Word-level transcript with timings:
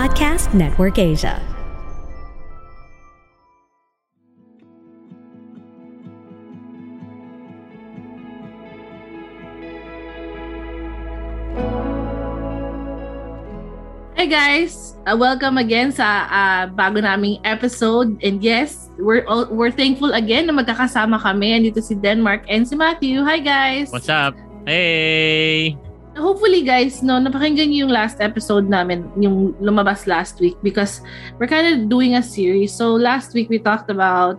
Podcast 0.00 0.56
Network 0.56 0.96
Asia. 0.96 1.36
Hi 14.16 14.24
guys, 14.24 14.96
uh, 15.04 15.12
welcome 15.20 15.60
again 15.60 15.92
sa 15.92 16.24
uh, 16.32 16.64
bago 16.72 17.04
naming 17.04 17.36
episode. 17.44 18.16
And 18.24 18.40
yes, 18.40 18.88
we're 18.96 19.28
all, 19.28 19.52
we're 19.52 19.68
thankful 19.68 20.16
again 20.16 20.48
na 20.48 20.56
magkakasama 20.56 21.20
kami. 21.20 21.52
Andito 21.52 21.84
si 21.84 21.92
Denmark 21.92 22.48
and 22.48 22.64
si 22.64 22.72
Matthew. 22.72 23.20
Hi 23.20 23.36
guys. 23.36 23.92
What's 23.92 24.08
up? 24.08 24.32
Hey. 24.64 25.76
Hopefully 26.20 26.60
guys, 26.60 27.00
no, 27.00 27.16
napakinggan 27.16 27.72
niyo 27.72 27.88
yung 27.88 27.94
last 27.96 28.20
episode 28.20 28.68
namin, 28.68 29.08
yung 29.16 29.56
lumabas 29.56 30.04
last 30.04 30.36
week 30.36 30.54
because 30.60 31.00
we're 31.40 31.48
kind 31.48 31.64
of 31.64 31.88
doing 31.88 32.14
a 32.14 32.22
series. 32.22 32.76
So 32.76 32.92
last 32.92 33.32
week 33.32 33.48
we 33.48 33.58
talked 33.58 33.88
about 33.88 34.36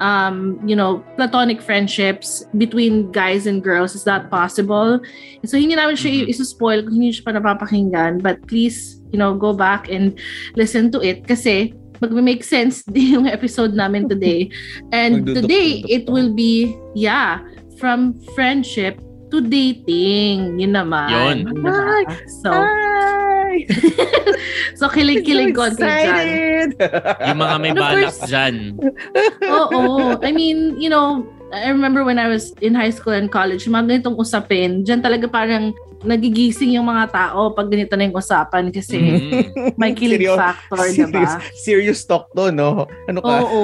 um, 0.00 0.60
you 0.68 0.76
know, 0.76 1.04
platonic 1.16 1.62
friendships 1.62 2.44
between 2.56 3.10
guys 3.12 3.46
and 3.46 3.62
girls. 3.62 3.94
Is 3.94 4.04
that 4.04 4.30
possible? 4.30 5.00
So 5.44 5.56
hindi 5.56 5.74
namin 5.74 5.96
siya 5.96 6.28
mm-hmm. 6.28 6.30
isuspoil 6.30 6.84
kung 6.84 7.00
hindi 7.00 7.16
siya 7.16 7.24
pa 7.24 7.32
napapakinggan. 7.32 8.20
But 8.22 8.44
please, 8.46 9.00
you 9.12 9.18
know, 9.18 9.34
go 9.34 9.52
back 9.52 9.88
and 9.88 10.18
listen 10.56 10.90
to 10.92 11.00
it 11.00 11.26
kasi 11.26 11.74
mag-make 12.02 12.44
sense 12.44 12.82
din 12.94 13.16
yung 13.22 13.26
episode 13.26 13.74
namin 13.74 14.08
today. 14.08 14.50
And 14.92 15.26
today, 15.26 15.84
it 15.88 16.10
will 16.10 16.34
be, 16.34 16.74
yeah, 16.94 17.40
from 17.78 18.18
friendship 18.34 19.00
to 19.34 19.42
dating. 19.42 20.62
Yun 20.62 20.72
naman. 20.78 21.10
Yun. 21.10 21.38
Hi! 21.66 22.02
So, 22.30 22.54
Hi! 22.54 23.66
so, 24.78 24.86
kilig-kilig 24.86 25.50
so 25.50 25.66
konti 25.66 25.82
dyan. 25.82 26.78
yung 27.26 27.40
mga 27.42 27.56
may 27.58 27.72
balak 27.74 28.14
dyan. 28.30 28.78
Oo. 29.58 30.14
I 30.22 30.30
mean, 30.30 30.78
you 30.78 30.86
know, 30.86 31.26
I 31.52 31.68
remember 31.70 32.02
when 32.02 32.18
I 32.18 32.30
was 32.30 32.54
in 32.64 32.74
high 32.74 32.90
school 32.90 33.12
and 33.12 33.28
college, 33.28 33.68
mga 33.68 33.86
ganitong 33.90 34.16
usapin, 34.16 34.82
dyan 34.82 35.04
talaga 35.04 35.28
parang 35.28 35.76
nagigising 36.04 36.76
yung 36.76 36.86
mga 36.86 37.10
tao 37.10 37.50
pag 37.56 37.72
ganito 37.72 37.96
na 37.96 38.06
yung 38.06 38.16
usapan 38.16 38.68
kasi 38.68 39.00
mm. 39.00 39.74
may 39.80 39.96
kilig 39.96 40.20
serious, 40.20 40.36
factor, 40.36 40.84
serious, 40.84 41.10
diba? 41.10 41.32
Serious 41.64 42.00
talk 42.04 42.28
to, 42.36 42.52
no? 42.52 42.84
Ano 43.08 43.18
ka? 43.24 43.34
Oo. 43.40 43.60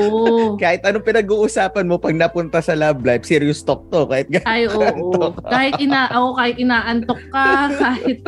kahit 0.62 0.80
anong 0.82 1.04
pinag-uusapan 1.04 1.84
mo 1.86 2.00
pag 2.00 2.16
napunta 2.16 2.64
sa 2.64 2.72
love 2.72 3.04
life, 3.04 3.28
serious 3.28 3.60
talk 3.60 3.84
to. 3.92 4.08
Kahit 4.08 4.32
Ay, 4.48 4.66
oo. 4.66 5.36
kahit 5.46 5.76
ina, 5.78 6.08
ako 6.08 6.28
kahit 6.40 6.56
inaantok 6.56 7.20
ka, 7.28 7.46
kahit 7.84 8.18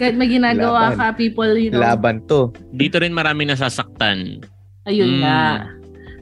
kahit 0.00 0.14
may 0.16 0.32
ginagawa 0.32 0.90
Laban. 0.90 0.98
ka, 0.98 1.06
people, 1.14 1.52
you 1.54 1.70
know. 1.70 1.84
Laban 1.84 2.24
to. 2.26 2.50
Dito 2.72 2.96
rin 2.98 3.12
marami 3.12 3.44
nasasaktan. 3.46 4.42
Ayun 4.88 5.20
mm. 5.20 5.22
nga. 5.22 5.42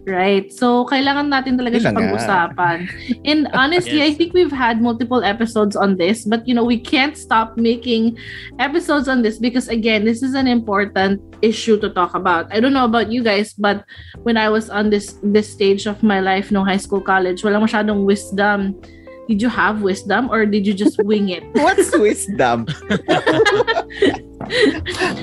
Right. 0.08 0.48
So, 0.48 0.88
kailangan 0.88 1.28
natin 1.28 1.60
talaga 1.60 1.76
siya 1.76 1.92
pag-usapan. 1.92 2.88
And 3.28 3.48
honestly, 3.52 4.00
yes. 4.00 4.08
I 4.08 4.16
think 4.16 4.32
we've 4.32 4.52
had 4.52 4.80
multiple 4.80 5.20
episodes 5.20 5.76
on 5.76 6.00
this, 6.00 6.24
but 6.24 6.46
you 6.48 6.54
know, 6.56 6.64
we 6.64 6.80
can't 6.80 7.16
stop 7.16 7.60
making 7.60 8.16
episodes 8.58 9.12
on 9.12 9.20
this 9.20 9.36
because 9.36 9.68
again, 9.68 10.08
this 10.08 10.24
is 10.24 10.32
an 10.32 10.48
important 10.48 11.20
issue 11.44 11.76
to 11.84 11.92
talk 11.92 12.16
about. 12.16 12.48
I 12.48 12.60
don't 12.60 12.72
know 12.72 12.88
about 12.88 13.12
you 13.12 13.22
guys, 13.22 13.52
but 13.52 13.84
when 14.24 14.40
I 14.40 14.48
was 14.48 14.72
on 14.72 14.88
this 14.88 15.20
this 15.20 15.52
stage 15.52 15.84
of 15.84 16.00
my 16.02 16.20
life 16.20 16.48
no 16.48 16.64
high 16.64 16.80
school, 16.80 17.04
college, 17.04 17.44
wala 17.44 17.60
masyadong 17.60 18.08
wisdom 18.08 18.80
did 19.30 19.38
you 19.38 19.46
have 19.46 19.78
wisdom 19.78 20.26
or 20.26 20.42
did 20.42 20.66
you 20.66 20.74
just 20.74 20.98
wing 21.06 21.30
it? 21.30 21.46
What's 21.54 21.94
wisdom? 21.94 22.66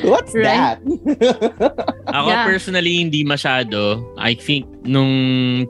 What's 0.07 0.31
right? 0.31 0.47
that? 0.47 0.79
Ako 2.15 2.29
yeah. 2.31 2.47
personally, 2.47 3.03
hindi 3.03 3.27
masyado. 3.27 3.99
I 4.15 4.39
think 4.39 4.63
nung 4.87 5.11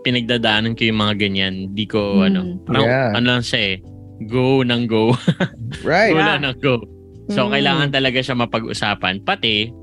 pinagdadaanan 0.05 0.77
ko 0.77 0.85
yung 0.85 1.01
mga 1.01 1.13
ganyan, 1.17 1.73
di 1.73 1.89
ko 1.89 2.21
mm. 2.21 2.27
ano, 2.29 2.39
parang, 2.69 2.85
yeah. 2.85 3.09
ano 3.17 3.25
lang 3.25 3.41
siya 3.41 3.73
eh, 3.73 3.75
go 4.29 4.61
nang 4.61 4.85
go. 4.85 5.17
right. 5.81 6.13
go 6.13 6.21
yeah. 6.21 6.37
nang 6.37 6.61
go. 6.61 6.77
So, 7.33 7.49
mm. 7.49 7.57
kailangan 7.57 7.89
talaga 7.89 8.21
siya 8.21 8.37
mapag-usapan. 8.37 9.25
Pati, 9.25 9.73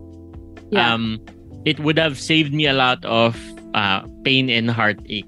yeah. 0.70 0.94
um, 0.94 1.18
it 1.66 1.82
would 1.82 1.98
have 1.98 2.22
saved 2.22 2.54
me 2.54 2.70
a 2.70 2.76
lot 2.76 3.02
of 3.02 3.34
uh, 3.74 4.06
pain 4.22 4.46
and 4.46 4.70
heartache 4.70 5.26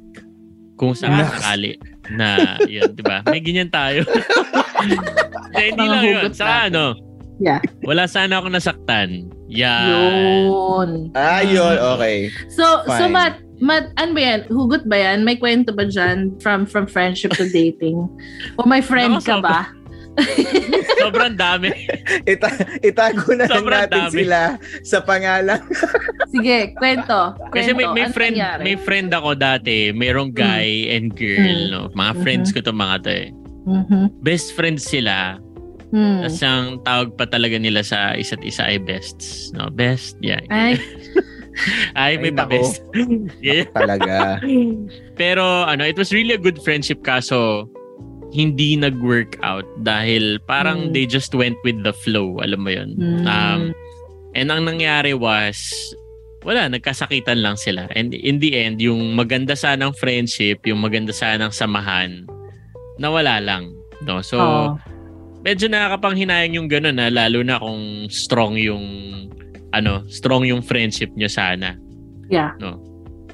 kung 0.78 0.92
saan 0.92 1.24
sakali 1.24 1.80
na 2.12 2.60
yun, 2.66 2.92
di 2.94 3.02
ba? 3.02 3.22
May 3.26 3.40
ganyan 3.42 3.70
tayo. 3.70 4.06
na, 5.54 5.60
hindi 5.62 5.86
lang 5.86 6.04
yun. 6.04 6.30
Sa 6.34 6.68
ano, 6.70 7.06
Yeah. 7.36 7.60
Wala 7.84 8.08
sana 8.08 8.40
ako 8.40 8.48
nasaktan. 8.48 9.28
Yan. 9.52 10.48
Yun. 10.48 10.90
Ah, 11.12 11.44
yun. 11.44 11.76
Okay. 11.96 12.32
So, 12.48 12.64
Fine. 12.88 12.96
so 12.96 13.04
Matt, 13.12 13.34
Matt, 13.60 13.92
ano 14.00 14.16
ba 14.16 14.20
yan? 14.20 14.40
Hugot 14.48 14.88
ba 14.88 14.96
yan? 14.96 15.20
May 15.24 15.36
kwento 15.36 15.72
ba 15.76 15.84
dyan 15.84 16.32
from, 16.40 16.64
from 16.64 16.88
friendship 16.88 17.36
to 17.36 17.48
dating? 17.52 18.08
o 18.56 18.64
may 18.64 18.80
friend 18.80 19.20
ka 19.20 19.40
ba? 19.40 19.68
Sobrang 21.02 21.34
dami. 21.36 21.70
Ita 22.24 22.48
itago 22.80 23.36
na 23.36 23.46
lang 23.46 23.64
natin 23.64 24.02
dami. 24.08 24.14
sila 24.16 24.40
sa 24.82 24.98
pangalan. 25.04 25.60
Sige, 26.32 26.72
kwento. 26.76 27.36
kwento. 27.36 27.52
Kasi 27.52 27.70
may, 27.76 27.86
may 27.92 28.04
ano 28.08 28.14
friend 28.16 28.34
nangyari? 28.36 28.62
may 28.64 28.76
friend 28.80 29.10
ako 29.12 29.30
dati, 29.36 29.92
mayroong 29.92 30.32
mm. 30.32 30.38
guy 30.38 30.68
mm. 30.88 30.94
and 30.96 31.06
girl, 31.14 31.58
mm. 31.62 31.70
no. 31.70 31.80
Mga 31.92 32.12
friends 32.24 32.48
mm-hmm. 32.50 32.64
ko 32.64 32.70
'to 32.70 32.74
mga 32.74 32.96
'to 33.04 33.10
eh. 33.12 33.28
Mm-hmm. 33.66 34.04
Best 34.22 34.48
friends 34.54 34.82
sila. 34.86 35.38
Mm. 35.94 36.26
Tapos 36.26 36.42
ang 36.42 36.66
tawag 36.82 37.08
pa 37.14 37.24
talaga 37.30 37.56
nila 37.60 37.80
sa 37.86 38.14
isa't 38.18 38.42
isa 38.42 38.66
ay 38.66 38.82
bests. 38.82 39.54
No, 39.54 39.70
best. 39.70 40.18
Yeah. 40.18 40.42
Ay. 40.50 40.80
ay, 42.00 42.18
may 42.20 42.34
pa 42.34 42.44
best. 42.44 42.82
yeah. 43.40 43.68
Talaga. 43.70 44.42
Pero 45.14 45.64
ano, 45.64 45.86
it 45.86 45.96
was 45.96 46.10
really 46.10 46.34
a 46.34 46.42
good 46.42 46.58
friendship 46.60 47.06
kaso 47.06 47.70
hindi 48.34 48.74
nag-work 48.74 49.38
out 49.46 49.66
dahil 49.86 50.42
parang 50.44 50.90
mm. 50.90 50.92
they 50.92 51.06
just 51.06 51.34
went 51.34 51.56
with 51.62 51.78
the 51.86 51.94
flow, 51.94 52.38
alam 52.42 52.60
mo 52.62 52.70
'yun. 52.70 52.96
Mm. 52.98 53.24
Um 53.26 53.62
and 54.34 54.50
ang 54.50 54.66
nangyari 54.66 55.16
was 55.16 55.58
wala, 56.46 56.70
nagkasakitan 56.70 57.42
lang 57.42 57.58
sila. 57.58 57.90
And 57.98 58.14
in 58.14 58.38
the 58.38 58.54
end, 58.54 58.78
yung 58.78 59.18
maganda 59.18 59.58
sanang 59.58 59.90
friendship, 59.98 60.62
yung 60.62 60.78
maganda 60.78 61.10
sanang 61.10 61.50
samahan, 61.50 62.22
nawala 63.02 63.42
lang. 63.42 63.74
No? 64.06 64.22
So, 64.22 64.38
oh. 64.38 64.78
medyo 65.42 65.66
nakakapanghinayang 65.66 66.54
yung 66.54 66.70
gano'n 66.70 67.02
na 67.02 67.10
lalo 67.10 67.42
na 67.42 67.58
kung 67.58 68.06
strong 68.14 68.54
yung 68.62 68.84
ano, 69.74 70.06
strong 70.06 70.46
yung 70.46 70.62
friendship 70.62 71.10
nyo 71.18 71.26
sana. 71.26 71.74
Yeah. 72.30 72.54
No. 72.62 72.78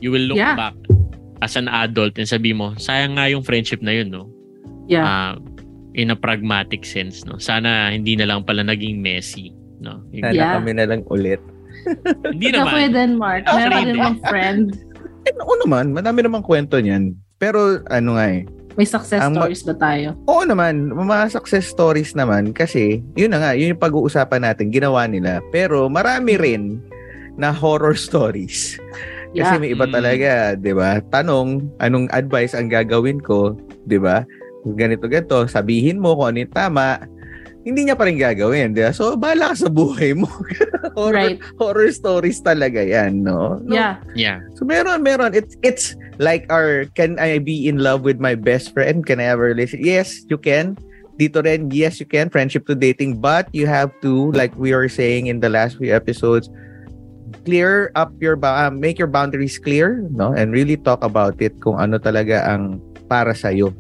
You 0.01 0.09
will 0.09 0.33
look 0.33 0.41
yeah. 0.41 0.57
back 0.57 0.75
as 1.45 1.61
an 1.61 1.69
adult 1.69 2.17
and 2.17 2.25
sabi 2.25 2.57
mo, 2.57 2.73
sayang 2.81 3.21
nga 3.21 3.29
yung 3.29 3.45
friendship 3.45 3.85
na 3.85 3.93
yun, 3.93 4.09
no? 4.09 4.33
Yeah. 4.87 5.07
Uh, 5.07 5.33
in 5.93 6.11
a 6.11 6.17
pragmatic 6.17 6.85
sense, 6.89 7.25
no? 7.29 7.37
Sana 7.37 7.93
hindi 7.93 8.17
na 8.17 8.29
lang 8.29 8.45
pala 8.49 8.65
naging 8.65 9.05
messy, 9.05 9.53
no? 9.81 10.01
Sana 10.13 10.33
yeah. 10.33 10.55
kami 10.57 10.73
na 10.77 10.89
lang 10.89 11.05
ulit. 11.13 11.41
hindi 12.35 12.53
naman. 12.53 12.89
Ako 12.89 12.95
din, 12.95 13.11
Mark. 13.19 13.43
Meron 13.49 13.83
din 13.87 13.99
mong 13.99 14.21
friend. 14.27 14.67
Eh, 15.23 15.31
oo 15.39 15.55
naman. 15.63 15.95
Madami 15.95 16.27
namang 16.27 16.43
kwento 16.43 16.83
niyan. 16.83 17.15
Pero 17.39 17.79
ano 17.95 18.19
nga 18.19 18.27
eh. 18.27 18.43
May 18.75 18.83
success 18.83 19.23
ang, 19.23 19.39
stories 19.39 19.63
ba 19.63 19.75
tayo? 19.79 20.19
Oo 20.27 20.43
naman. 20.43 20.91
Mga 20.91 21.31
success 21.31 21.71
stories 21.71 22.19
naman 22.19 22.51
kasi 22.51 22.99
yun 23.15 23.31
na 23.31 23.39
nga, 23.39 23.51
yun 23.55 23.71
yung 23.71 23.79
pag-uusapan 23.79 24.43
natin, 24.43 24.75
ginawa 24.75 25.07
nila. 25.07 25.39
Pero 25.55 25.87
marami 25.87 26.35
rin 26.35 26.83
na 27.39 27.55
horror 27.55 27.95
stories. 27.95 28.83
Kasi 29.33 29.55
yeah. 29.57 29.61
may 29.61 29.73
iba 29.73 29.89
mm. 29.89 29.95
talaga, 29.95 30.31
'di 30.59 30.73
ba? 30.77 31.01
Tanong, 31.09 31.65
anong 31.81 32.11
advice 32.13 32.53
ang 32.53 32.69
gagawin 32.69 33.23
ko, 33.23 33.57
'di 33.89 33.97
ba? 33.97 34.27
Ganito 34.65 35.11
ganito, 35.11 35.47
sabihin 35.51 35.99
mo 35.99 36.15
kung 36.15 36.35
ano 36.35 36.39
yung 36.47 36.55
tama, 36.55 37.03
hindi 37.63 37.87
niya 37.87 37.97
pa 37.99 38.07
rin 38.07 38.19
gagawin. 38.19 38.75
Diba? 38.75 38.91
So, 38.91 39.15
bahala 39.15 39.55
ka 39.55 39.67
sa 39.67 39.71
buhay 39.71 40.19
mo. 40.19 40.27
horror, 40.99 41.15
right. 41.15 41.39
horror 41.59 41.91
stories 41.95 42.43
talaga 42.43 42.83
yan, 42.83 43.23
no? 43.23 43.63
no? 43.63 43.75
Yeah. 43.75 44.03
Yeah. 44.15 44.39
So, 44.59 44.67
meron, 44.67 45.03
meron. 45.07 45.35
It's, 45.35 45.55
it's 45.63 45.95
like 46.19 46.47
our, 46.51 46.87
can 46.99 47.19
I 47.23 47.39
be 47.39 47.67
in 47.71 47.79
love 47.79 48.03
with 48.03 48.19
my 48.19 48.35
best 48.35 48.75
friend? 48.75 49.07
Can 49.07 49.23
I 49.23 49.31
ever 49.31 49.55
listen? 49.55 49.83
Yes, 49.83 50.27
you 50.27 50.39
can. 50.39 50.75
Dito 51.19 51.45
rin, 51.45 51.71
yes, 51.71 52.03
you 52.03 52.07
can. 52.07 52.31
Friendship 52.31 52.67
to 52.67 52.75
dating. 52.75 53.23
But 53.23 53.47
you 53.55 53.71
have 53.71 53.95
to, 54.03 54.35
like 54.35 54.55
we 54.59 54.75
were 54.75 54.91
saying 54.91 55.31
in 55.31 55.39
the 55.39 55.51
last 55.51 55.79
few 55.79 55.95
episodes, 55.95 56.51
clear 57.47 57.95
up 57.95 58.11
your, 58.19 58.39
uh, 58.43 58.71
make 58.75 58.99
your 58.99 59.11
boundaries 59.11 59.59
clear, 59.59 60.03
no? 60.11 60.35
And 60.35 60.51
really 60.51 60.77
talk 60.77 61.03
about 61.07 61.39
it 61.39 61.63
kung 61.63 61.79
ano 61.79 61.99
talaga 61.99 62.43
ang 62.43 62.83
para 63.07 63.35
sa'yo 63.39 63.71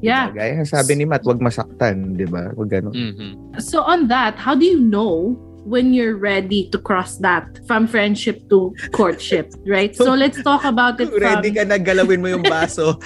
Yeah. 0.00 0.30
Diba? 0.30 0.38
Gaya 0.38 0.64
sabi 0.66 0.94
ni 0.94 1.04
Matt, 1.04 1.26
wag 1.26 1.42
masaktan, 1.42 2.14
di 2.14 2.26
ba? 2.26 2.54
Wag 2.54 2.70
ganun. 2.70 2.94
Mm-hmm. 2.94 3.58
So 3.58 3.82
on 3.82 4.06
that, 4.08 4.38
how 4.38 4.54
do 4.54 4.64
you 4.64 4.78
know 4.78 5.34
when 5.68 5.92
you're 5.92 6.16
ready 6.16 6.70
to 6.72 6.78
cross 6.78 7.18
that 7.18 7.44
from 7.66 7.86
friendship 7.86 8.48
to 8.48 8.74
courtship, 8.92 9.52
right? 9.66 9.94
So 9.94 10.14
let's 10.22 10.42
talk 10.42 10.64
about 10.64 11.00
it 11.00 11.10
from... 11.10 11.20
Ready 11.20 11.52
ka 11.52 11.64
na 11.68 11.76
galawin 11.76 12.24
mo 12.24 12.28
yung 12.32 12.42
baso. 12.42 12.96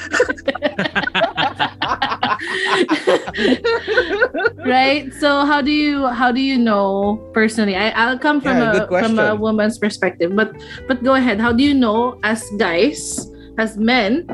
right? 4.64 5.12
So 5.18 5.44
how 5.44 5.60
do 5.60 5.70
you 5.70 6.06
how 6.08 6.30
do 6.30 6.40
you 6.40 6.58
know 6.58 7.18
personally? 7.34 7.76
I, 7.76 7.90
I'll 7.90 8.18
come 8.18 8.40
from 8.40 8.58
Yeah, 8.58 8.86
a 8.86 8.86
from 8.86 9.18
a 9.18 9.34
woman's 9.34 9.78
perspective. 9.78 10.34
But 10.36 10.54
but 10.86 11.02
go 11.02 11.14
ahead. 11.14 11.40
How 11.40 11.52
do 11.52 11.62
you 11.62 11.74
know 11.74 12.18
as 12.22 12.46
guys, 12.58 13.26
as 13.58 13.76
men, 13.76 14.26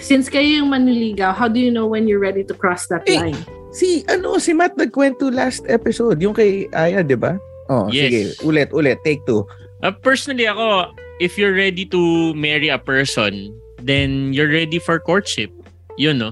since 0.00 0.28
kayo 0.28 0.62
yung 0.62 0.70
manliligaw, 0.70 1.34
how 1.34 1.48
do 1.48 1.60
you 1.60 1.70
know 1.70 1.86
when 1.86 2.08
you're 2.08 2.22
ready 2.22 2.44
to 2.44 2.54
cross 2.54 2.86
that 2.88 3.04
Eh, 3.04 3.18
line? 3.18 3.38
Si, 3.72 4.04
ano, 4.06 4.36
si 4.36 4.52
Matt 4.52 4.76
nagkwento 4.76 5.32
last 5.32 5.64
episode, 5.66 6.20
yung 6.20 6.36
kay 6.36 6.68
Aya, 6.72 7.00
di 7.00 7.16
ba? 7.16 7.36
Oh, 7.68 7.88
Yes. 7.88 8.08
sige. 8.08 8.20
Ulit, 8.44 8.68
ulit. 8.72 9.00
Take 9.00 9.24
two. 9.24 9.48
Uh, 9.80 9.90
personally 9.90 10.44
ako, 10.44 10.92
if 11.18 11.40
you're 11.40 11.56
ready 11.56 11.88
to 11.88 12.00
marry 12.34 12.68
a 12.68 12.76
person, 12.78 13.48
then 13.80 14.30
you're 14.30 14.50
ready 14.52 14.76
for 14.78 15.00
courtship. 15.00 15.48
Yun, 15.96 16.20
no? 16.20 16.30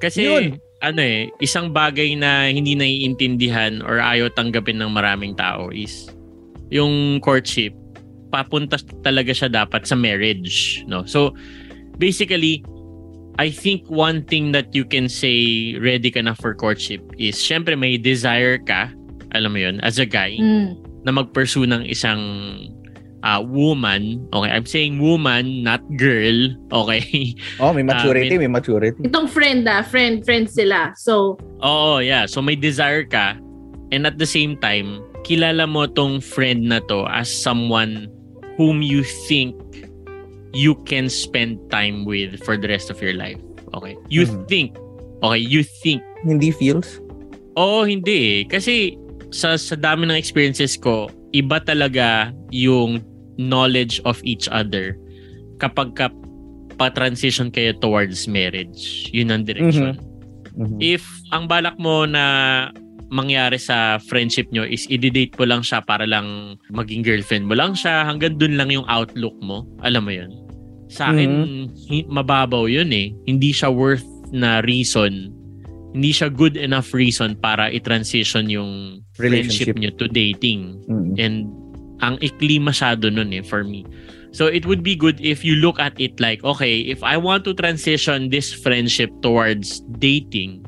Kasi, 0.00 0.24
Yun. 0.24 0.44
ano 0.80 1.00
eh, 1.00 1.28
isang 1.40 1.72
bagay 1.72 2.16
na 2.16 2.48
hindi 2.48 2.76
naiintindihan 2.76 3.80
or 3.84 4.00
ayaw 4.00 4.28
tanggapin 4.32 4.80
ng 4.80 4.90
maraming 4.92 5.32
tao 5.32 5.68
is 5.68 6.08
yung 6.68 7.20
courtship, 7.20 7.72
papunta 8.28 8.76
talaga 9.00 9.30
siya 9.30 9.46
dapat 9.46 9.84
sa 9.86 9.94
marriage, 9.94 10.82
no? 10.88 11.04
So, 11.06 11.36
basically, 11.96 12.64
I 13.38 13.50
think 13.50 13.82
one 13.90 14.22
thing 14.24 14.52
that 14.54 14.74
you 14.74 14.84
can 14.84 15.08
say 15.10 15.74
ready 15.82 16.10
ka 16.10 16.22
na 16.22 16.34
for 16.38 16.54
courtship 16.54 17.02
is, 17.18 17.34
syempre 17.34 17.74
may 17.74 17.98
desire 17.98 18.58
ka, 18.62 18.94
alam 19.34 19.52
mo 19.52 19.58
yun, 19.58 19.82
as 19.82 19.98
a 19.98 20.06
guy, 20.06 20.38
Mm. 20.38 20.78
na 21.02 21.10
mag-pursue 21.10 21.66
ng 21.66 21.82
isang 21.84 22.22
uh, 23.26 23.42
woman. 23.42 24.22
Okay, 24.30 24.50
I'm 24.54 24.66
saying 24.68 25.02
woman, 25.02 25.66
not 25.66 25.82
girl. 25.98 26.54
Okay. 26.70 27.34
Oh, 27.62 27.72
may 27.74 27.82
maturity, 27.82 28.36
Ah, 28.36 28.38
may 28.38 28.52
maturity. 28.52 29.02
Itong 29.02 29.26
friend 29.26 29.66
ah, 29.66 29.82
friend, 29.82 30.22
friend 30.22 30.46
sila. 30.46 30.94
So, 30.94 31.34
Oo, 31.64 31.98
yeah. 31.98 32.30
So 32.30 32.38
may 32.38 32.54
desire 32.54 33.02
ka 33.02 33.34
and 33.90 34.06
at 34.06 34.22
the 34.22 34.28
same 34.28 34.54
time, 34.62 35.02
kilala 35.26 35.66
mo 35.66 35.90
tong 35.90 36.20
friend 36.22 36.68
na 36.70 36.78
to 36.86 37.08
as 37.10 37.26
someone 37.26 38.06
whom 38.54 38.78
you 38.84 39.02
think 39.26 39.56
you 40.54 40.78
can 40.86 41.10
spend 41.10 41.58
time 41.68 42.06
with 42.06 42.38
for 42.46 42.54
the 42.56 42.70
rest 42.70 42.88
of 42.88 43.02
your 43.02 43.12
life. 43.12 43.38
Okay. 43.74 43.98
You 44.08 44.24
Mhm. 44.24 44.46
think. 44.46 44.68
Okay, 45.20 45.42
you 45.42 45.62
think 45.82 46.00
Hindi 46.24 46.48
feels? 46.54 47.04
Oo, 47.60 47.84
hindi 47.84 48.40
eh. 48.40 48.48
Kasi 48.48 48.96
sa, 49.28 49.60
sa 49.60 49.76
dami 49.76 50.08
ng 50.08 50.16
experiences 50.16 50.78
ko, 50.78 51.12
iba 51.36 51.60
talaga 51.60 52.32
yung 52.48 53.02
knowledge 53.36 53.98
of 54.06 54.22
each 54.22 54.46
other 54.48 54.94
kapag 55.58 55.92
ka 55.98 56.08
pa-transition 56.80 57.50
kayo 57.50 57.74
towards 57.78 58.26
marriage. 58.26 59.10
Yun 59.14 59.30
ang 59.30 59.42
direction. 59.46 59.94
Mhm. 60.54 60.78
If 60.78 61.02
ang 61.30 61.46
balak 61.46 61.78
mo 61.78 62.06
na 62.06 62.24
mangyari 63.12 63.60
sa 63.62 64.02
friendship 64.10 64.50
nyo 64.50 64.66
is 64.66 64.86
i-date 64.90 65.38
mo 65.38 65.46
lang 65.46 65.62
siya 65.62 65.82
para 65.86 66.02
lang 66.02 66.58
maging 66.74 67.06
girlfriend 67.06 67.46
mo 67.46 67.54
lang 67.54 67.74
siya, 67.78 68.02
hanggang 68.02 68.34
dun 68.38 68.58
lang 68.58 68.74
yung 68.74 68.86
outlook 68.90 69.34
mo. 69.38 69.62
Alam 69.86 70.02
mo 70.08 70.12
yun? 70.14 70.30
Sa 70.94 71.10
akin, 71.10 71.30
hi- 71.90 72.06
mababaw 72.06 72.70
yun 72.70 72.94
eh. 72.94 73.10
Hindi 73.26 73.50
siya 73.50 73.74
worth 73.74 74.06
na 74.30 74.62
reason 74.62 75.34
hindi 75.94 76.10
siya 76.10 76.26
good 76.26 76.58
enough 76.58 76.90
reason 76.90 77.38
para 77.38 77.70
i-transition 77.70 78.50
yung 78.50 78.98
Relationship. 79.14 79.70
friendship 79.70 79.74
nyo 79.78 79.90
to 79.94 80.10
dating. 80.10 80.74
Mhm. 80.90 81.14
And 81.22 81.36
ang 82.02 82.18
ikli 82.18 82.58
masyado 82.58 83.06
nun 83.14 83.30
eh 83.30 83.46
for 83.46 83.62
me. 83.62 83.86
So 84.34 84.50
it 84.50 84.66
would 84.66 84.82
be 84.82 84.98
good 84.98 85.22
if 85.22 85.46
you 85.46 85.54
look 85.62 85.78
at 85.78 85.94
it 86.02 86.18
like, 86.18 86.42
okay, 86.42 86.82
if 86.82 87.06
I 87.06 87.14
want 87.14 87.46
to 87.46 87.54
transition 87.54 88.34
this 88.34 88.50
friendship 88.50 89.14
towards 89.22 89.78
dating, 90.02 90.66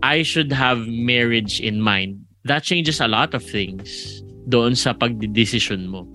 I 0.00 0.24
should 0.24 0.48
have 0.56 0.88
marriage 0.88 1.60
in 1.60 1.76
mind. 1.84 2.24
That 2.48 2.64
changes 2.64 3.04
a 3.04 3.08
lot 3.12 3.36
of 3.36 3.44
things 3.44 4.24
doon 4.48 4.72
sa 4.72 4.96
pagdidesisyon 4.96 5.92
mo. 5.92 6.08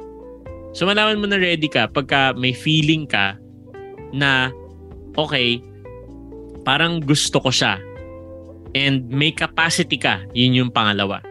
So 0.76 0.84
malaman 0.84 1.24
mo 1.24 1.28
na 1.32 1.40
ready 1.40 1.72
ka 1.72 1.88
pagka 1.88 2.36
may 2.36 2.52
feeling 2.52 3.08
ka 3.08 3.40
na 4.12 4.52
okay, 5.16 5.64
parang 6.68 7.00
gusto 7.00 7.40
ko 7.40 7.48
siya 7.48 7.80
and 8.76 9.08
may 9.08 9.32
capacity 9.32 9.96
ka. 9.96 10.20
Yun 10.36 10.68
yung 10.68 10.72
pangalawa. 10.76 11.24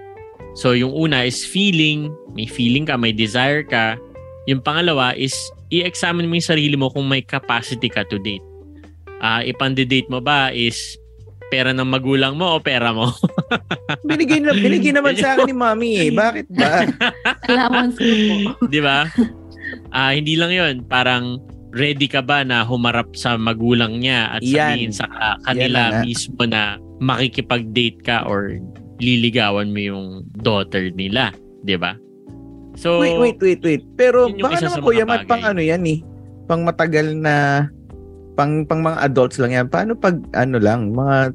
So 0.56 0.72
yung 0.72 0.96
una 0.96 1.28
is 1.28 1.44
feeling, 1.44 2.08
may 2.32 2.48
feeling 2.48 2.88
ka, 2.88 2.96
may 2.96 3.12
desire 3.12 3.60
ka. 3.60 4.00
Yung 4.48 4.64
pangalawa 4.64 5.12
is 5.12 5.36
i-examine 5.68 6.24
mo 6.24 6.40
yung 6.40 6.48
sarili 6.48 6.76
mo 6.80 6.88
kung 6.88 7.04
may 7.04 7.20
capacity 7.20 7.92
ka 7.92 8.08
to 8.08 8.16
date. 8.16 8.42
Ah, 9.20 9.44
ipandidate 9.44 10.08
mo 10.08 10.24
ba 10.24 10.48
is 10.56 10.96
pera 11.54 11.70
ng 11.70 11.86
magulang 11.86 12.34
mo 12.34 12.58
o 12.58 12.58
pera 12.58 12.90
mo? 12.90 13.14
Binigay, 14.10 14.42
na, 14.42 14.50
binigay 14.50 14.90
naman 14.90 15.14
sa 15.14 15.38
akin 15.38 15.46
ni 15.46 15.54
mami 15.54 15.90
eh. 16.02 16.10
Bakit 16.10 16.50
ba? 16.50 16.82
allowance 17.46 17.94
ko 17.94 18.10
po. 18.10 18.66
Di 18.74 18.82
ba? 18.82 19.06
Ah, 19.94 20.10
hindi 20.10 20.34
lang 20.34 20.50
'yon, 20.50 20.82
parang 20.90 21.38
ready 21.70 22.10
ka 22.10 22.22
ba 22.22 22.42
na 22.42 22.66
humarap 22.66 23.14
sa 23.14 23.38
magulang 23.38 24.02
niya 24.02 24.34
at 24.34 24.42
Yan. 24.42 24.50
sabihin 24.50 24.92
sa 24.92 25.06
Yan 25.06 25.38
kanila 25.46 25.80
na 25.90 25.98
mismo 26.02 26.42
na 26.42 26.62
makikipag-date 26.98 28.02
ka 28.02 28.26
or 28.26 28.58
liligawan 28.98 29.70
mo 29.70 29.80
yung 29.82 30.06
daughter 30.42 30.90
nila, 30.90 31.30
'di 31.62 31.78
ba? 31.78 31.94
So 32.74 32.98
wait, 32.98 33.14
wait, 33.22 33.38
wait, 33.38 33.62
wait. 33.62 33.82
Pero 33.94 34.26
baka 34.34 34.58
naman 34.58 34.82
kuya 34.82 35.06
Matt, 35.06 35.30
pang 35.30 35.46
ano 35.46 35.62
yan 35.62 35.86
eh. 35.86 36.02
Pang 36.50 36.66
matagal 36.66 37.14
na 37.14 37.66
pang 38.34 38.66
pang 38.66 38.82
mga 38.82 38.98
adults 39.06 39.38
lang 39.38 39.54
yan. 39.54 39.66
Paano 39.70 39.94
pag 39.94 40.18
ano 40.34 40.58
lang, 40.58 40.90
mga 40.90 41.30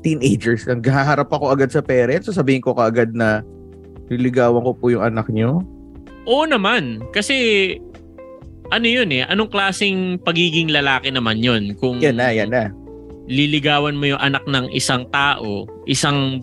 teenagers 0.00 0.64
lang, 0.64 0.80
haharap 0.80 1.28
ako 1.28 1.52
agad 1.52 1.70
sa 1.70 1.80
parents, 1.80 2.26
so 2.26 2.32
sabihin 2.32 2.60
ko 2.60 2.72
kaagad 2.72 3.12
na 3.12 3.44
liligawan 4.08 4.64
ko 4.64 4.72
po 4.74 4.90
yung 4.90 5.04
anak 5.04 5.28
nyo. 5.30 5.62
Oo 6.26 6.44
naman. 6.44 7.00
Kasi, 7.12 7.76
ano 8.70 8.86
yun 8.86 9.10
eh, 9.10 9.24
anong 9.24 9.50
klaseng 9.50 10.18
pagiging 10.20 10.70
lalaki 10.70 11.10
naman 11.10 11.40
yun? 11.40 11.74
Kung 11.78 11.98
Yan 12.02 12.18
na, 12.18 12.30
yan 12.30 12.50
na. 12.50 12.70
liligawan 13.30 13.94
mo 13.94 14.10
yung 14.10 14.18
anak 14.18 14.42
ng 14.46 14.66
isang 14.74 15.06
tao, 15.14 15.62
isang 15.86 16.42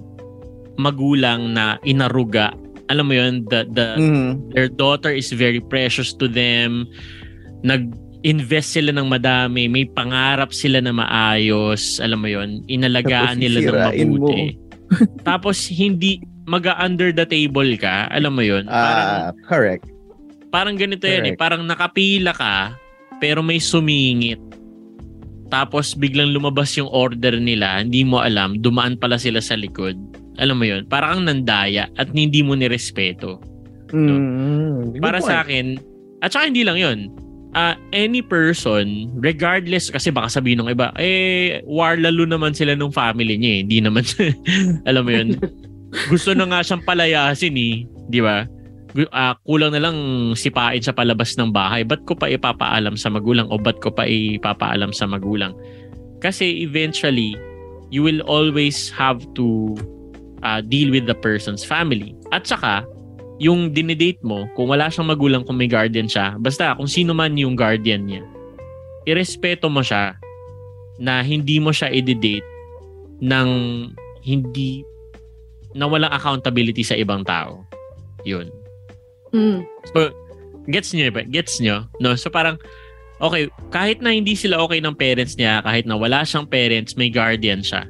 magulang 0.78 1.52
na 1.52 1.76
inaruga, 1.84 2.56
alam 2.88 3.12
mo 3.12 3.14
yun, 3.18 3.44
the, 3.52 3.68
the, 3.76 3.88
Mhm. 4.00 4.32
their 4.56 4.70
daughter 4.72 5.12
is 5.12 5.28
very 5.36 5.60
precious 5.60 6.16
to 6.16 6.32
them. 6.32 6.88
Nag-invest 8.28 8.76
sila 8.76 8.92
ng 8.92 9.08
madami, 9.08 9.72
may 9.72 9.88
pangarap 9.88 10.52
sila 10.52 10.84
na 10.84 10.92
maayos, 10.92 12.04
alam 12.04 12.20
mo 12.20 12.28
yun, 12.28 12.60
inalagaan 12.68 13.40
Tapos 13.40 13.40
nila 13.40 13.58
ng 13.64 13.80
mabuti. 13.88 14.44
Tapos 15.32 15.64
hindi 15.72 16.20
maga-under 16.44 17.16
the 17.16 17.24
table 17.24 17.72
ka, 17.80 18.12
alam 18.12 18.36
mo 18.36 18.44
parang 18.44 18.68
Ah, 18.68 19.32
correct. 19.48 19.88
Parang 20.52 20.76
ganito 20.76 21.08
yan 21.08 21.24
eh. 21.24 21.40
Correct. 21.40 21.40
Parang 21.40 21.64
nakapila 21.64 22.36
ka, 22.36 22.76
pero 23.24 23.40
may 23.40 23.64
sumingit. 23.64 24.44
Tapos 25.48 25.96
biglang 25.96 26.36
lumabas 26.36 26.76
yung 26.76 26.92
order 26.92 27.40
nila, 27.40 27.80
hindi 27.80 28.04
mo 28.04 28.20
alam, 28.20 28.60
dumaan 28.60 29.00
pala 29.00 29.16
sila 29.16 29.40
sa 29.40 29.56
likod. 29.56 29.96
Alam 30.36 30.60
mo 30.60 30.68
yun, 30.68 30.84
parang 30.84 31.24
kang 31.24 31.32
nandaya 31.32 31.88
at 31.96 32.12
hindi 32.12 32.44
mo 32.44 32.60
nirespeto. 32.60 33.40
Mm, 33.96 35.00
good 35.00 35.00
Para 35.00 35.24
sa 35.24 35.48
akin, 35.48 35.80
at 36.20 36.36
saka 36.36 36.52
hindi 36.52 36.68
lang 36.68 36.76
yun, 36.76 37.08
ah, 37.58 37.74
any 37.90 38.22
person, 38.22 39.10
regardless, 39.18 39.90
kasi 39.90 40.14
baka 40.14 40.30
sabihin 40.30 40.62
ng 40.62 40.78
iba, 40.78 40.94
eh, 41.02 41.66
war 41.66 41.98
lalo 41.98 42.30
naman 42.30 42.54
sila 42.54 42.78
nung 42.78 42.94
family 42.94 43.34
niya 43.34 43.52
eh. 43.58 43.60
Hindi 43.66 43.78
naman, 43.82 44.04
alam 44.90 45.04
mo 45.10 45.12
yun, 45.12 45.42
gusto 46.14 46.38
na 46.38 46.46
nga 46.46 46.62
siyang 46.62 46.86
palayasin 46.86 47.58
eh. 47.58 47.90
Di 48.14 48.22
ba? 48.22 48.46
Ah, 49.10 49.36
kulang 49.50 49.74
na 49.74 49.82
lang 49.82 49.98
sipain 50.38 50.80
sa 50.86 50.94
palabas 50.94 51.34
ng 51.36 51.50
bahay. 51.50 51.82
Ba't 51.82 52.06
ko 52.06 52.14
pa 52.14 52.30
ipapaalam 52.30 52.94
sa 52.94 53.10
magulang 53.10 53.50
o 53.50 53.58
ba't 53.58 53.82
ko 53.82 53.90
pa 53.90 54.06
ipapaalam 54.06 54.94
sa 54.94 55.10
magulang? 55.10 55.58
Kasi 56.22 56.62
eventually, 56.62 57.34
you 57.90 58.06
will 58.06 58.22
always 58.30 58.94
have 58.94 59.22
to 59.34 59.74
ah, 60.46 60.62
deal 60.62 60.94
with 60.94 61.10
the 61.10 61.18
person's 61.18 61.66
family. 61.66 62.14
At 62.30 62.46
saka, 62.46 62.86
yung 63.38 63.70
dinidate 63.70 64.22
mo, 64.26 64.50
kung 64.58 64.74
wala 64.74 64.90
siyang 64.90 65.14
magulang, 65.14 65.46
kung 65.46 65.58
may 65.58 65.70
guardian 65.70 66.10
siya, 66.10 66.38
basta 66.42 66.74
kung 66.74 66.90
sino 66.90 67.14
man 67.14 67.38
yung 67.38 67.54
guardian 67.54 68.10
niya, 68.10 68.26
irespeto 69.06 69.70
mo 69.70 69.86
siya 69.86 70.18
na 70.98 71.22
hindi 71.22 71.62
mo 71.62 71.70
siya 71.70 71.94
i-date 71.94 72.46
ng 73.22 73.50
hindi 74.26 74.82
na 75.78 75.86
walang 75.86 76.10
accountability 76.10 76.82
sa 76.82 76.98
ibang 76.98 77.22
tao. 77.22 77.62
Yun. 78.26 78.50
Mm. 79.30 79.62
So, 79.94 80.10
gets 80.68 80.92
nyo 80.92 81.14
ba? 81.14 81.22
Gets 81.30 81.62
nyo? 81.62 81.86
No? 82.02 82.18
So 82.18 82.34
parang, 82.34 82.58
okay, 83.22 83.54
kahit 83.70 84.02
na 84.02 84.18
hindi 84.18 84.34
sila 84.34 84.58
okay 84.66 84.82
ng 84.82 84.98
parents 84.98 85.38
niya, 85.38 85.62
kahit 85.62 85.86
na 85.86 85.94
wala 85.94 86.26
siyang 86.26 86.50
parents, 86.50 86.98
may 86.98 87.14
guardian 87.14 87.62
siya. 87.62 87.86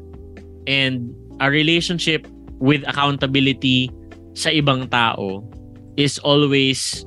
And 0.68 1.16
a 1.40 1.48
relationship 1.48 2.28
with 2.60 2.84
accountability 2.90 3.88
sa 4.38 4.54
ibang 4.54 4.86
tao 4.94 5.42
is 5.98 6.22
always 6.22 7.02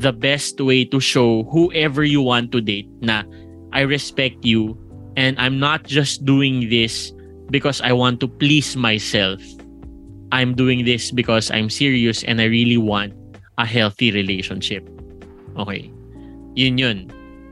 the 0.00 0.08
best 0.08 0.56
way 0.56 0.88
to 0.88 0.96
show 0.96 1.44
whoever 1.52 2.00
you 2.00 2.24
want 2.24 2.48
to 2.48 2.64
date 2.64 2.88
na 3.04 3.28
I 3.76 3.84
respect 3.84 4.40
you 4.40 4.72
and 5.20 5.36
I'm 5.36 5.60
not 5.60 5.84
just 5.84 6.24
doing 6.24 6.72
this 6.72 7.12
because 7.52 7.84
I 7.84 7.92
want 7.92 8.24
to 8.24 8.28
please 8.28 8.72
myself. 8.72 9.44
I'm 10.32 10.56
doing 10.56 10.88
this 10.88 11.12
because 11.12 11.52
I'm 11.52 11.68
serious 11.68 12.24
and 12.24 12.40
I 12.40 12.48
really 12.48 12.80
want 12.80 13.12
a 13.60 13.68
healthy 13.68 14.08
relationship. 14.08 14.88
Okay. 15.60 15.92
Yun 16.56 16.80
yun. 16.80 16.98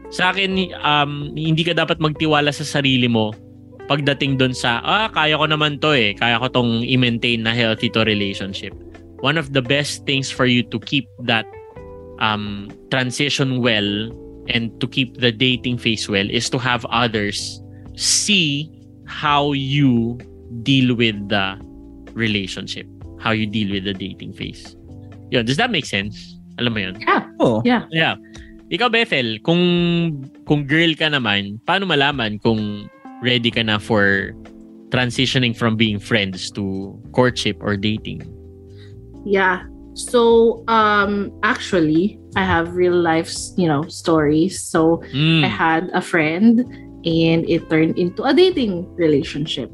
Sa 0.09 0.33
akin, 0.33 0.73
um, 0.81 1.37
hindi 1.37 1.61
ka 1.61 1.77
dapat 1.77 2.01
magtiwala 2.01 2.57
sa 2.57 2.65
sarili 2.65 3.05
mo 3.05 3.37
pagdating 3.85 4.41
doon 4.41 4.57
sa, 4.57 4.81
ah, 4.81 5.13
kaya 5.13 5.37
ko 5.37 5.45
naman 5.45 5.77
to 5.77 5.93
eh. 5.93 6.17
Kaya 6.17 6.41
ko 6.41 6.49
tong 6.49 6.81
i-maintain 6.81 7.45
na 7.45 7.53
healthy 7.53 7.93
to 7.93 8.01
relationship. 8.01 8.73
One 9.21 9.37
of 9.37 9.53
the 9.53 9.63
best 9.63 10.07
things 10.07 10.31
for 10.31 10.47
you 10.47 10.63
to 10.73 10.79
keep 10.81 11.09
that 11.25 11.45
um, 12.21 12.73
transition 12.91 13.61
well 13.61 14.13
and 14.49 14.73
to 14.81 14.87
keep 14.87 15.19
the 15.19 15.33
dating 15.33 15.79
phase 15.79 16.09
well 16.09 16.29
is 16.29 16.49
to 16.51 16.59
have 16.59 16.85
others 16.89 17.61
see 17.97 18.71
how 19.07 19.53
you 19.53 20.19
deal 20.63 20.95
with 20.95 21.17
the 21.29 21.59
relationship, 22.13 22.87
how 23.21 23.31
you 23.31 23.47
deal 23.47 23.73
with 23.73 23.85
the 23.85 23.95
dating 23.95 24.33
phase. 24.33 24.77
Yun, 25.31 25.45
does 25.45 25.57
that 25.57 25.71
make 25.71 25.85
sense? 25.85 26.17
Alam 26.59 26.73
mo 26.75 26.81
yun? 26.81 26.97
Yeah. 27.01 27.23
Oh. 27.39 27.63
Yeah. 27.65 27.85
Yeah. 27.91 28.17
Ikaw, 28.71 28.89
Bethel, 28.91 29.39
kung 29.43 29.63
kung 30.47 30.63
girl 30.67 30.95
ka 30.95 31.11
naman, 31.11 31.59
paano 31.67 31.91
malaman 31.91 32.39
kung 32.39 32.87
ready 33.19 33.51
ka 33.51 33.67
na 33.67 33.83
for 33.83 34.31
transitioning 34.95 35.55
from 35.55 35.75
being 35.75 35.99
friends 35.99 36.51
to 36.55 36.95
courtship 37.11 37.59
or 37.61 37.75
dating? 37.75 38.23
Yeah. 39.25 39.65
So, 39.95 40.63
um, 40.69 41.33
actually, 41.43 42.19
I 42.37 42.45
have 42.45 42.75
real 42.75 42.95
life, 42.95 43.31
you 43.57 43.67
know, 43.67 43.85
stories. 43.91 44.63
So, 44.63 45.03
Mm. 45.13 45.45
I 45.45 45.51
had 45.51 45.91
a 45.93 46.01
friend 46.01 46.63
and 47.05 47.49
it 47.49 47.69
turned 47.69 47.99
into 47.99 48.23
a 48.23 48.33
dating 48.33 48.87
relationship. 48.97 49.71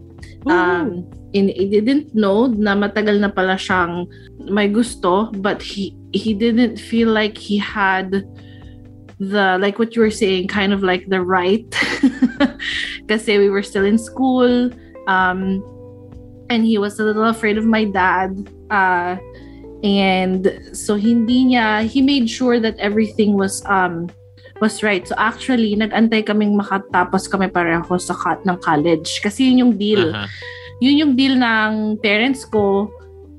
Um, 0.47 1.05
and 1.35 1.51
I 1.51 1.67
didn't 1.67 2.15
know 2.15 2.47
na 2.47 2.75
matagal 2.79 3.19
na 3.19 3.29
pala 3.29 3.59
siyang 3.59 4.07
may 4.47 4.71
gusto, 4.71 5.35
but 5.43 5.61
he 5.61 5.91
he 6.15 6.33
didn't 6.33 6.79
feel 6.79 7.11
like 7.11 7.37
he 7.37 7.59
had 7.59 8.23
the 9.19 9.59
like 9.59 9.79
what 9.79 9.97
you 9.97 10.03
were 10.03 10.15
saying, 10.15 10.47
kind 10.47 10.73
of 10.73 10.83
like 10.87 11.11
the 11.11 11.21
right. 11.21 11.67
Kasi 13.11 13.39
we 13.39 13.51
were 13.51 13.63
still 13.63 13.85
in 13.85 13.99
school. 13.99 14.71
Um, 15.11 15.63
and 16.49 16.63
he 16.65 16.79
was 16.79 16.99
a 17.01 17.05
little 17.05 17.27
afraid 17.27 17.59
of 17.59 17.67
my 17.67 17.85
dad. 17.85 18.39
Uh, 18.71 19.19
and 19.87 20.51
so 20.75 20.99
hindi 20.99 21.55
niya, 21.55 21.87
he 21.87 22.03
made 22.03 22.27
sure 22.27 22.59
that 22.59 22.75
everything 22.83 23.39
was 23.39 23.63
um 23.71 24.11
was 24.61 24.83
right. 24.83 25.07
So 25.07 25.15
actually, 25.15 25.77
nag-antay 25.79 26.27
kaming 26.27 26.59
makatapos 26.59 27.31
kami 27.31 27.49
pareho 27.49 27.95
sa 28.01 28.17
ka- 28.17 28.43
ng 28.43 28.59
college. 28.59 29.23
Kasi 29.23 29.53
yun 29.53 29.69
yung 29.69 29.75
deal. 29.79 30.11
Aha. 30.11 30.27
Yun 30.83 30.97
yung 31.01 31.13
deal 31.17 31.37
ng 31.41 32.01
parents 32.05 32.45
ko 32.45 32.93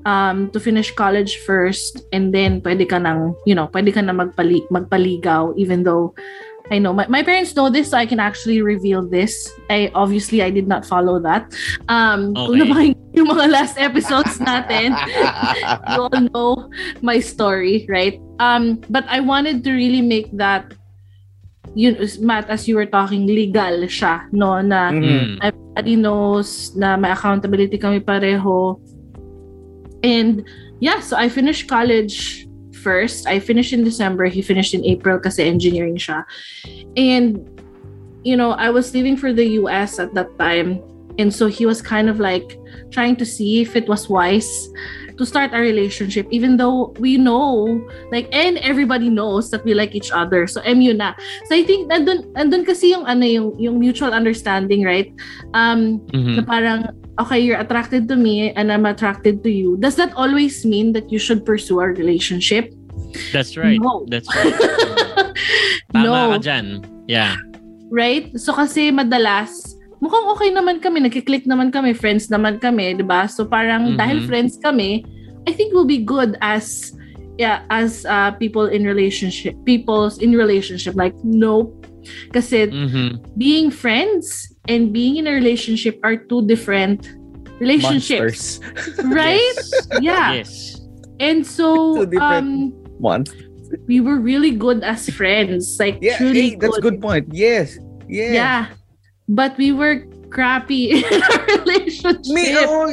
um, 0.08 0.50
to 0.50 0.58
finish 0.58 0.90
college 0.94 1.38
first 1.42 2.02
and 2.10 2.34
then 2.34 2.60
pwede 2.62 2.88
ka 2.88 2.98
nang, 2.98 3.34
you 3.46 3.54
know, 3.54 3.68
pwede 3.70 3.94
ka 3.94 4.02
na 4.02 4.14
magpali- 4.14 4.66
magpaligaw 4.70 5.54
even 5.54 5.82
though 5.84 6.14
I 6.70 6.78
know 6.78 6.92
my, 6.92 7.06
my 7.08 7.22
parents 7.22 7.56
know 7.56 7.70
this 7.70 7.90
so 7.90 7.96
I 7.96 8.04
can 8.06 8.20
actually 8.20 8.60
reveal 8.60 9.06
this. 9.08 9.48
I 9.70 9.90
obviously 9.94 10.42
I 10.42 10.50
did 10.50 10.68
not 10.68 10.84
follow 10.84 11.18
that. 11.24 11.48
Um 11.88 12.34
kung 12.36 12.60
Okay. 12.60 12.60
napakinggan 12.68 13.08
yung 13.18 13.28
mga 13.34 13.46
last 13.50 13.74
episodes 13.80 14.36
natin, 14.38 14.92
you 15.90 16.00
all 16.06 16.20
know 16.30 16.68
my 17.02 17.18
story, 17.18 17.86
right? 17.88 18.20
Um, 18.38 18.78
but 18.92 19.02
I 19.08 19.18
wanted 19.20 19.64
to 19.64 19.72
really 19.72 20.02
make 20.04 20.30
that, 20.38 20.70
you 21.74 21.96
Matt, 22.20 22.48
as 22.50 22.68
you 22.68 22.76
were 22.76 22.86
talking, 22.86 23.26
legal 23.26 23.82
siya, 23.90 24.28
no? 24.30 24.60
Na 24.62 24.92
Mhm. 24.92 25.02
Mm. 25.02 25.34
everybody 25.42 25.94
knows 25.96 26.74
na 26.76 26.96
may 26.96 27.10
accountability 27.10 27.78
kami 27.80 27.98
pareho. 28.00 28.78
And 30.04 30.44
yeah, 30.78 31.00
so 31.00 31.16
I 31.18 31.28
finished 31.28 31.66
college 31.66 32.46
first. 32.88 33.28
I 33.28 33.36
finished 33.36 33.76
in 33.76 33.84
December. 33.84 34.32
He 34.32 34.40
finished 34.40 34.72
in 34.72 34.80
April 34.80 35.20
kasi 35.20 35.44
engineering 35.44 36.00
siya. 36.00 36.24
And, 36.96 37.44
you 38.24 38.32
know, 38.32 38.56
I 38.56 38.72
was 38.72 38.96
leaving 38.96 39.20
for 39.20 39.36
the 39.36 39.60
US 39.60 40.00
at 40.00 40.16
that 40.16 40.32
time. 40.40 40.80
And 41.20 41.28
so 41.28 41.52
he 41.52 41.68
was 41.68 41.84
kind 41.84 42.08
of 42.08 42.16
like 42.16 42.56
trying 42.88 43.20
to 43.20 43.26
see 43.28 43.60
if 43.60 43.76
it 43.76 43.84
was 43.84 44.08
wise 44.08 44.48
to 45.18 45.26
start 45.26 45.50
a 45.50 45.58
relationship 45.58 46.30
even 46.30 46.56
though 46.56 46.94
we 47.02 47.18
know 47.18 47.66
like 48.14 48.30
and 48.30 48.56
everybody 48.62 49.10
knows 49.10 49.50
that 49.50 49.66
we 49.66 49.74
like 49.74 49.98
each 49.98 50.14
other 50.14 50.46
so 50.46 50.62
MU 50.62 50.94
na 50.94 51.12
so 51.50 51.58
I 51.58 51.66
think 51.66 51.90
nandun, 51.90 52.30
nandun 52.38 52.62
kasi 52.62 52.94
yung 52.94 53.02
ano 53.02 53.26
yung 53.26 53.48
yung 53.58 53.82
mutual 53.82 54.14
understanding 54.14 54.86
right 54.86 55.10
um 55.58 55.98
Mhm. 56.14 56.38
na 56.38 56.42
parang 56.46 56.78
okay 57.18 57.42
you're 57.42 57.58
attracted 57.58 58.06
to 58.06 58.14
me 58.14 58.54
and 58.54 58.70
I'm 58.70 58.86
attracted 58.86 59.42
to 59.42 59.50
you 59.50 59.74
does 59.82 59.98
that 59.98 60.14
always 60.14 60.62
mean 60.62 60.94
that 60.94 61.10
you 61.10 61.18
should 61.18 61.42
pursue 61.42 61.82
a 61.82 61.90
relationship 61.90 62.70
That's 63.32 63.56
right. 63.56 63.80
No. 63.80 64.04
That's 64.08 64.28
right. 64.34 64.54
Tama 65.92 66.04
no 66.04 66.12
ka 66.36 66.38
dyan. 66.42 66.66
Yeah. 67.08 67.36
right 67.88 68.28
so 68.36 68.52
kasi 68.52 68.92
madalas 68.92 69.48
mukhang 70.04 70.28
okay 70.28 70.52
naman 70.52 70.76
kami 70.76 71.00
nagki-click 71.00 71.48
naman 71.48 71.72
kami 71.72 71.96
friends 71.96 72.28
naman 72.28 72.60
kami 72.60 72.92
'di 72.92 73.00
ba 73.00 73.24
so 73.24 73.48
parang 73.48 73.94
Mhm. 73.94 73.96
dahil 73.96 74.18
friends 74.28 74.60
kami 74.60 75.08
I 75.48 75.56
think 75.56 75.72
we'll 75.72 75.88
be 75.88 76.04
good 76.04 76.36
as 76.44 76.92
yeah 77.40 77.64
as 77.72 78.04
uh, 78.04 78.36
people 78.36 78.68
in 78.68 78.84
relationship 78.84 79.56
people's 79.64 80.20
in 80.20 80.36
relationship 80.36 81.00
like 81.00 81.16
nope 81.24 81.72
kasi 82.36 82.68
Mhm. 82.68 83.24
being 83.40 83.72
friends 83.72 84.52
and 84.68 84.92
being 84.92 85.16
in 85.16 85.24
a 85.24 85.32
relationship 85.32 85.96
are 86.04 86.20
two 86.28 86.44
different 86.44 87.08
relationships 87.56 88.60
Monsters. 88.60 89.08
right 89.16 89.56
Yes. 90.04 90.04
yeah 90.04 90.28
Yes. 90.44 90.52
and 91.24 91.40
so 91.40 92.04
Two 92.04 92.20
different- 92.20 92.76
um 92.76 92.76
Monsters. 93.00 93.46
we 93.86 94.00
were 94.00 94.16
really 94.16 94.50
good 94.52 94.80
as 94.80 95.08
friends 95.12 95.76
like 95.78 96.00
Yeah, 96.00 96.16
truly 96.16 96.56
hey, 96.56 96.56
that's 96.56 96.78
good 96.80 97.00
point. 97.04 97.28
Yes. 97.32 97.76
Yes. 98.08 98.32
yeah 98.32 98.62
but 99.28 99.52
we 99.60 99.72
were 99.76 100.08
crappy 100.32 100.92
in 100.96 101.04
our 101.04 101.44
relationship 101.64 102.24
Me, 102.32 102.52
oh, 102.56 102.84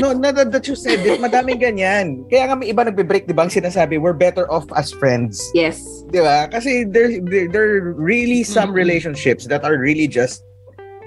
no, 0.00 0.12
na 0.16 0.32
that, 0.32 0.52
that 0.52 0.64
you 0.68 0.72
said 0.76 1.00
it, 1.04 1.20
madaming 1.20 1.60
ganyan. 1.60 2.24
Kaya 2.32 2.48
nga 2.48 2.56
may 2.56 2.72
iba 2.72 2.80
nagbe-break, 2.84 3.28
di 3.28 3.36
ba, 3.36 3.44
ang 3.44 3.52
sinasabi, 3.52 4.00
we're 4.00 4.16
better 4.16 4.48
off 4.48 4.64
as 4.72 4.88
friends. 4.96 5.36
yes 5.52 5.84
Di 6.08 6.20
ba? 6.24 6.48
Kasi 6.48 6.88
there, 6.88 7.20
there, 7.28 7.48
there 7.48 7.66
are 7.76 7.92
really 7.92 8.40
some 8.40 8.72
Mhm. 8.72 8.80
relationships 8.84 9.44
that 9.52 9.64
are 9.68 9.76
really 9.76 10.08
just 10.08 10.44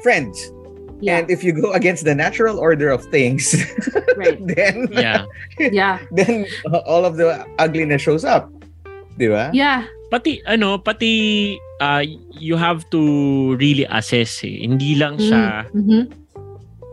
friends. 0.05 0.37
Yeah 1.01 1.17
And 1.19 1.27
if 1.29 1.43
you 1.43 1.51
go 1.51 1.73
against 1.73 2.05
the 2.05 2.13
natural 2.13 2.61
order 2.61 2.93
of 2.93 3.03
things, 3.09 3.51
right 4.21 4.37
then 4.37 4.87
Yeah. 4.93 5.25
yeah 5.59 5.99
then 6.13 6.45
all 6.85 7.03
of 7.03 7.17
the 7.17 7.41
ugliness 7.57 8.01
shows 8.01 8.23
up. 8.23 8.47
Di 9.17 9.27
ba? 9.27 9.49
yeah 9.51 9.85
Pati, 10.11 10.43
ano, 10.43 10.75
pati 10.75 11.55
uh, 11.79 12.03
you 12.35 12.59
have 12.59 12.83
to 12.91 12.99
really 13.55 13.87
assess 13.87 14.43
eh. 14.43 14.59
Hindi 14.59 14.99
lang 14.99 15.15
siya, 15.15 15.63
Mhm. 15.71 16.11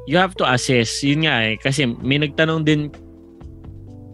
you 0.07 0.15
have 0.15 0.39
to 0.39 0.47
assess. 0.47 1.03
Yun 1.03 1.27
nga 1.27 1.51
eh. 1.51 1.59
Kasi 1.59 1.83
may 1.99 2.23
nagtanong 2.23 2.63
din 2.63 2.95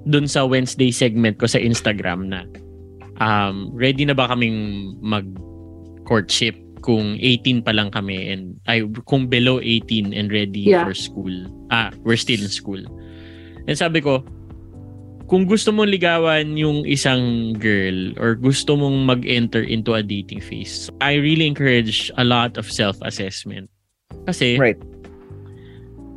dun 0.08 0.24
sa 0.24 0.48
Wednesday 0.48 0.88
segment 0.88 1.36
ko 1.36 1.44
sa 1.44 1.60
Instagram 1.60 2.32
na 2.32 2.48
um, 3.20 3.68
ready 3.76 4.08
na 4.08 4.16
ba 4.16 4.24
kaming 4.24 4.96
mag 5.04 5.28
courtship 6.08 6.56
kung 6.84 7.16
18 7.16 7.64
pa 7.64 7.72
lang 7.72 7.88
kami 7.88 8.28
and 8.28 8.60
ay 8.68 8.84
kung 9.08 9.24
below 9.24 9.56
18 9.56 10.12
and 10.12 10.28
ready 10.28 10.68
Yeah. 10.68 10.84
for 10.84 10.92
school. 10.92 11.32
Ah, 11.72 11.88
we're 12.04 12.20
still 12.20 12.36
in 12.36 12.52
school. 12.52 12.84
And 13.64 13.72
sabi 13.72 14.04
ko, 14.04 14.20
kung 15.24 15.48
gusto 15.48 15.72
mong 15.72 15.88
ligawan 15.88 16.60
yung 16.60 16.84
isang 16.84 17.56
girl 17.56 18.12
or 18.20 18.36
gusto 18.36 18.76
mong 18.76 19.08
mag-enter 19.08 19.64
into 19.64 19.96
a 19.96 20.04
dating 20.04 20.44
phase, 20.44 20.92
I 21.00 21.16
really 21.16 21.48
encourage 21.48 22.12
a 22.20 22.24
lot 22.28 22.60
of 22.60 22.68
self-assessment. 22.68 23.72
Kasi 24.28 24.60
Right. 24.60 24.76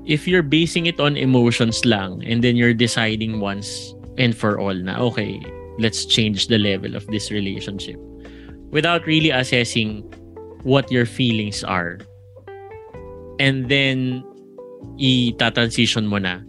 if 0.04 0.28
you're 0.28 0.44
basing 0.44 0.92
it 0.92 1.00
on 1.00 1.16
emotions 1.16 1.88
lang 1.88 2.20
and 2.28 2.44
then 2.44 2.60
you're 2.60 2.76
deciding 2.76 3.40
once 3.40 3.96
and 4.20 4.36
for 4.36 4.60
all 4.60 4.76
na 4.76 5.00
okay, 5.00 5.40
let's 5.80 6.04
change 6.04 6.52
the 6.52 6.60
level 6.60 6.92
of 6.92 7.08
this 7.08 7.32
relationship 7.32 7.96
without 8.76 9.08
really 9.08 9.32
assessing 9.32 10.04
what 10.64 10.90
your 10.92 11.06
feelings 11.06 11.64
are. 11.64 12.00
And 13.38 13.70
then 13.70 14.24
i-transition 14.98 16.08
mo 16.10 16.18
na. 16.18 16.42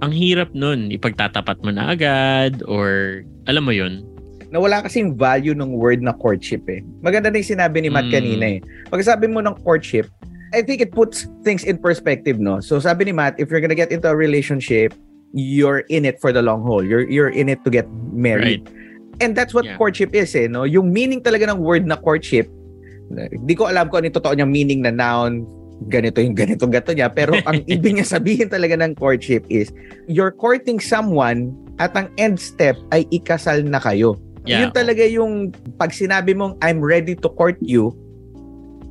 Ang 0.00 0.12
hirap 0.16 0.56
nun, 0.56 0.88
ipagtatapat 0.88 1.60
mo 1.60 1.70
na 1.72 1.92
agad 1.92 2.64
or 2.64 3.20
alam 3.44 3.68
mo 3.68 3.72
yun. 3.72 4.00
Nawala 4.50 4.82
kasing 4.82 5.14
value 5.14 5.54
ng 5.54 5.76
word 5.76 6.00
na 6.02 6.16
courtship 6.16 6.64
eh. 6.66 6.80
Maganda 7.04 7.28
na 7.30 7.38
yung 7.38 7.52
sinabi 7.54 7.84
ni 7.84 7.92
Matt 7.92 8.08
Mm. 8.08 8.14
kanina 8.16 8.46
eh. 8.56 8.58
Pag 8.88 9.04
sabi 9.04 9.28
mo 9.28 9.44
ng 9.44 9.54
courtship, 9.62 10.08
I 10.50 10.64
think 10.64 10.82
it 10.82 10.90
puts 10.90 11.28
things 11.46 11.62
in 11.62 11.78
perspective, 11.78 12.42
no? 12.42 12.58
So 12.58 12.80
sabi 12.82 13.06
ni 13.06 13.12
Matt, 13.14 13.38
if 13.38 13.52
you're 13.52 13.62
gonna 13.62 13.78
get 13.78 13.92
into 13.94 14.10
a 14.10 14.16
relationship, 14.16 14.90
you're 15.30 15.86
in 15.86 16.02
it 16.02 16.18
for 16.18 16.34
the 16.34 16.42
long 16.42 16.66
haul. 16.66 16.82
You're 16.82 17.06
you're 17.06 17.30
in 17.30 17.46
it 17.46 17.62
to 17.62 17.70
get 17.70 17.86
married. 18.10 18.66
And 19.22 19.36
that's 19.38 19.54
what 19.54 19.62
Yeah. 19.68 19.78
courtship 19.78 20.10
is 20.16 20.34
eh, 20.34 20.48
no? 20.50 20.66
Yung 20.66 20.90
meaning 20.90 21.22
talaga 21.22 21.46
ng 21.46 21.60
word 21.62 21.86
na 21.86 21.94
courtship, 21.94 22.50
hindi 23.10 23.54
ko 23.58 23.66
alam 23.66 23.90
kung 23.90 24.02
ano 24.02 24.06
yung 24.10 24.18
totoo 24.18 24.34
niyang 24.38 24.52
meaning 24.52 24.80
na 24.86 24.94
noun, 24.94 25.42
ganito 25.88 26.20
yung 26.20 26.36
ganito 26.36 26.68
gato 26.68 26.92
niya. 26.92 27.08
Pero 27.10 27.34
ang 27.48 27.62
ibig 27.72 27.96
niya 27.96 28.06
sabihin 28.06 28.52
talaga 28.52 28.76
ng 28.78 28.94
courtship 28.98 29.46
is, 29.48 29.72
you're 30.06 30.34
courting 30.34 30.78
someone 30.78 31.54
at 31.80 31.96
ang 31.96 32.12
end 32.20 32.36
step 32.36 32.76
ay 32.92 33.08
ikasal 33.08 33.64
na 33.64 33.80
kayo. 33.80 34.20
Yeah. 34.44 34.68
Yun 34.68 34.70
talaga 34.72 35.04
yung 35.04 35.52
pag 35.76 35.92
sinabi 35.92 36.32
mong 36.32 36.56
I'm 36.64 36.80
ready 36.80 37.16
to 37.18 37.28
court 37.36 37.60
you, 37.60 37.92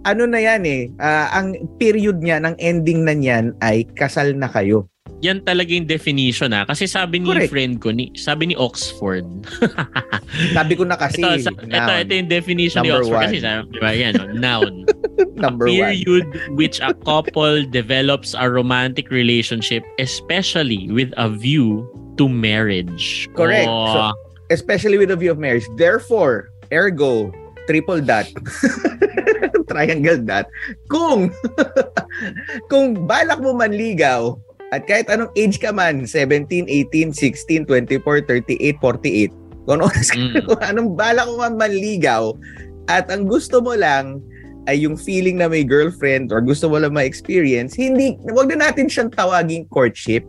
ano 0.06 0.24
na 0.30 0.40
yan 0.40 0.64
eh, 0.64 0.82
ah, 1.02 1.30
ang 1.34 1.58
period 1.82 2.24
niya, 2.24 2.40
ng 2.42 2.56
ending 2.62 3.04
na 3.04 3.14
niyan 3.14 3.54
ay 3.60 3.86
kasal 3.98 4.32
na 4.38 4.48
kayo. 4.48 4.88
Yan 5.20 5.44
talaga 5.44 5.68
yung 5.76 5.84
definition 5.84 6.56
ah. 6.56 6.64
Kasi 6.64 6.88
sabi 6.88 7.20
ni 7.20 7.28
Correct. 7.28 7.52
friend 7.52 7.74
ko, 7.84 7.92
ni, 7.92 8.08
sabi 8.16 8.52
ni 8.52 8.56
Oxford. 8.56 9.28
Sabi 10.56 10.78
ko 10.78 10.86
na 10.86 10.94
kasi, 10.96 11.20
ito, 11.20 11.42
sa, 11.42 11.52
ito, 11.52 11.66
noun, 11.68 12.06
ito 12.06 12.14
yung 12.14 12.30
definition 12.30 12.86
ni 12.86 12.94
Number 12.94 13.02
Oxford. 13.02 13.18
one. 13.18 13.24
Kasi 13.28 13.38
sabi, 13.42 13.62
di 13.74 13.80
ba, 13.82 13.92
yan, 13.92 14.14
oh, 14.16 14.30
noun. 14.32 14.74
number 15.44 15.66
a 15.68 15.74
one. 15.74 15.76
period 15.76 16.26
which 16.56 16.80
a 16.80 16.94
couple 17.04 17.66
develops 17.76 18.38
a 18.38 18.46
romantic 18.48 19.10
relationship, 19.12 19.84
especially 20.00 20.88
with 20.94 21.12
a 21.18 21.28
view 21.28 21.84
to 22.16 22.30
marriage. 22.30 23.28
Correct. 23.36 23.68
Oh, 23.68 23.92
So, 23.92 24.00
especially 24.54 24.96
with 25.02 25.10
the 25.10 25.18
view 25.20 25.34
of 25.34 25.42
marriage. 25.42 25.66
Therefore, 25.76 26.54
ergo, 26.72 27.34
triple 27.68 28.00
dot, 28.00 28.30
triangle 29.68 30.22
dot, 30.24 30.46
kung, 30.88 31.34
kung 32.70 33.06
balak 33.10 33.42
mo 33.42 33.54
manligaw, 33.54 34.38
at 34.70 34.86
kahit 34.86 35.10
anong 35.10 35.34
age 35.34 35.58
ka 35.58 35.74
man, 35.74 36.06
17, 36.06 36.70
18, 36.70 37.14
16, 37.14 37.66
24, 37.66 38.22
38, 38.26 38.78
48, 38.78 39.34
kung, 39.66 39.82
ano, 39.82 39.90
Mm. 39.90 40.34
kung 40.50 40.62
anong 40.62 40.90
balak 40.94 41.26
mo 41.26 41.42
man 41.42 41.58
manligaw, 41.58 42.34
at 42.90 43.10
ang 43.14 43.30
gusto 43.30 43.62
mo 43.62 43.78
lang 43.78 44.22
ay 44.70 44.86
yung 44.86 44.98
feeling 44.98 45.42
na 45.42 45.50
may 45.50 45.66
girlfriend 45.66 46.30
or 46.30 46.42
gusto 46.42 46.70
mo 46.70 46.78
lang 46.78 46.94
ma-experience, 46.94 47.74
hindi, 47.74 48.18
wag 48.34 48.50
na 48.54 48.70
natin 48.70 48.90
siyang 48.90 49.10
tawaging 49.14 49.66
courtship. 49.70 50.26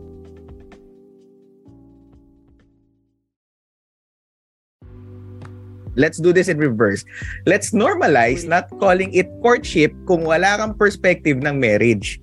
Let's 5.99 6.23
do 6.23 6.31
this 6.31 6.47
in 6.47 6.55
reverse. 6.55 7.03
Let's 7.43 7.75
normalize 7.75 8.47
not 8.47 8.71
calling 8.79 9.11
it 9.11 9.27
courtship 9.43 9.91
kung 10.07 10.23
wala 10.23 10.55
kang 10.55 10.79
perspective 10.79 11.43
ng 11.43 11.59
marriage. 11.59 12.20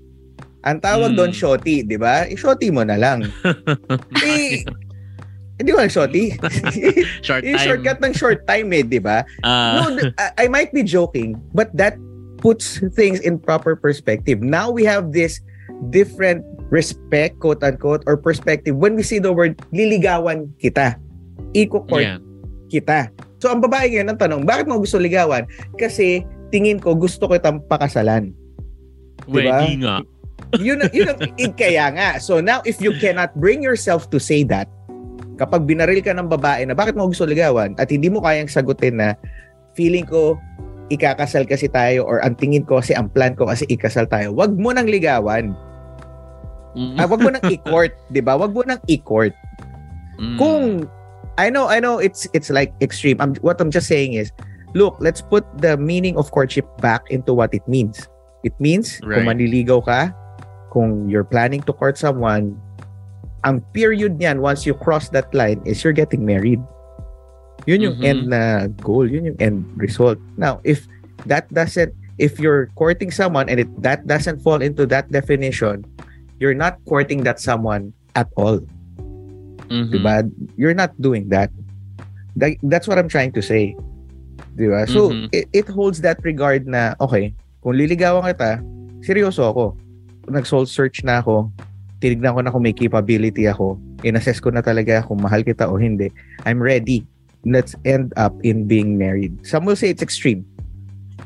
Ang 0.69 0.85
tawag 0.85 1.17
Hmm. 1.17 1.19
doon 1.19 1.33
shoti, 1.33 1.81
di 1.81 1.97
ba? 1.97 2.29
I-shoti 2.29 2.69
mo 2.69 2.85
na 2.85 3.01
lang. 3.01 3.25
eh, 4.21 4.61
hindi 5.57 5.71
ko 5.73 5.79
lang 5.81 5.89
shoti. 5.89 6.37
short 7.27 7.43
Yung 7.43 7.57
time. 7.57 7.65
shortcut 7.65 7.99
ng 8.05 8.13
short 8.13 8.41
time 8.45 8.69
eh, 8.77 8.85
di 8.85 9.01
ba? 9.01 9.25
Ah, 9.43 9.81
no, 9.81 9.97
th- 9.97 10.13
I, 10.21 10.45
I 10.45 10.53
might 10.53 10.71
be 10.71 10.85
joking, 10.85 11.41
but 11.57 11.73
that 11.73 11.97
puts 12.39 12.79
things 12.95 13.19
in 13.25 13.41
proper 13.41 13.75
perspective. 13.75 14.45
Now 14.45 14.69
we 14.69 14.85
have 14.85 15.11
this 15.11 15.41
different 15.89 16.45
respect, 16.69 17.41
quote 17.41 17.65
unquote, 17.65 18.05
or 18.05 18.21
perspective 18.21 18.77
when 18.77 18.93
we 18.95 19.03
see 19.03 19.19
the 19.19 19.33
word 19.33 19.57
liligawan 19.73 20.53
kita. 20.61 21.01
Iko-court 21.57 22.05
yeah. 22.05 22.21
kita. 22.69 23.09
So 23.41 23.49
ang 23.49 23.65
babae 23.65 23.91
ngayon 23.91 24.13
ang 24.13 24.21
tanong, 24.21 24.43
bakit 24.45 24.69
mo 24.69 24.79
gusto 24.79 25.01
ligawan? 25.01 25.49
Kasi 25.81 26.23
tingin 26.53 26.77
ko 26.77 26.93
gusto 26.93 27.25
ko 27.25 27.35
itang 27.35 27.65
pakasalan. 27.67 28.37
Diba? 29.27 29.65
Wedi 29.65 29.83
nga. 29.83 30.05
Yun, 30.57 30.81
yun 30.97 31.13
ang 31.13 31.21
kaya 31.61 31.93
nga. 31.93 32.17
So 32.17 32.41
now 32.41 32.65
if 32.65 32.81
you 32.81 32.97
cannot 32.97 33.37
bring 33.37 33.61
yourself 33.61 34.09
to 34.09 34.17
say 34.17 34.49
that, 34.49 34.69
kapag 35.39 35.69
binaril 35.69 36.03
ka 36.03 36.17
ng 36.17 36.27
babae 36.27 36.67
na 36.67 36.75
bakit 36.75 36.99
mo 36.99 37.07
gusto 37.07 37.29
ligawan 37.29 37.77
at 37.79 37.93
hindi 37.93 38.11
mo 38.11 38.19
kayang 38.25 38.51
sagutin 38.51 38.99
na 38.99 39.15
feeling 39.79 40.03
ko 40.03 40.35
ikakasal 40.89 41.45
kasi 41.47 41.69
tayo 41.71 42.03
or 42.09 42.19
ang 42.25 42.35
tingin 42.35 42.65
ko 42.65 42.81
kasi 42.81 42.97
ang 42.97 43.13
plan 43.13 43.37
ko 43.37 43.47
kasi 43.47 43.69
ikasal 43.69 44.09
tayo, 44.09 44.33
wag 44.35 44.57
mo 44.57 44.73
nang 44.73 44.89
ligawan. 44.89 45.55
Mm. 46.75 46.97
Ah, 46.97 47.07
wag 47.07 47.21
mo 47.21 47.29
nang 47.31 47.45
i-court, 47.45 47.93
'di 48.13 48.21
ba? 48.25 48.35
Wag 48.35 48.53
mo 48.57 48.65
nang 48.65 48.81
i-court. 48.89 49.33
Mm. 50.19 50.37
Kung 50.41 50.65
I 51.39 51.53
know 51.55 51.71
I 51.71 51.79
know 51.79 52.03
it's 52.03 52.27
it's 52.35 52.51
like 52.51 52.75
extreme. 52.83 53.23
I'm 53.23 53.39
what 53.47 53.61
I'm 53.63 53.71
just 53.71 53.87
saying 53.87 54.19
is 54.19 54.35
look, 54.75 54.99
let's 54.99 55.23
put 55.23 55.47
the 55.63 55.79
meaning 55.79 56.19
of 56.19 56.33
courtship 56.35 56.67
back 56.83 57.07
into 57.15 57.33
what 57.33 57.55
it 57.55 57.65
means. 57.71 58.09
It 58.43 58.57
means 58.59 58.99
kung 59.01 59.23
Right. 59.23 59.29
manliligaw 59.29 59.85
ka, 59.87 60.11
kung 60.71 61.09
you're 61.09 61.27
planning 61.27 61.61
to 61.65 61.73
court 61.73 61.99
someone, 61.99 62.57
ang 63.45 63.63
period 63.73 64.19
niyan 64.19 64.41
once 64.41 64.67
you 64.67 64.75
cross 64.75 65.09
that 65.11 65.31
line 65.33 65.63
is 65.65 65.83
you're 65.83 65.97
getting 65.97 66.25
married. 66.25 66.61
Yun 67.67 67.85
yung 67.85 67.97
Mhm. 68.01 68.05
end 68.07 68.21
na 68.33 68.43
goal, 68.81 69.05
yun 69.05 69.35
yung 69.35 69.39
end 69.39 69.65
result. 69.77 70.19
Now, 70.37 70.61
if 70.65 70.87
that 71.27 71.51
doesn't 71.53 71.93
if 72.19 72.43
you're 72.43 72.67
courting 72.75 73.15
someone 73.15 73.47
and 73.47 73.63
it 73.63 73.71
that 73.79 74.03
doesn't 74.07 74.43
fall 74.43 74.59
into 74.59 74.83
that 74.91 75.07
definition, 75.11 75.87
you're 76.43 76.57
not 76.57 76.79
courting 76.87 77.23
that 77.23 77.39
someone 77.39 77.95
at 78.19 78.27
all. 78.35 78.59
Mhm. 79.71 79.95
Diba? 79.95 80.27
You're 80.59 80.75
not 80.75 80.99
doing 80.99 81.31
that. 81.31 81.51
That- 82.35 82.59
That's 82.63 82.91
what 82.91 82.99
I'm 82.99 83.11
trying 83.11 83.31
to 83.39 83.43
say. 83.43 83.79
Diba? 84.59 84.91
So, 84.91 85.11
Mhm. 85.15 85.31
it, 85.31 85.47
it 85.53 85.67
holds 85.71 86.03
that 86.03 86.19
regard 86.27 86.67
na, 86.67 86.99
okay, 86.99 87.35
kung 87.63 87.79
liligawan 87.79 88.27
kita, 88.27 88.59
seryoso 89.07 89.47
ako. 89.47 89.79
Nag-soul 90.31 90.67
search 90.69 91.03
na 91.05 91.21
ako. 91.21 91.51
Tinignan 91.99 92.35
ko 92.37 92.41
na 92.45 92.53
kung 92.53 92.63
may 92.63 92.77
capability 92.77 93.49
ako. 93.51 93.81
In-assess 94.07 94.39
ko 94.39 94.55
na 94.55 94.63
talaga 94.63 95.03
kung 95.03 95.19
mahal 95.19 95.43
kita 95.43 95.67
o 95.67 95.77
hindi. 95.77 96.13
I'm 96.47 96.63
ready. 96.63 97.03
Let's 97.43 97.75
end 97.83 98.15
up 98.15 98.35
in 98.47 98.71
being 98.71 98.99
married. 98.99 99.35
Some 99.47 99.65
will 99.67 99.79
say 99.79 99.91
it's 99.91 100.03
extreme. 100.03 100.47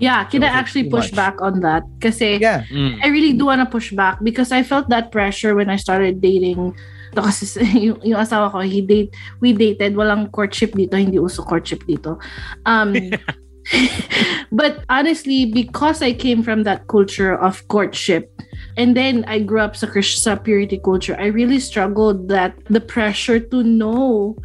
Yeah, 0.00 0.24
can 0.24 0.42
I 0.42 0.48
actually 0.48 0.88
push 0.88 1.12
much. 1.12 1.18
back 1.18 1.36
on 1.44 1.60
that? 1.60 1.84
Kasi 2.00 2.40
Yeah. 2.40 2.64
Mm. 2.72 2.98
I 3.04 3.12
really 3.12 3.36
do 3.36 3.46
want 3.46 3.60
to 3.60 3.68
push 3.68 3.92
back 3.92 4.18
because 4.24 4.50
I 4.50 4.64
felt 4.64 4.88
that 4.88 5.12
pressure 5.12 5.54
when 5.54 5.68
I 5.68 5.76
started 5.76 6.24
dating. 6.24 6.74
Kasi 7.12 7.60
yung, 7.92 8.00
yung 8.00 8.18
asawa 8.18 8.48
ko, 8.50 8.64
he 8.64 8.80
date, 8.80 9.12
we 9.44 9.52
dated, 9.52 9.94
walang 9.94 10.32
courtship 10.32 10.72
dito, 10.72 10.96
hindi 10.96 11.20
uso 11.20 11.44
courtship 11.44 11.84
dito. 11.84 12.16
Um, 12.64 12.96
but 14.52 14.84
honestly, 14.88 15.46
because 15.46 16.02
I 16.02 16.12
came 16.12 16.42
from 16.42 16.64
that 16.64 16.88
culture 16.88 17.34
of 17.34 17.66
courtship, 17.68 18.30
and 18.76 18.96
then 18.96 19.24
I 19.28 19.38
grew 19.40 19.60
up 19.60 19.76
sa, 19.76 19.86
Chris- 19.86 20.20
sa 20.22 20.36
purity 20.36 20.78
culture, 20.78 21.16
I 21.18 21.26
really 21.26 21.60
struggled 21.60 22.28
that 22.28 22.54
the 22.70 22.80
pressure 22.80 23.38
to 23.40 23.62
know 23.62 24.36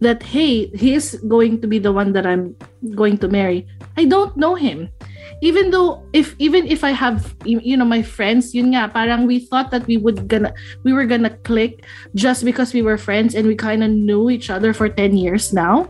that, 0.00 0.22
hey, 0.22 0.72
he's 0.74 1.14
going 1.28 1.60
to 1.60 1.66
be 1.68 1.78
the 1.78 1.92
one 1.92 2.12
that 2.14 2.24
I'm 2.26 2.56
going 2.94 3.18
to 3.18 3.28
marry. 3.28 3.66
I 3.96 4.04
don't 4.06 4.36
know 4.36 4.54
him 4.54 4.88
even 5.42 5.70
though 5.70 6.04
if 6.12 6.36
even 6.38 6.66
if 6.68 6.84
I 6.84 6.90
have 6.92 7.32
you 7.48 7.60
you 7.64 7.72
know 7.76 7.84
my 7.88 8.02
friends 8.04 8.52
yun 8.52 8.76
nga 8.76 8.92
parang 8.92 9.24
we 9.24 9.40
thought 9.40 9.70
that 9.72 9.86
we 9.88 9.96
would 9.96 10.28
gonna 10.28 10.52
we 10.84 10.92
were 10.92 11.08
gonna 11.08 11.32
click 11.48 11.80
just 12.12 12.44
because 12.44 12.76
we 12.76 12.82
were 12.84 13.00
friends 13.00 13.32
and 13.32 13.48
we 13.48 13.56
kind 13.56 13.80
of 13.80 13.88
knew 13.88 14.28
each 14.28 14.50
other 14.52 14.76
for 14.76 14.88
10 14.88 15.16
years 15.16 15.52
now 15.56 15.88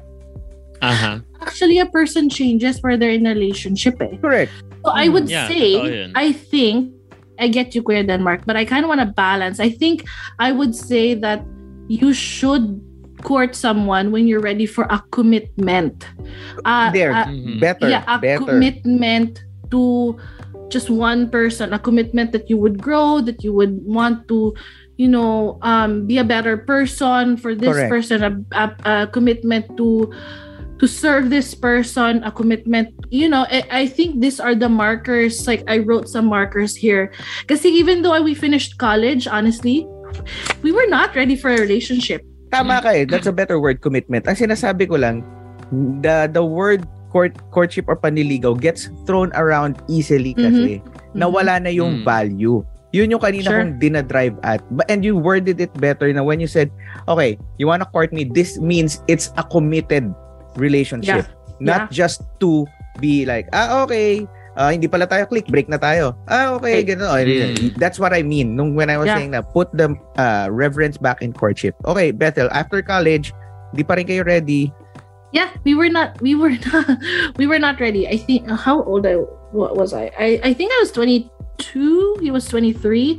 Uh-huh. 0.83 1.19
actually 1.43 1.79
a 1.83 1.87
person 1.91 2.31
changes 2.31 2.79
where 2.81 2.95
they're 2.97 3.11
in 3.13 3.27
a 3.27 3.35
relationship 3.35 3.99
eh. 4.01 4.17
Correct. 4.23 4.55
so 4.87 4.95
I 4.95 5.09
would 5.11 5.27
Mm, 5.27 5.35
yeah, 5.35 5.49
say 5.51 5.67
totoo 5.75 5.91
yun. 5.99 6.11
I 6.15 6.31
think 6.33 6.95
I 7.41 7.49
get 7.49 7.75
you 7.75 7.83
Kuya 7.83 8.07
Denmark 8.07 8.43
but 8.47 8.57
I 8.57 8.65
kind 8.65 8.85
of 8.85 8.89
want 8.89 9.01
to 9.01 9.11
balance 9.11 9.59
I 9.61 9.71
think 9.71 10.05
I 10.39 10.53
would 10.53 10.75
say 10.75 11.15
that 11.15 11.43
you 11.89 12.13
should 12.13 12.81
court 13.23 13.55
someone 13.55 14.13
when 14.13 14.27
you're 14.29 14.41
ready 14.41 14.65
for 14.65 14.85
a 14.89 15.03
commitment 15.13 16.07
uh, 16.65 16.89
There. 16.93 17.13
uh, 17.13 17.27
Mhm. 17.29 17.61
Better. 17.61 17.89
yeah 17.89 18.05
a 18.09 18.17
better. 18.19 18.39
commitment 18.45 19.45
to 19.71 20.17
just 20.73 20.89
one 20.89 21.29
person 21.29 21.73
a 21.73 21.79
commitment 21.79 22.33
that 22.33 22.49
you 22.49 22.57
would 22.57 22.81
grow 22.81 23.21
that 23.21 23.43
you 23.45 23.53
would 23.53 23.77
want 23.85 24.25
to 24.29 24.55
you 24.97 25.09
know 25.09 25.59
um 25.63 26.07
be 26.07 26.17
a 26.17 26.25
better 26.25 26.57
person 26.57 27.37
for 27.37 27.55
this 27.55 27.73
Correct. 27.75 27.91
person 27.91 28.19
a, 28.23 28.33
a, 28.57 28.65
a 28.85 28.95
commitment 29.09 29.67
to 29.77 30.09
to 30.81 30.89
serve 30.89 31.29
this 31.29 31.53
person 31.55 32.25
a 32.25 32.33
commitment 32.33 32.89
you 33.13 33.29
know 33.29 33.45
I, 33.53 33.85
I 33.85 33.87
think 33.87 34.21
these 34.25 34.41
are 34.41 34.57
the 34.57 34.69
markers 34.73 35.47
like 35.47 35.63
i 35.69 35.79
wrote 35.79 36.09
some 36.09 36.27
markers 36.27 36.75
here 36.75 37.13
because 37.45 37.65
even 37.69 38.01
though 38.03 38.17
we 38.25 38.33
finished 38.35 38.81
college 38.81 39.29
honestly 39.29 39.85
we 40.65 40.73
were 40.73 40.89
not 40.89 41.15
ready 41.15 41.37
for 41.37 41.53
a 41.53 41.59
relationship 41.61 42.25
Tama 42.51 42.83
ka 42.83 42.91
eh. 42.91 43.07
That's 43.07 43.31
a 43.31 43.33
better 43.33 43.63
word, 43.63 43.79
commitment. 43.79 44.27
Ang 44.27 44.35
sinasabi 44.35 44.91
ko 44.91 44.99
lang, 44.99 45.23
the 46.03 46.27
the 46.27 46.43
word 46.43 46.83
court, 47.15 47.39
courtship 47.55 47.87
or 47.87 47.95
panliligaw 47.95 48.59
gets 48.59 48.91
thrown 49.07 49.31
around 49.39 49.79
easily 49.87 50.35
kasi 50.35 50.83
nawala 51.15 51.63
na 51.63 51.71
yung 51.71 52.03
Mm. 52.03 52.07
value. 52.07 52.59
Yun 52.91 53.15
yung 53.15 53.23
kanina 53.23 53.55
Sure. 53.55 53.63
kong 53.63 53.79
dinadrive 53.79 54.35
at. 54.43 54.67
But, 54.75 54.91
and 54.91 55.07
you 55.07 55.15
worded 55.15 55.63
it 55.63 55.71
better 55.79 56.11
na 56.11 56.27
when 56.27 56.43
you 56.43 56.51
said, 56.51 56.75
okay, 57.07 57.39
you 57.63 57.71
wanna 57.71 57.87
court 57.87 58.11
me, 58.11 58.27
this 58.27 58.59
means 58.59 58.99
it's 59.07 59.31
a 59.39 59.47
committed 59.47 60.11
relationship. 60.57 61.27
Not 61.61 61.93
just 61.93 62.25
to 62.41 62.65
be 62.99 63.29
like, 63.29 63.47
ah, 63.53 63.85
okay, 63.85 64.25
ah, 64.57 64.73
hindi 64.73 64.89
pala 64.89 65.05
tayo 65.05 65.29
click, 65.29 65.47
break 65.53 65.69
na 65.69 65.77
tayo. 65.77 66.17
Ah, 66.25 66.57
okay, 66.57 66.81
Right. 66.81 66.89
ganun. 66.97 67.07
Oh, 67.07 67.21
Mm. 67.21 67.77
That's 67.77 68.01
what 68.01 68.17
I 68.17 68.25
mean 68.25 68.57
nung 68.57 68.73
when 68.75 68.89
I 68.89 68.97
was 68.97 69.13
Yeah. 69.13 69.21
saying 69.21 69.33
na 69.37 69.45
put 69.45 69.69
the 69.77 69.93
uh, 70.17 70.49
reverence 70.49 70.97
back 70.97 71.21
in 71.21 71.37
courtship. 71.37 71.77
Okay, 71.85 72.11
Bethel, 72.11 72.49
after 72.51 72.81
college, 72.81 73.37
di 73.77 73.85
pa 73.85 73.95
rin 74.01 74.09
kayo 74.09 74.25
ready. 74.25 74.73
yeah 75.31 75.47
we 75.63 75.79
were 75.79 75.87
not 75.87 76.19
we 76.19 76.35
were 76.35 76.51
not 76.75 76.91
we 77.39 77.47
were 77.47 77.63
not 77.63 77.79
ready 77.79 78.03
i 78.11 78.19
think 78.19 78.43
how 78.51 78.83
old 78.83 79.07
i 79.07 79.15
what 79.55 79.79
was 79.79 79.95
i 79.95 80.11
i, 80.19 80.43
I 80.43 80.51
think 80.51 80.75
i 80.75 80.79
was 80.83 80.91
22 80.91 81.31
22, 81.63 82.19
he 82.19 82.35
was 82.35 82.51
23 82.51 83.15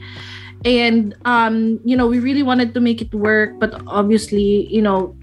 and 0.64 1.16
um 1.26 1.80
you 1.84 1.98
know 1.98 2.06
we 2.06 2.20
really 2.20 2.44
wanted 2.44 2.74
to 2.74 2.80
make 2.80 3.02
it 3.02 3.14
work 3.14 3.58
but 3.60 3.74
obviously 3.88 4.68
you 4.70 4.82
know 4.82 5.16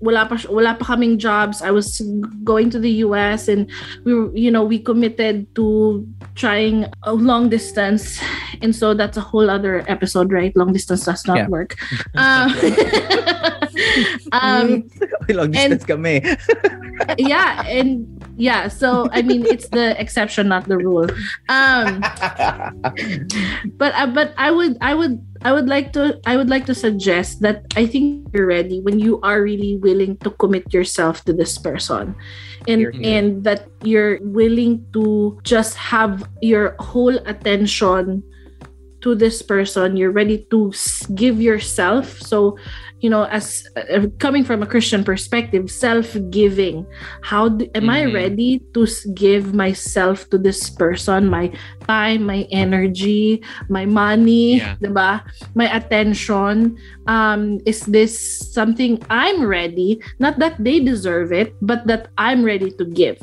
wala 0.00 0.28
pa 0.28 0.36
wala 0.48 0.76
pa 0.76 0.94
kaming 0.94 1.16
jobs. 1.18 1.60
I 1.62 1.70
was 1.70 2.00
going 2.44 2.70
to 2.70 2.78
the 2.78 3.02
US 3.06 3.48
and 3.48 3.68
we 4.04 4.14
were 4.14 4.30
you 4.36 4.50
know 4.50 4.64
we 4.64 4.78
committed 4.78 5.48
to 5.56 6.06
trying 6.34 6.86
a 7.04 7.12
long 7.12 7.48
distance. 7.48 8.20
And 8.60 8.74
so 8.74 8.94
that's 8.94 9.16
a 9.16 9.24
whole 9.24 9.48
other 9.50 9.84
episode 9.88 10.32
right? 10.32 10.54
Long 10.56 10.72
distance 10.72 11.04
does 11.04 11.26
not 11.26 11.36
yeah. 11.36 11.48
work. 11.48 11.76
Um, 14.32 14.88
um 14.88 15.36
long 15.36 15.50
distance 15.52 15.84
and, 15.84 15.88
kami 15.88 16.24
yeah 17.18 17.62
and 17.66 18.06
yeah 18.36 18.68
so 18.68 19.08
i 19.12 19.22
mean 19.22 19.44
it's 19.46 19.68
the 19.70 19.98
exception 20.00 20.48
not 20.48 20.68
the 20.68 20.76
rule. 20.76 21.08
Um 21.48 22.00
but 23.76 23.92
uh, 23.94 24.06
but 24.12 24.34
i 24.36 24.50
would 24.50 24.76
i 24.80 24.94
would 24.94 25.20
i 25.42 25.52
would 25.52 25.68
like 25.68 25.92
to 25.92 26.20
i 26.26 26.36
would 26.36 26.48
like 26.48 26.66
to 26.66 26.74
suggest 26.74 27.40
that 27.40 27.64
i 27.76 27.86
think 27.86 28.28
you're 28.32 28.46
ready 28.46 28.80
when 28.80 28.98
you 28.98 29.20
are 29.22 29.42
really 29.42 29.76
willing 29.76 30.16
to 30.18 30.30
commit 30.30 30.72
yourself 30.72 31.24
to 31.24 31.32
this 31.32 31.58
person. 31.58 32.14
And 32.68 32.90
and 33.06 33.44
that 33.44 33.70
you're 33.86 34.18
willing 34.26 34.82
to 34.92 35.38
just 35.46 35.78
have 35.78 36.26
your 36.42 36.74
whole 36.82 37.14
attention 37.22 38.26
to 39.06 39.14
this 39.14 39.38
person 39.38 39.94
you're 39.94 40.10
ready 40.10 40.42
to 40.50 40.74
give 41.14 41.38
yourself 41.38 42.18
so 42.18 42.58
you 42.98 43.06
know 43.06 43.22
as 43.30 43.62
uh, 43.78 44.10
coming 44.18 44.42
from 44.42 44.66
a 44.66 44.66
christian 44.66 45.06
perspective 45.06 45.70
self-giving 45.70 46.82
how 47.22 47.46
do, 47.46 47.70
am 47.78 47.86
mm-hmm. 47.86 47.90
i 47.90 48.02
ready 48.10 48.58
to 48.74 48.82
give 49.14 49.54
myself 49.54 50.26
to 50.28 50.34
this 50.34 50.66
person 50.74 51.30
my 51.30 51.46
time 51.86 52.26
my 52.26 52.42
energy 52.50 53.38
my 53.70 53.86
money 53.86 54.58
yeah. 54.58 54.74
diba? 54.82 55.22
my 55.54 55.70
attention 55.70 56.74
um 57.06 57.62
is 57.62 57.86
this 57.86 58.10
something 58.50 58.98
i'm 59.06 59.46
ready 59.46 60.02
not 60.18 60.34
that 60.42 60.58
they 60.58 60.82
deserve 60.82 61.30
it 61.30 61.54
but 61.62 61.86
that 61.86 62.10
i'm 62.18 62.42
ready 62.42 62.74
to 62.74 62.82
give 62.90 63.22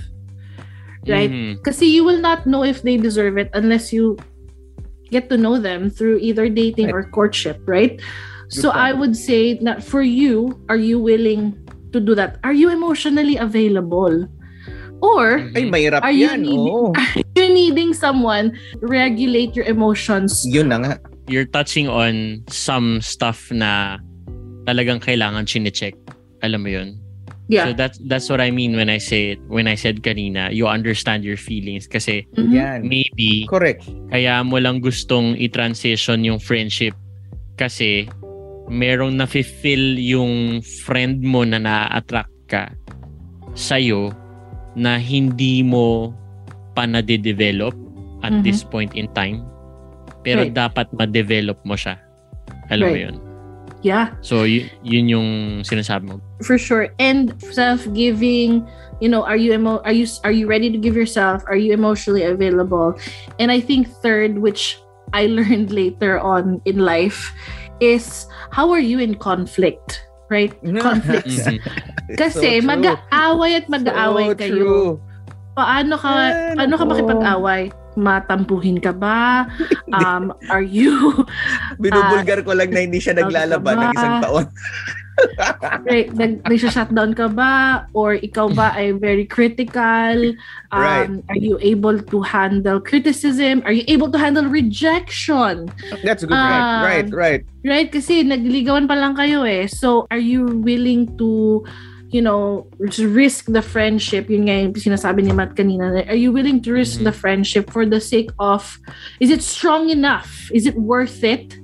right 1.12 1.28
because 1.60 1.84
mm-hmm. 1.84 2.00
you 2.00 2.08
will 2.08 2.24
not 2.24 2.48
know 2.48 2.63
if 2.63 2.88
they 2.88 2.96
deserve 2.96 3.36
it 3.36 3.52
unless 3.52 3.91
you 3.91 4.15
get 5.13 5.30
to 5.30 5.38
know 5.38 5.62
them 5.62 5.93
through 5.93 6.17
either 6.17 6.49
dating 6.49 6.89
or 6.89 7.06
courtship 7.13 7.62
right 7.69 8.02
so 8.54 8.69
I 8.69 8.93
would 8.93 9.17
say 9.17 9.58
that 9.65 9.84
for 9.84 10.06
you, 10.06 10.62
are 10.69 10.78
you 10.78 11.02
willing 11.02 11.58
to 11.91 11.99
do 11.99 12.13
that? 12.13 12.38
Are 12.43 12.54
you 12.54 12.69
emotionally 12.69 13.38
available? 13.38 14.30
Or 15.02 15.41
Ay, 15.58 15.67
mahirap 15.67 16.06
are 16.06 16.13
you 16.13 16.30
yan. 16.30 16.45
Needing, 16.45 16.69
oh. 16.69 16.93
are 16.95 17.26
you 17.36 17.49
needing 17.49 17.93
someone 17.97 18.54
regulate 18.80 19.58
your 19.58 19.65
emotions? 19.65 20.45
Yun 20.45 20.69
na 20.69 20.78
nga. 20.80 20.93
You're 21.28 21.49
touching 21.49 21.89
on 21.89 22.45
some 22.47 23.02
stuff 23.02 23.52
na 23.52 23.97
talagang 24.69 25.02
kailangan 25.02 25.49
chine-check. 25.49 25.97
Alam 26.45 26.63
mo 26.63 26.69
yun? 26.69 27.03
Yeah. 27.52 27.68
So 27.68 27.74
that's 27.76 28.00
that's 28.08 28.32
what 28.32 28.40
I 28.40 28.52
mean 28.56 28.80
when 28.80 28.88
I 28.88 29.04
say 29.04 29.36
it. 29.36 29.40
When 29.52 29.68
I 29.68 29.76
said 29.76 30.00
kanina, 30.00 30.56
you 30.56 30.68
understand 30.68 31.28
your 31.28 31.36
feelings 31.36 31.92
kasi 31.92 32.24
mm-hmm. 32.40 32.88
maybe 32.88 33.44
correct. 33.52 33.84
Kaya 34.12 34.44
mo 34.48 34.64
lang 34.64 34.80
gustong 34.80 35.36
i-transition 35.36 36.24
yung 36.24 36.40
friendship 36.40 36.96
kasi 37.60 38.08
merong 38.72 39.20
na-fill 39.20 40.00
yung 40.00 40.64
friend 40.88 41.20
mo 41.20 41.44
na 41.44 41.60
na-attract 41.60 42.32
ka 42.48 42.72
sa'yo 43.60 44.16
na 44.80 44.98
hindi 44.98 45.62
mo 45.62 46.16
pa 46.74 46.88
na-develop 46.88 47.76
at 48.24 48.32
mm-hmm. 48.32 48.46
this 48.48 48.64
point 48.64 48.96
in 48.96 49.12
time. 49.12 49.44
Pero 50.24 50.48
right. 50.48 50.56
dapat 50.56 50.88
ma-develop 50.96 51.60
mo 51.68 51.76
siya. 51.76 52.00
Alam 52.72 52.88
right. 52.88 52.96
mo 52.96 53.00
yun? 53.12 53.16
Yeah. 53.84 54.15
So, 54.24 54.48
y- 54.48 54.72
yun 54.82 55.12
yung 55.12 55.30
sinasabi 55.67 56.08
mo. 56.08 56.15
For 56.41 56.56
sure. 56.58 56.88
And 57.04 57.36
self-giving, 57.52 58.63
you 59.04 59.10
know, 59.12 59.28
are 59.28 59.36
you 59.36 59.52
emo- 59.52 59.84
are 59.84 59.91
you 59.91 60.08
are 60.24 60.32
you 60.32 60.48
ready 60.48 60.72
to 60.72 60.80
give 60.80 60.96
yourself? 60.96 61.43
Are 61.52 61.60
you 61.60 61.76
emotionally 61.76 62.24
available? 62.24 62.96
And 63.43 63.52
I 63.52 63.60
think 63.60 63.91
third, 64.00 64.39
which 64.39 64.80
I 65.12 65.28
learned 65.38 65.76
later 65.76 66.15
on 66.17 66.63
in 66.63 66.80
life, 66.80 67.36
is 67.84 68.26
how 68.56 68.72
are 68.72 68.80
you 68.82 69.04
in 69.04 69.19
conflict? 69.19 70.08
Right? 70.32 70.56
Conflicts. 70.63 71.43
Mm-hmm. 72.04 72.19
Kasi 72.19 72.60
so 72.60 72.67
mag-aaway 72.67 73.63
at 73.63 73.72
mag-aaway 73.72 74.36
so 74.36 74.36
kayo. 74.36 74.52
True. 74.60 74.89
Paano 75.56 75.96
ka 75.96 76.10
Man, 76.12 76.58
paano 76.60 76.74
ka 76.76 76.84
makipag-away? 76.84 77.62
Matampuhin 77.96 78.82
ka 78.82 78.92
ba? 78.94 79.46
Um, 79.94 80.34
are 80.50 80.66
you 80.66 81.14
Binubulgar 81.82 82.42
uh, 82.42 82.46
ko 82.50 82.58
lang 82.58 82.74
na 82.74 82.82
hindi 82.82 82.98
siya 82.98 83.14
naglalaban 83.14 83.78
ng 83.78 83.92
isang 83.94 84.16
taon. 84.26 84.46
right, 85.90 86.10
nag, 86.18 86.42
nag-shutdown 86.50 87.14
ka 87.14 87.30
ba? 87.30 87.86
Or 87.94 88.18
ikaw 88.18 88.50
ba 88.50 88.74
ay 88.74 88.98
very 88.98 89.26
critical? 89.30 90.34
Um, 90.74 90.82
right. 90.82 91.10
Are 91.30 91.38
you 91.38 91.62
able 91.62 92.02
to 92.02 92.18
handle 92.26 92.82
criticism? 92.82 93.62
Are 93.66 93.74
you 93.76 93.86
able 93.86 94.10
to 94.10 94.18
handle 94.18 94.50
rejection? 94.50 95.70
That's 96.02 96.26
a 96.26 96.28
good 96.28 96.38
um, 96.38 96.50
right. 96.50 96.82
Right, 96.82 97.08
right. 97.14 97.42
Right, 97.64 97.90
kasi 97.94 98.26
nagliligawan 98.26 98.90
pa 98.90 98.98
lang 98.98 99.16
kayo 99.16 99.46
eh. 99.46 99.70
So, 99.70 100.10
are 100.12 100.20
you 100.20 100.60
willing 100.66 101.16
to 101.22 101.62
you 102.13 102.21
know, 102.21 102.67
risk 102.80 103.45
the 103.52 103.62
friendship, 103.62 104.30
yun 104.30 104.45
nga 104.45 104.62
yung 104.62 104.73
sinasabi 104.73 105.23
ni 105.23 105.34
Matt 105.34 105.56
kanina, 105.56 106.08
are 106.08 106.15
you 106.15 106.32
willing 106.32 106.62
to 106.62 106.73
risk 106.73 106.95
mm-hmm. 106.95 107.06
the 107.06 107.12
friendship 107.12 107.69
for 107.71 107.86
the 107.86 107.99
sake 107.99 108.30
of, 108.39 108.78
is 109.19 109.30
it 109.30 109.41
strong 109.41 109.89
enough? 109.89 110.49
Is 110.54 110.65
it 110.65 110.76
worth 110.76 111.23
it? 111.23 111.58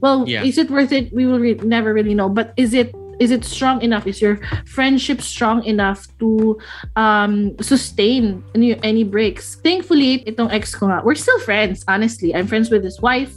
Well, 0.00 0.28
yeah. 0.28 0.44
is 0.44 0.58
it 0.58 0.70
worth 0.70 0.92
it? 0.92 1.12
We 1.12 1.24
will 1.24 1.40
re- 1.40 1.60
never 1.64 1.94
really 1.94 2.12
know. 2.12 2.28
But 2.28 2.52
is 2.56 2.74
it 2.74 2.94
is 3.20 3.30
it 3.30 3.44
strong 3.44 3.80
enough? 3.82 4.06
Is 4.06 4.20
your 4.20 4.40
friendship 4.66 5.22
strong 5.22 5.64
enough 5.64 6.06
to 6.18 6.58
um, 6.96 7.56
sustain 7.60 8.42
any, 8.54 8.74
any 8.82 9.04
breaks? 9.04 9.56
Thankfully, 9.56 10.24
itong 10.26 10.52
ex 10.52 10.74
ko 10.74 10.88
nga, 10.88 11.00
we're 11.04 11.14
still 11.14 11.38
friends. 11.40 11.84
Honestly, 11.88 12.34
I'm 12.34 12.46
friends 12.46 12.70
with 12.70 12.82
his 12.82 13.00
wife, 13.00 13.32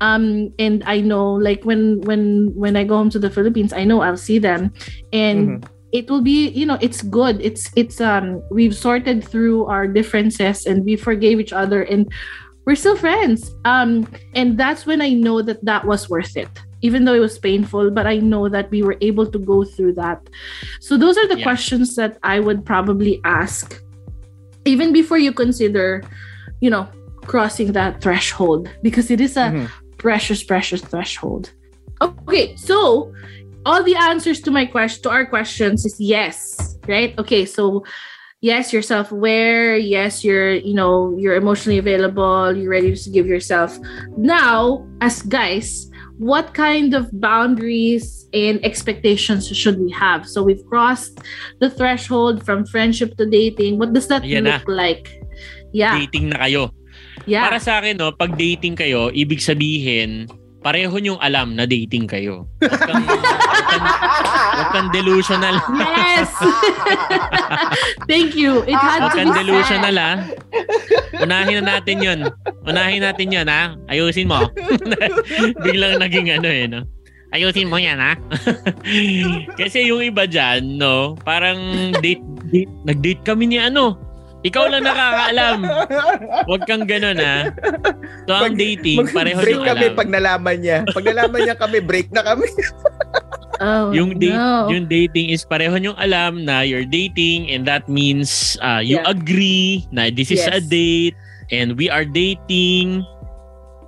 um, 0.00 0.54
and 0.58 0.82
I 0.86 1.00
know 1.00 1.34
like 1.34 1.64
when 1.64 2.00
when 2.02 2.54
when 2.54 2.76
I 2.76 2.84
go 2.84 2.96
home 2.96 3.10
to 3.10 3.18
the 3.18 3.30
Philippines, 3.30 3.72
I 3.72 3.84
know 3.84 4.00
I'll 4.00 4.16
see 4.16 4.38
them, 4.38 4.72
and. 5.12 5.60
Mm-hmm 5.60 5.74
it 5.92 6.10
will 6.10 6.20
be 6.20 6.48
you 6.50 6.66
know 6.66 6.76
it's 6.82 7.00
good 7.00 7.40
it's 7.40 7.70
it's 7.74 8.00
um 8.00 8.42
we've 8.50 8.76
sorted 8.76 9.24
through 9.24 9.64
our 9.66 9.86
differences 9.86 10.66
and 10.66 10.84
we 10.84 10.96
forgave 10.96 11.40
each 11.40 11.52
other 11.52 11.82
and 11.82 12.12
we're 12.68 12.74
still 12.74 12.98
friends. 12.98 13.54
Um, 13.64 14.06
and 14.34 14.58
that's 14.58 14.84
when 14.84 15.00
I 15.00 15.14
know 15.14 15.40
that 15.40 15.64
that 15.64 15.86
was 15.86 16.10
worth 16.10 16.36
it. 16.36 16.50
Even 16.82 17.06
though 17.06 17.14
it 17.14 17.18
was 17.18 17.38
painful, 17.38 17.90
but 17.90 18.06
I 18.06 18.18
know 18.18 18.50
that 18.50 18.70
we 18.70 18.82
were 18.82 18.98
able 19.00 19.26
to 19.26 19.38
go 19.38 19.64
through 19.64 19.94
that. 19.94 20.20
So 20.80 20.98
those 20.98 21.16
are 21.16 21.26
the 21.26 21.38
yeah. 21.38 21.44
questions 21.44 21.96
that 21.96 22.18
I 22.22 22.40
would 22.40 22.66
probably 22.66 23.22
ask, 23.24 23.82
even 24.66 24.92
before 24.92 25.16
you 25.16 25.32
consider, 25.32 26.04
you 26.60 26.68
know, 26.68 26.86
crossing 27.22 27.72
that 27.72 28.02
threshold, 28.02 28.68
because 28.82 29.10
it 29.10 29.20
is 29.20 29.38
a 29.38 29.48
mm-hmm. 29.48 29.66
precious, 29.96 30.44
precious 30.44 30.82
threshold. 30.82 31.50
Okay, 32.02 32.54
so 32.56 33.14
all 33.68 33.84
the 33.84 33.94
answers 33.94 34.40
to 34.40 34.50
my 34.50 34.64
question 34.64 35.04
to 35.04 35.10
our 35.12 35.28
questions 35.28 35.84
is 35.84 36.00
yes, 36.00 36.56
right? 36.88 37.12
Okay, 37.20 37.44
so 37.44 37.84
yes 38.40 38.72
you're 38.72 38.86
self-aware. 38.86 39.76
Yes 39.76 40.24
you're 40.24 40.56
you 40.56 40.72
know 40.72 41.12
you're 41.20 41.36
emotionally 41.36 41.76
available. 41.76 42.56
You're 42.56 42.72
ready 42.72 42.96
to 42.96 43.10
give 43.12 43.28
yourself. 43.28 43.76
Now 44.16 44.88
as 45.04 45.20
guys 45.20 45.84
what 46.18 46.50
kind 46.52 46.94
of 46.94 47.06
boundaries 47.20 48.26
and 48.34 48.58
expectations 48.64 49.46
should 49.54 49.78
we 49.78 49.92
have? 49.92 50.26
So 50.26 50.42
we've 50.42 50.64
crossed 50.66 51.22
the 51.60 51.70
threshold 51.70 52.42
from 52.42 52.66
friendship 52.66 53.16
to 53.18 53.26
dating. 53.26 53.78
What 53.78 53.92
does 53.92 54.08
that 54.08 54.22
Ayan 54.26 54.50
look 54.50 54.66
na. 54.66 54.74
like? 54.74 55.14
Yeah. 55.70 55.94
Dating 55.94 56.34
na 56.34 56.42
kayo. 56.42 56.74
Yeah. 57.26 57.46
Para 57.46 57.60
sa 57.62 57.78
akin 57.78 58.02
no 58.02 58.10
pag 58.10 58.34
dating 58.34 58.74
kayo 58.74 59.14
ibig 59.14 59.38
sabihin 59.38 60.26
pareho 60.58 60.94
niyong 60.98 61.20
alam 61.22 61.54
na 61.54 61.64
dating 61.64 62.10
kayo. 62.10 62.46
Huwag 62.58 62.82
kang, 62.82 63.04
huwag 63.06 64.68
kang, 64.74 64.88
delusional. 64.90 65.56
Yes! 65.78 66.30
Thank 68.10 68.34
you. 68.34 68.66
It 68.66 68.74
had 68.74 69.06
huwag 69.06 69.12
to 69.14 69.18
kang 69.22 69.30
be 69.32 69.38
delusional 69.44 69.94
said. 69.94 70.02
ah. 70.02 70.16
Unahin 71.22 71.62
na 71.62 71.78
natin 71.78 71.96
yun. 72.02 72.18
Unahin 72.66 73.02
natin 73.02 73.28
yun 73.30 73.46
ha. 73.46 73.74
Ayusin 73.90 74.26
mo. 74.26 74.46
Biglang 75.64 76.02
naging 76.02 76.30
ano 76.34 76.48
eh. 76.50 76.66
No? 76.66 76.82
Ayusin 77.30 77.68
mo 77.68 77.76
yan 77.76 78.00
ha. 78.00 78.16
Kasi 79.60 79.84
yung 79.84 80.00
iba 80.00 80.24
dyan, 80.24 80.80
no, 80.80 81.12
parang 81.28 81.92
date, 82.00 82.24
date, 82.48 82.72
nag-date 82.88 83.20
kami 83.20 83.52
ni 83.52 83.60
ano, 83.60 84.00
ikaw 84.46 84.70
lang 84.70 84.86
nakakaalam. 84.86 85.58
Huwag 86.46 86.62
kang 86.70 86.86
ganun 86.86 87.18
ha. 87.18 87.50
So 88.30 88.32
ang 88.38 88.54
dating, 88.54 89.02
mag, 89.02 89.10
pareho 89.10 89.40
break 89.42 89.62
kami 89.66 89.86
alam. 89.90 89.98
pag 89.98 90.08
nalaman 90.10 90.56
niya. 90.62 90.78
Pag 90.94 91.04
nalaman 91.10 91.40
niya 91.42 91.56
kami, 91.58 91.78
break 91.82 92.08
na 92.14 92.22
kami. 92.22 92.46
oh, 93.64 93.90
yung 93.90 94.14
date, 94.22 94.38
no. 94.38 94.70
yung 94.70 94.86
dating 94.86 95.34
is 95.34 95.42
pareho 95.42 95.74
nyo 95.74 95.92
alam 95.98 96.46
na 96.46 96.62
you're 96.62 96.86
dating 96.86 97.50
and 97.50 97.66
that 97.66 97.90
means 97.90 98.54
uh, 98.62 98.78
you 98.78 99.02
yeah. 99.02 99.10
agree 99.10 99.82
na 99.90 100.06
this 100.12 100.30
is 100.30 100.42
yes. 100.46 100.54
a 100.54 100.60
date. 100.62 101.18
and 101.50 101.76
we 101.76 101.88
are 101.88 102.04
dating 102.04 103.04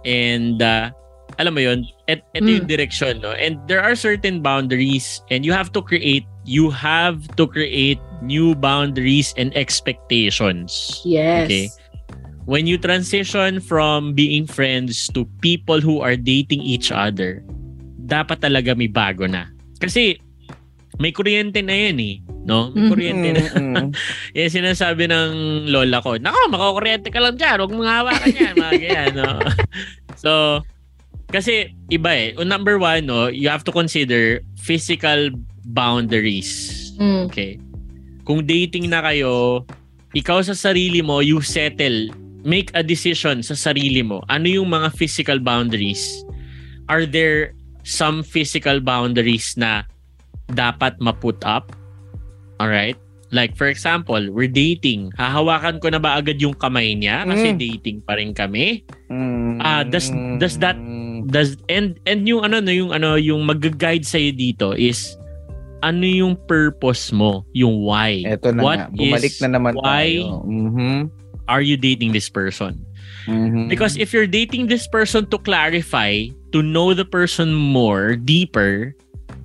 and 0.04 0.62
uh, 0.62 0.90
alam 1.40 1.56
mo 1.56 1.62
yun, 1.64 1.88
et, 2.04 2.20
ito 2.36 2.44
Mm. 2.44 2.56
yung 2.60 2.68
direction, 2.68 3.12
no? 3.18 3.32
And 3.32 3.56
there 3.64 3.80
are 3.80 3.96
certain 3.96 4.44
boundaries 4.44 5.24
and 5.32 5.40
you 5.40 5.56
have 5.56 5.72
to 5.72 5.80
create, 5.80 6.28
you 6.44 6.68
have 6.68 7.16
to 7.40 7.48
create 7.48 7.96
new 8.20 8.52
boundaries 8.52 9.32
and 9.40 9.48
expectations. 9.56 11.00
Yes. 11.02 11.48
Okay. 11.48 11.66
When 12.44 12.68
you 12.68 12.76
transition 12.76 13.56
from 13.58 14.12
being 14.12 14.44
friends 14.44 15.08
to 15.16 15.24
people 15.40 15.80
who 15.80 16.04
are 16.04 16.18
dating 16.18 16.60
each 16.60 16.92
other, 16.92 17.40
dapat 18.04 18.42
talaga 18.42 18.74
may 18.74 18.90
bago 18.90 19.24
na. 19.24 19.48
Kasi 19.78 20.18
may 20.98 21.14
kuryente 21.14 21.62
na 21.62 21.72
yan 21.72 21.96
eh. 21.96 22.16
No? 22.42 22.68
May 22.74 22.84
Mhm. 22.84 22.90
kuryente 22.90 23.28
na. 23.32 23.42
Mm-mm. 23.54 23.88
Yan 24.36 24.50
sinasabi 24.50 25.06
ng 25.06 25.30
lola 25.70 26.02
ko, 26.02 26.16
Nako, 26.18 26.40
makakuryente 26.50 27.08
ka 27.08 27.20
lang 27.22 27.36
dyan. 27.38 27.56
Huwag 27.62 27.72
mong 27.72 27.88
hawakan 27.88 28.32
yan. 28.34 28.54
Mga 28.56 28.74
ganyan, 28.82 29.10
no? 29.14 29.30
so, 30.24 30.30
kasi 31.30 31.70
iba 31.88 32.10
eh. 32.10 32.34
Number 32.36 32.76
one, 32.76 33.06
no, 33.06 33.26
you 33.26 33.48
have 33.48 33.62
to 33.64 33.72
consider 33.72 34.42
physical 34.58 35.30
boundaries. 35.64 36.90
Mm. 36.98 37.30
Okay. 37.30 37.56
Kung 38.26 38.44
dating 38.44 38.90
na 38.90 39.00
kayo, 39.00 39.64
ikaw 40.12 40.42
sa 40.42 40.52
sarili 40.52 41.00
mo, 41.00 41.22
you 41.22 41.40
settle, 41.40 42.10
make 42.42 42.70
a 42.74 42.82
decision 42.82 43.42
sa 43.42 43.54
sarili 43.54 44.02
mo. 44.02 44.22
Ano 44.28 44.46
yung 44.46 44.70
mga 44.70 44.92
physical 44.94 45.38
boundaries? 45.38 46.02
Are 46.90 47.06
there 47.06 47.54
some 47.82 48.20
physical 48.22 48.82
boundaries 48.82 49.54
na 49.56 49.86
dapat 50.50 50.98
ma-put 50.98 51.40
up? 51.46 51.70
Alright? 52.60 52.98
Like 53.30 53.54
for 53.54 53.70
example, 53.70 54.18
we're 54.34 54.50
dating. 54.50 55.14
Hahawakan 55.14 55.78
ko 55.78 55.86
na 55.94 56.02
ba 56.02 56.18
agad 56.18 56.42
yung 56.42 56.58
kamay 56.58 56.98
niya 56.98 57.22
kasi 57.22 57.54
Mm. 57.54 57.58
dating 57.62 57.98
pa 58.02 58.18
rin 58.18 58.34
kami? 58.34 58.82
Mm. 59.06 59.62
Ah, 59.62 59.86
does- 59.86 60.10
does 60.42 60.58
that- 60.58 60.78
Does 61.30 61.56
and 61.70 61.96
and 62.04 62.26
yung 62.26 62.42
ano 62.42 62.58
no 62.58 62.74
yung 62.74 62.90
ano 62.90 63.14
yung 63.14 63.46
mag-guide 63.46 64.02
sa 64.02 64.18
dito 64.18 64.74
is 64.74 65.14
ano 65.80 66.04
yung 66.04 66.36
purpose 66.44 67.08
mo, 67.08 67.46
yung 67.56 67.80
why. 67.80 68.20
Eto 68.26 68.52
na 68.52 68.60
What 68.60 68.78
nga. 68.78 68.86
Bumalik 68.92 69.32
is- 69.32 69.40
na 69.40 69.48
naman 69.56 69.78
why 69.80 70.20
tayo. 70.20 70.44
Mhm. 70.44 71.08
Are 71.48 71.64
you 71.64 71.74
dating 71.74 72.12
this 72.12 72.28
person? 72.28 72.84
Mhm. 73.26 73.68
Because 73.68 73.96
if 73.96 74.12
you're 74.12 74.28
dating 74.28 74.68
this 74.68 74.86
person 74.86 75.26
to 75.32 75.38
clarify, 75.40 76.28
to 76.52 76.62
know 76.62 76.92
the 76.92 77.06
person 77.06 77.52
more, 77.54 78.14
deeper, 78.14 78.94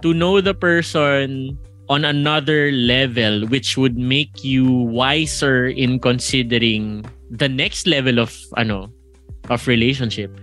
to 0.04 0.14
know 0.14 0.42
the 0.44 0.54
person 0.54 1.56
on 1.88 2.04
another 2.04 2.74
level 2.74 3.46
which 3.48 3.78
would 3.78 3.98
make 3.98 4.44
you 4.44 4.66
wiser 4.90 5.70
in 5.70 6.02
considering 6.02 7.06
the 7.30 7.50
next 7.50 7.86
level 7.86 8.18
of 8.18 8.34
ano 8.58 8.90
of 9.54 9.66
relationship, 9.70 10.34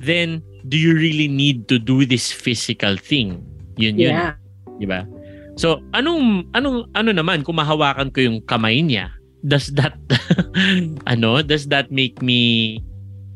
then 0.00 0.40
do 0.66 0.76
you 0.76 0.92
really 0.92 1.28
need 1.28 1.68
to 1.68 1.78
do 1.78 2.04
this 2.04 2.32
physical 2.32 2.96
thing? 2.96 3.40
Yun 3.76 3.96
yun, 3.96 4.12
Yeah. 4.16 4.32
'di 4.80 4.86
ba? 4.88 5.04
So, 5.56 5.80
anong 5.92 6.48
anong 6.56 6.88
ano 6.96 7.10
naman 7.12 7.44
kung 7.44 7.60
mahawakan 7.60 8.12
ko 8.12 8.24
yung 8.24 8.38
kamay 8.44 8.80
niya? 8.80 9.12
Does 9.40 9.72
that 9.76 9.96
ano, 11.12 11.40
does 11.40 11.68
that 11.68 11.88
make 11.88 12.20
me 12.20 12.80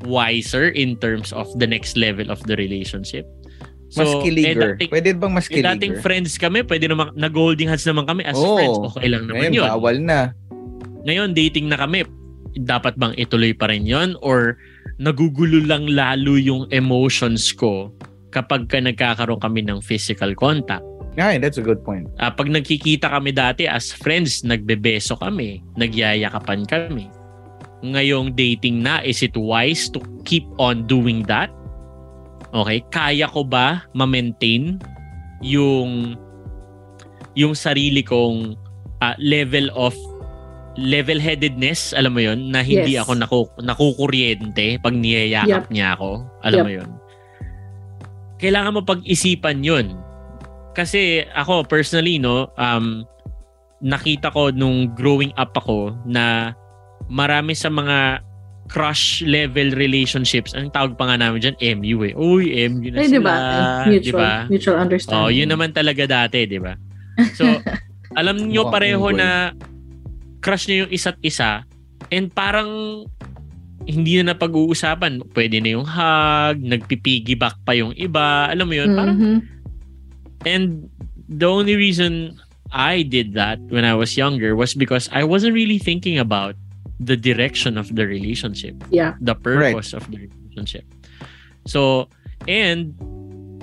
wiser 0.05 0.68
in 0.68 0.96
terms 1.00 1.33
of 1.33 1.48
the 1.57 1.64
next 1.68 1.96
level 1.96 2.29
of 2.29 2.40
the 2.44 2.57
relationship? 2.57 3.24
mas 3.94 4.11
eh, 4.11 4.20
kiliger. 4.27 4.74
dating, 4.74 4.90
Pwede 4.90 5.11
bang 5.14 5.33
mas 5.33 5.46
eh, 5.46 5.62
dating 5.62 5.94
kiliger? 5.94 6.03
friends 6.03 6.35
kami, 6.35 6.66
pwede 6.66 6.90
naman, 6.90 7.14
nag-holding 7.14 7.70
hands 7.70 7.87
naman 7.87 8.05
kami 8.11 8.27
as 8.27 8.35
Oo. 8.35 8.59
friends. 8.59 8.77
Okay 8.90 9.07
lang 9.07 9.31
naman 9.31 9.55
Ngayon, 9.55 9.55
yun. 9.55 9.66
bawal 9.70 9.96
na. 10.03 10.18
Ngayon, 11.07 11.29
dating 11.31 11.70
na 11.70 11.79
kami, 11.79 12.03
dapat 12.62 12.95
bang 12.95 13.14
ituloy 13.19 13.51
pa 13.57 13.67
rin 13.71 13.83
yon 13.83 14.14
Or 14.23 14.59
nagugulo 15.03 15.64
lang 15.67 15.90
lalo 15.90 16.38
yung 16.38 16.71
emotions 16.71 17.51
ko 17.51 17.90
kapag 18.31 18.71
ka 18.71 18.79
nagkakaroon 18.79 19.43
kami 19.43 19.62
ng 19.67 19.83
physical 19.83 20.35
contact? 20.35 20.87
Yeah, 21.14 21.38
that's 21.38 21.62
a 21.62 21.64
good 21.64 21.87
point. 21.87 22.11
Ah, 22.19 22.35
pag 22.35 22.51
nagkikita 22.51 23.07
kami 23.07 23.31
dati 23.31 23.71
as 23.71 23.95
friends, 23.95 24.43
nagbebeso 24.43 25.14
kami, 25.14 25.62
nagyayakapan 25.79 26.67
kami. 26.67 27.07
Ngayong 27.87 28.35
dating 28.35 28.83
na, 28.83 28.99
is 29.07 29.23
it 29.23 29.38
wise 29.38 29.87
to 29.95 30.03
keep 30.27 30.43
on 30.59 30.90
doing 30.90 31.23
that? 31.31 31.55
Okay, 32.51 32.83
kaya 32.90 33.31
ko 33.31 33.47
ba 33.47 33.87
ma-maintain 33.95 34.79
yung 35.43 36.19
yung 37.35 37.55
sarili 37.55 38.03
kong 38.03 38.55
ah, 39.03 39.14
level 39.19 39.71
of 39.75 39.95
level-headedness, 40.77 41.95
alam 41.95 42.13
mo 42.13 42.21
yon 42.21 42.51
na 42.51 42.61
hindi 42.61 42.95
Yes. 42.95 43.03
ako 43.03 43.13
naku, 43.15 43.39
nakukuryente 43.61 44.79
pag 44.79 44.93
niyayakap 44.93 45.71
niya 45.71 45.95
ako. 45.95 46.23
Alam 46.43 46.59
Yep. 46.59 46.67
mo 46.67 46.73
yon 46.73 46.91
Kailangan 48.37 48.75
mo 48.75 48.81
pag-isipan 48.83 49.63
yon 49.63 49.87
Kasi 50.75 51.23
ako 51.31 51.63
personally, 51.65 52.19
no, 52.19 52.51
um, 52.55 53.07
nakita 53.79 54.29
ko 54.29 54.51
nung 54.51 54.91
growing 54.91 55.31
up 55.37 55.55
ako 55.55 55.95
na 56.03 56.51
marami 57.07 57.55
sa 57.55 57.71
mga 57.71 58.19
crush 58.67 59.23
level 59.23 59.71
relationships, 59.71 60.51
ang 60.51 60.73
tawag 60.73 60.97
pa 60.97 61.07
nga 61.07 61.21
namin 61.21 61.39
dyan, 61.39 61.57
MU 61.79 62.03
eh. 62.03 62.13
Uy, 62.17 62.49
MU 62.67 62.91
na 62.91 62.99
Ay, 62.99 63.07
sila. 63.07 63.13
di 63.13 63.21
ba? 63.21 63.35
Di 63.37 63.93
Mutual, 63.93 64.19
ba? 64.19 64.33
mutual 64.51 64.77
understanding. 64.81 65.21
Oh, 65.21 65.31
yun 65.31 65.47
naman 65.47 65.71
talaga 65.71 66.03
dati, 66.09 66.43
di 66.43 66.59
ba? 66.59 66.75
So, 67.37 67.45
alam 68.19 68.41
nyo 68.41 68.67
Mukhang 68.67 68.73
pareho 68.73 69.07
na 69.15 69.53
crush 70.44 70.68
nyo 70.68 70.85
yung 70.85 70.92
isa't 70.92 71.16
isa 71.24 71.64
and 72.12 72.28
parang 72.28 73.02
hindi 73.88 74.20
na 74.20 74.33
napag-uusapan. 74.33 75.24
Pwede 75.33 75.61
na 75.61 75.76
yung 75.76 75.88
hug, 75.88 76.57
nagpipiggyback 76.61 77.64
pa 77.64 77.72
yung 77.76 77.92
iba. 77.96 78.48
Alam 78.48 78.66
mo 78.68 78.74
yun? 78.76 78.90
Parang, 78.92 79.16
Mhm. 79.16 79.38
and 80.44 80.64
the 81.28 81.48
only 81.48 81.76
reason 81.76 82.37
I 82.72 83.04
did 83.04 83.37
that 83.37 83.61
when 83.72 83.85
I 83.85 83.92
was 83.96 84.16
younger 84.16 84.57
was 84.57 84.72
because 84.72 85.09
I 85.12 85.24
wasn't 85.24 85.57
really 85.57 85.80
thinking 85.80 86.16
about 86.16 86.57
the 86.98 87.14
direction 87.14 87.76
of 87.76 87.92
the 87.92 88.04
relationship. 88.09 88.74
Yeah. 88.88 89.20
The 89.20 89.37
purpose 89.37 89.92
of 89.92 90.09
the 90.09 90.28
relationship. 90.28 90.88
So, 91.68 92.09
and 92.48 92.96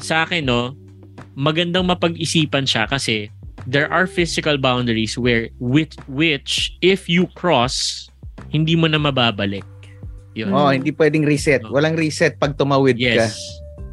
sa 0.01 0.25
akin, 0.25 0.45
no, 0.45 0.77
magandang 1.37 1.89
mapag-isipan 1.89 2.65
siya 2.65 2.85
kasi 2.85 3.33
there 3.67 3.91
are 3.91 4.06
physical 4.08 4.58
boundaries 4.58 5.17
where 5.17 5.50
which, 5.60 5.95
which 6.08 6.74
if 6.82 7.10
you 7.10 7.28
cross, 7.38 8.08
hindi 8.50 8.76
mo 8.76 8.88
na 8.88 8.97
mababalik. 8.97 9.65
Yun. 10.34 10.56
Oh, 10.56 10.71
hindi 10.71 10.95
pwedeng 10.95 11.28
reset. 11.28 11.62
Walang 11.67 12.00
reset 12.00 12.39
pag 12.39 12.56
tumawid 12.56 12.95
ka. 12.95 13.28
Yes. 13.28 13.36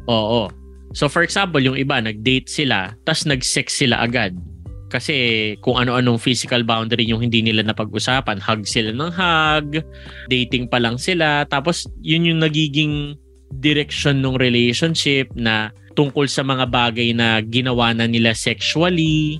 Oo. 0.07 0.47
So 0.95 1.11
for 1.11 1.21
example, 1.21 1.61
yung 1.61 1.77
iba 1.77 2.01
nag-date 2.01 2.49
sila, 2.49 2.95
tas 3.05 3.27
nag-sex 3.27 3.77
sila 3.77 4.01
agad. 4.01 4.33
Kasi 4.89 5.53
kung 5.61 5.77
ano-anong 5.77 6.17
physical 6.17 6.65
boundary 6.65 7.05
yung 7.05 7.21
hindi 7.21 7.45
nila 7.45 7.61
napag-usapan, 7.61 8.41
hug 8.41 8.65
sila 8.65 8.89
ng 8.89 9.13
hug, 9.13 9.85
dating 10.33 10.65
pa 10.65 10.81
lang 10.81 10.97
sila, 10.97 11.45
tapos 11.45 11.85
yun 12.01 12.25
yung 12.25 12.41
nagiging 12.41 13.13
direction 13.61 14.25
ng 14.25 14.41
relationship 14.41 15.29
na 15.37 15.69
tungkol 15.93 16.25
sa 16.25 16.41
mga 16.41 16.65
bagay 16.73 17.13
na 17.13 17.37
ginawa 17.45 17.93
na 17.93 18.09
nila 18.09 18.33
sexually, 18.33 19.37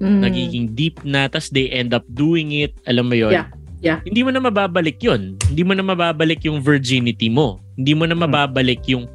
Mm. 0.00 0.20
nagiging 0.24 0.66
deep 0.72 0.96
na, 1.04 1.28
tas 1.28 1.52
they 1.52 1.68
end 1.68 1.92
up 1.92 2.08
doing 2.16 2.56
it, 2.56 2.72
alam 2.88 3.12
mo 3.12 3.14
yun? 3.14 3.36
Yeah. 3.36 3.52
Yeah. 3.80 3.98
Hindi 4.04 4.24
mo 4.24 4.32
na 4.32 4.40
mababalik 4.40 5.00
yun. 5.00 5.36
Hindi 5.48 5.62
mo 5.64 5.72
na 5.72 5.84
mababalik 5.84 6.44
yung 6.44 6.60
virginity 6.60 7.28
mo. 7.28 7.60
Hindi 7.76 7.92
mo 7.96 8.04
na 8.04 8.16
Hmm. 8.16 8.28
mababalik 8.28 8.84
yung 8.88 9.08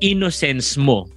innocence 0.00 0.76
mo. 0.76 1.08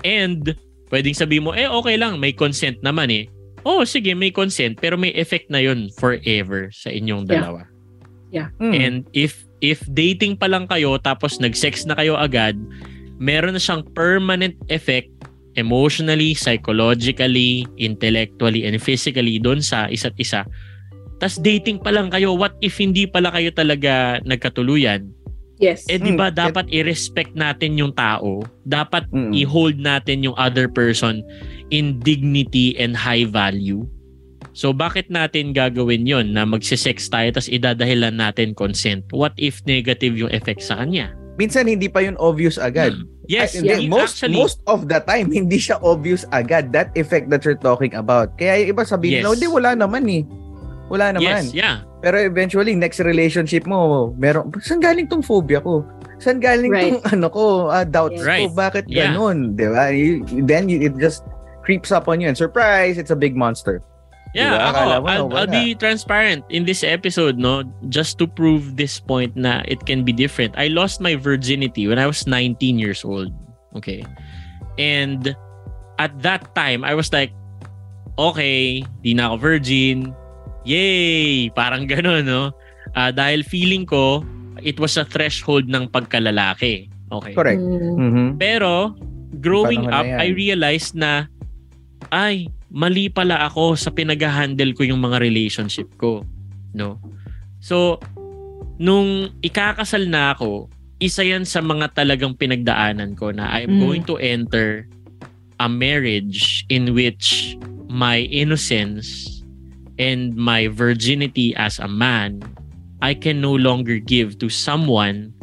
And, 0.00 0.56
pwedeng 0.88 1.16
sabihin 1.16 1.44
mo, 1.44 1.52
eh 1.52 1.68
okay 1.68 2.00
lang, 2.00 2.16
may 2.16 2.32
consent 2.32 2.80
naman 2.80 3.12
eh. 3.12 3.24
Oh, 3.68 3.84
sige, 3.84 4.16
may 4.16 4.32
consent, 4.32 4.80
pero 4.80 4.96
may 4.96 5.12
effect 5.12 5.52
na 5.52 5.60
yun 5.60 5.92
forever 5.92 6.72
sa 6.72 6.88
inyong 6.88 7.28
Yeah. 7.28 7.32
dalawa. 7.36 7.62
Hmm. 8.56 8.72
And 8.72 8.96
if 9.12 9.44
if 9.60 9.84
dating 9.90 10.40
pa 10.40 10.48
lang 10.48 10.64
kayo 10.70 10.96
tapos 10.96 11.36
nag-sex 11.36 11.84
na 11.84 11.92
kayo 11.92 12.16
agad, 12.16 12.56
meron 13.20 13.52
na 13.52 13.60
siyang 13.60 13.84
permanent 13.92 14.56
effect 14.72 15.12
emotionally, 15.54 16.34
psychologically, 16.34 17.66
intellectually, 17.76 18.66
and 18.66 18.78
physically 18.78 19.38
doon 19.42 19.58
sa 19.62 19.90
isa't 19.90 20.14
isa. 20.16 20.46
Tapos 21.20 21.36
dating 21.42 21.82
pa 21.82 21.92
lang 21.92 22.08
kayo, 22.08 22.32
what 22.32 22.56
if 22.64 22.80
hindi 22.80 23.04
pala 23.04 23.28
kayo 23.34 23.52
talaga 23.52 24.22
nagkatuluyan? 24.24 25.10
Yes. 25.60 25.84
Eh 25.92 26.00
di 26.00 26.16
ba 26.16 26.32
Hmm, 26.32 26.48
dapat 26.48 26.72
i-respect 26.72 27.36
natin 27.36 27.76
yung 27.76 27.92
tao? 27.92 28.40
Dapat 28.64 29.04
Mm. 29.12 29.36
i-hold 29.36 29.76
natin 29.76 30.24
yung 30.24 30.32
other 30.40 30.64
person 30.72 31.20
in 31.68 32.00
dignity 32.00 32.72
and 32.80 32.96
high 32.96 33.28
value. 33.28 33.84
So 34.56 34.72
bakit 34.72 35.12
natin 35.12 35.52
gagawin 35.52 36.08
yon 36.08 36.32
na 36.32 36.48
magsisex 36.48 37.12
tayo 37.12 37.28
tapos 37.36 37.52
idadahilan 37.52 38.16
natin 38.16 38.56
consent? 38.56 39.04
What 39.12 39.36
if 39.36 39.60
negative 39.68 40.16
yung 40.16 40.32
effect 40.32 40.64
sa 40.64 40.80
kanya? 40.80 41.12
Minsan 41.36 41.68
hindi 41.68 41.92
pa 41.92 42.00
yun 42.00 42.16
obvious 42.16 42.56
agad. 42.56 42.96
Yes, 43.30 43.54
hindi, 43.54 43.86
yeah, 43.86 43.86
most 43.86 44.18
actually. 44.18 44.34
most 44.34 44.58
of 44.66 44.90
the 44.90 44.98
time 45.00 45.30
hindi 45.38 45.54
siya 45.54 45.78
obvious 45.80 46.26
agad 46.30 46.74
that 46.74 46.90
effect 46.98 47.30
that 47.30 47.46
you're 47.46 47.54
talking 47.54 47.94
about. 47.94 48.34
Kaya 48.34 48.66
yung 48.66 48.74
iba 48.74 48.82
sabihin 48.82 49.12
Yes. 49.14 49.22
nila, 49.22 49.34
hindi 49.38 49.48
wala 49.48 49.70
naman 49.78 50.02
eh. 50.10 50.22
Wala 50.90 51.14
naman. 51.14 51.46
Yes, 51.46 51.54
yeah. 51.54 51.86
Pero 52.02 52.18
eventually, 52.18 52.74
next 52.74 52.98
relationship 52.98 53.62
mo, 53.62 54.10
meron, 54.18 54.50
saan 54.58 54.82
galing 54.82 55.06
tong 55.06 55.22
phobia 55.22 55.62
ko? 55.62 55.86
Saan 56.18 56.42
galing 56.42 56.74
Right. 56.74 56.98
tong 56.98 57.06
ano 57.14 57.26
ko, 57.30 57.44
uh, 57.70 57.86
doubts 57.86 58.18
Right. 58.26 58.50
ko? 58.50 58.58
Bakit 58.58 58.90
Yeah. 58.90 59.14
ganun? 59.14 59.54
Di 59.54 59.70
ba? 59.70 59.94
You- 59.94 60.26
Then 60.42 60.66
you, 60.66 60.82
it 60.82 60.98
just 60.98 61.22
creeps 61.62 61.94
up 61.94 62.10
on 62.10 62.18
you 62.18 62.26
and 62.26 62.34
surprise, 62.34 62.98
it's 62.98 63.14
a 63.14 63.18
big 63.20 63.38
monster. 63.38 63.84
Yeah, 64.30 64.54
Diba? 64.54 64.66
ako, 64.70 64.80
mo, 64.86 65.08
I'll. 65.10 65.28
I'll 65.42 65.50
be 65.50 65.74
transparent 65.74 66.46
in 66.54 66.62
this 66.62 66.86
episode, 66.86 67.34
no? 67.34 67.66
Just 67.90 68.14
to 68.22 68.30
prove 68.30 68.78
this 68.78 69.02
point 69.02 69.34
na 69.34 69.66
it 69.66 69.82
can 69.86 70.06
be 70.06 70.14
different. 70.14 70.54
I 70.54 70.70
lost 70.70 71.02
my 71.02 71.18
virginity 71.18 71.90
when 71.90 71.98
I 71.98 72.06
was 72.06 72.26
19 72.30 72.78
years 72.78 73.02
old. 73.02 73.34
Okay. 73.74 74.06
And 74.78 75.34
at 75.98 76.14
that 76.22 76.54
time, 76.54 76.86
I 76.86 76.94
was 76.94 77.10
like, 77.10 77.34
okay, 78.18 78.86
di 79.02 79.18
na 79.18 79.34
ako 79.34 79.36
virgin. 79.58 80.14
Yay! 80.62 81.50
Parang 81.50 81.90
gano'n, 81.90 82.22
no? 82.22 82.54
Ah, 82.94 83.10
dahil 83.10 83.42
feeling 83.42 83.82
ko, 83.82 84.22
it 84.62 84.78
was 84.78 84.94
a 84.94 85.02
threshold 85.02 85.66
ng 85.66 85.90
pagkalalaki. 85.90 86.86
Okay. 87.10 87.34
Correct. 87.34 87.58
Mm. 87.58 87.98
Mhm. 87.98 88.26
Pero, 88.38 88.94
growing 89.42 89.90
up. 89.90 90.06
I 90.06 90.30
realized 90.30 90.94
na, 90.94 91.26
ay, 92.14 92.46
mali 92.70 93.10
pala 93.10 93.42
ako 93.50 93.74
sa 93.74 93.90
pinag-handle 93.90 94.72
ko 94.78 94.86
yung 94.86 95.02
mga 95.02 95.18
relationship 95.18 95.90
ko. 95.98 96.22
No? 96.70 97.02
So, 97.58 97.98
nung 98.78 99.34
ikakasal 99.42 100.06
na 100.06 100.32
ako, 100.32 100.70
isa 101.02 101.26
yan 101.26 101.42
sa 101.42 101.58
mga 101.60 101.92
talagang 101.98 102.38
pinagdaanan 102.38 103.18
ko 103.18 103.34
na 103.34 103.50
I'm 103.50 103.76
Mm. 103.76 103.82
going 103.82 104.04
to 104.06 104.16
enter 104.16 104.86
a 105.58 105.68
marriage 105.68 106.64
in 106.70 106.94
which 106.94 107.58
my 107.90 108.24
innocence 108.30 109.42
and 110.00 110.32
my 110.32 110.70
virginity 110.70 111.52
as 111.58 111.76
a 111.82 111.90
man, 111.90 112.40
I 113.02 113.12
can 113.12 113.42
no 113.42 113.52
longer 113.52 114.00
give 114.00 114.40
to 114.40 114.48
someone 114.48 115.34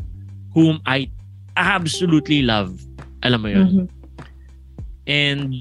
whom 0.55 0.81
I 0.87 1.11
absolutely 1.57 2.41
love. 2.41 2.81
Alam 3.21 3.39
mo 3.41 3.49
yun? 3.49 3.67
Mhm. 3.67 3.85
And 5.05 5.55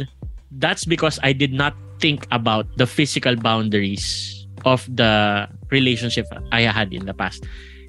that's 0.59 0.85
because 0.85 1.19
I 1.23 1.33
did 1.33 1.53
not 1.53 1.75
think 2.01 2.27
about 2.31 2.69
the 2.77 2.87
physical 2.87 3.37
boundaries 3.37 4.33
of 4.65 4.85
the 4.91 5.47
relationship 5.71 6.27
I 6.53 6.63
had 6.69 6.93
in 6.93 7.07
the 7.07 7.15
past. 7.15 7.45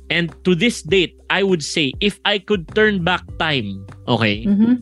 And 0.10 0.32
to 0.46 0.56
this 0.56 0.82
date, 0.84 1.20
I 1.30 1.44
would 1.44 1.64
say 1.64 1.92
if 2.00 2.20
I 2.24 2.40
could 2.40 2.72
turn 2.72 3.04
back 3.04 3.28
time, 3.40 3.84
okay, 4.08 4.48
Mhm. 4.48 4.80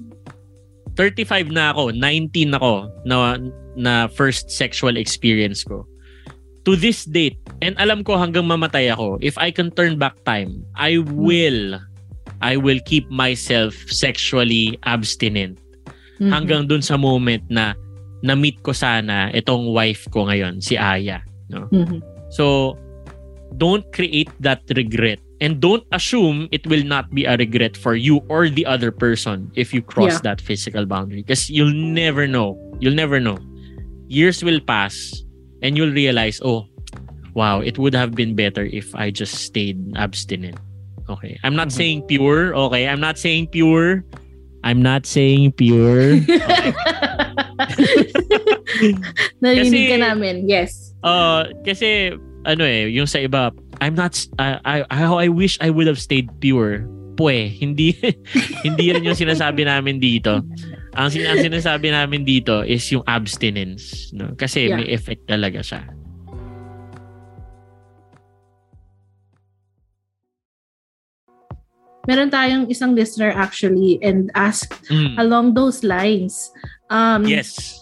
35 0.95 1.49
na 1.49 1.73
ako, 1.73 1.91
19 1.97 2.53
ako 2.53 2.87
na, 3.09 3.37
na 3.75 4.07
first 4.07 4.53
sexual 4.53 4.95
experience 4.95 5.65
ko. 5.65 5.83
To 6.65 6.77
this 6.77 7.05
date, 7.05 7.37
and 7.61 7.77
alam 7.77 8.01
ko 8.01 8.17
hanggang 8.17 8.45
mamatay 8.45 8.89
ako, 8.89 9.17
if 9.21 9.37
I 9.37 9.49
can 9.49 9.69
turn 9.69 9.97
back 9.97 10.17
time, 10.25 10.65
I 10.77 11.01
will, 11.01 11.77
I 12.41 12.57
will 12.57 12.81
keep 12.85 13.09
myself 13.09 13.73
sexually 13.89 14.77
abstinent 14.85 15.61
Mhm. 16.19 16.31
hanggang 16.31 16.63
dun 16.67 16.81
sa 16.81 16.95
moment 16.95 17.43
na 17.49 17.75
na-meet 18.23 18.57
ko 18.63 18.71
sana 18.71 19.29
itong 19.35 19.69
wife 19.75 20.07
ko 20.09 20.25
ngayon, 20.25 20.57
si 20.63 20.77
Aya. 20.79 21.21
No? 21.51 21.67
Mhm. 21.69 22.01
So, 22.33 22.73
don't 23.57 23.85
create 23.93 24.31
that 24.41 24.63
regret. 24.73 25.19
And 25.43 25.59
don't 25.59 25.83
assume 25.91 26.47
it 26.55 26.63
will 26.65 26.87
not 26.87 27.11
be 27.11 27.27
a 27.27 27.35
regret 27.35 27.75
for 27.75 27.93
you 27.93 28.23
or 28.31 28.47
the 28.47 28.63
other 28.65 28.89
person 28.89 29.51
if 29.53 29.75
you 29.75 29.83
cross 29.83 30.17
Yeah. 30.23 30.31
that 30.33 30.39
physical 30.39 30.87
boundary. 30.87 31.21
Because 31.27 31.51
you'll 31.51 31.75
never 31.75 32.23
know. 32.25 32.55
You'll 32.79 32.95
never 32.97 33.19
know. 33.19 33.35
Years 34.07 34.39
will 34.41 34.63
pass 34.63 34.95
and 35.61 35.75
you'll 35.75 35.91
realize, 35.91 36.39
oh, 36.39 36.65
wow, 37.35 37.59
it 37.59 37.75
would 37.77 37.93
have 37.93 38.15
been 38.15 38.31
better 38.33 38.63
if 38.63 38.95
I 38.95 39.11
just 39.11 39.43
stayed 39.43 39.77
abstinent. 39.99 40.55
Okay. 41.11 41.35
I'm 41.43 41.53
not 41.53 41.67
Mhm. 41.69 41.77
saying 41.77 41.99
pure. 42.07 42.55
Okay. 42.55 42.87
I'm 42.87 43.03
not 43.03 43.19
saying 43.19 43.51
pure. 43.51 44.07
I'm 44.65 44.81
not 44.81 45.05
saying 45.05 45.53
pure. 45.53 46.17
Okay. 46.25 46.73
Narinig 49.43 49.71
Kasi- 49.71 49.91
ka 49.91 49.97
namin. 50.01 50.35
Yes. 50.49 50.91
Uh, 51.05 51.45
kasi 51.61 52.17
ano 52.45 52.65
eh, 52.65 52.89
yung 52.89 53.05
sa 53.05 53.21
iba, 53.21 53.53
I'm 53.77 53.93
not 53.93 54.17
uh, 54.41 54.57
I 54.65 54.81
how 54.89 55.21
I 55.21 55.29
wish 55.29 55.61
I 55.61 55.69
would 55.69 55.85
have 55.85 56.01
stayed 56.01 56.29
pure. 56.41 56.85
Pwe, 57.15 57.47
hindi 57.47 57.95
hindi 58.67 58.91
rin 58.91 59.05
yung 59.05 59.15
sinasabi 59.15 59.63
namin 59.63 60.01
dito. 60.01 60.43
Ang, 60.95 61.11
sin- 61.11 61.27
ang 61.27 61.39
sinasabi 61.39 61.91
namin 61.91 62.23
dito 62.23 62.63
is 62.63 62.83
yung 62.91 63.03
abstinence, 63.07 64.11
no? 64.15 64.31
Kasi 64.35 64.71
Yeah. 64.71 64.79
may 64.79 64.87
effect 64.91 65.27
talaga 65.27 65.59
siya. 65.59 65.83
Meron 72.05 72.29
tayong 72.29 72.65
isang 72.69 72.93
listener 72.93 73.33
actually 73.33 73.97
and 74.01 74.29
asked 74.33 74.73
Mm. 74.89 75.17
along 75.17 75.45
those 75.53 75.81
lines. 75.81 76.49
Um, 76.89 77.25
Yes. 77.25 77.81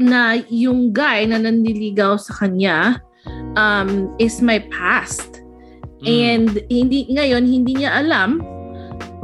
na 0.00 0.40
yung 0.48 0.96
guy 0.96 1.28
na 1.28 1.36
nanliligaw 1.36 2.16
sa 2.16 2.32
kanya 2.40 3.04
um, 3.52 4.08
is 4.16 4.40
my 4.40 4.56
past. 4.72 5.44
Mm. 6.00 6.08
And 6.08 6.50
hindi 6.72 7.04
ngayon 7.12 7.44
hindi 7.44 7.84
niya 7.84 8.00
alam 8.00 8.40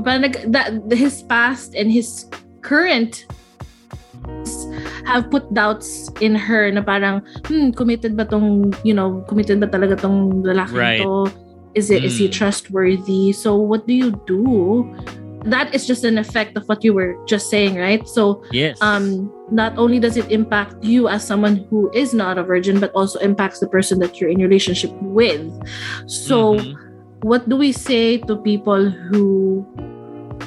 parang 0.04 0.28
nag, 0.28 0.52
that, 0.52 0.76
his 0.92 1.24
past 1.24 1.72
and 1.72 1.88
his 1.88 2.28
current 2.60 3.24
have 5.08 5.30
put 5.30 5.48
doubts 5.54 6.10
in 6.20 6.34
her 6.36 6.68
na 6.70 6.82
parang 6.84 7.22
hmm 7.48 7.70
committed 7.72 8.12
ba 8.12 8.26
tong 8.26 8.74
you 8.84 8.92
know 8.92 9.22
committed 9.26 9.56
ba 9.58 9.66
talaga 9.70 9.96
tong 9.96 10.42
lalaki 10.44 10.76
Right. 10.76 11.00
to 11.00 11.30
is 11.76 11.90
it 11.92 12.02
is 12.04 12.16
he 12.18 12.26
Mm. 12.28 12.32
trustworthy 12.32 13.30
so 13.36 13.54
what 13.54 13.86
do 13.86 13.92
you 13.92 14.10
do 14.26 14.88
that 15.46 15.70
is 15.76 15.86
just 15.86 16.02
an 16.02 16.18
effect 16.18 16.56
of 16.58 16.66
what 16.66 16.82
you 16.82 16.90
were 16.90 17.14
just 17.28 17.46
saying 17.52 17.76
right 17.78 18.02
so 18.08 18.42
Yes. 18.50 18.80
um 18.82 19.30
not 19.52 19.78
only 19.78 20.00
does 20.02 20.16
it 20.16 20.26
impact 20.32 20.82
you 20.82 21.06
as 21.06 21.22
someone 21.22 21.62
who 21.70 21.86
is 21.94 22.10
not 22.16 22.34
a 22.38 22.42
virgin 22.42 22.80
but 22.80 22.90
also 22.98 23.20
impacts 23.22 23.60
the 23.62 23.68
person 23.70 24.00
that 24.02 24.18
you're 24.18 24.30
in 24.32 24.40
relationship 24.42 24.90
with 25.04 25.46
so 26.10 26.58
Mhm. 26.58 26.74
what 27.22 27.46
do 27.46 27.54
we 27.54 27.70
say 27.70 28.18
to 28.26 28.34
people 28.42 28.90
who 28.90 29.62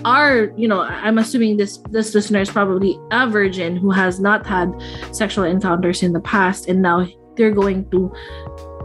are 0.05 0.51
you 0.55 0.67
know 0.67 0.81
i'm 0.83 1.17
assuming 1.17 1.57
this 1.57 1.79
this 1.91 2.13
listener 2.13 2.39
is 2.43 2.49
probably 2.51 2.99
a 3.11 3.23
virgin 3.27 3.75
who 3.75 3.89
has 3.89 4.19
not 4.19 4.45
had 4.45 4.69
sexual 5.11 5.43
encounters 5.47 6.03
in 6.03 6.11
the 6.13 6.21
past 6.21 6.67
and 6.69 6.81
now 6.81 7.07
they're 7.35 7.55
going 7.55 7.87
to 7.89 8.11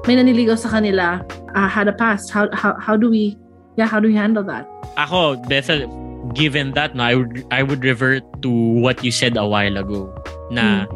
may 0.05 0.17
naniligaw 0.17 0.57
sa 0.57 0.69
kanila 0.69 1.25
uh, 1.57 1.69
had 1.69 1.88
a 1.88 1.95
past 1.97 2.29
how, 2.31 2.49
how 2.53 2.77
how 2.81 2.97
do 2.97 3.09
we 3.09 3.37
yeah 3.77 3.88
how 3.88 3.99
do 3.99 4.09
we 4.09 4.14
handle 4.14 4.45
that 4.45 4.69
Ako, 4.97 5.37
Bethel, 5.51 5.90
given 6.35 6.71
that, 6.79 6.95
no, 6.95 7.03
I 7.03 7.14
would 7.14 7.43
I 7.51 7.62
would 7.62 7.83
revert 7.83 8.23
to 8.43 8.51
what 8.51 9.03
you 9.03 9.11
said 9.11 9.37
a 9.37 9.47
while 9.47 9.77
ago. 9.77 10.07
Na 10.51 10.87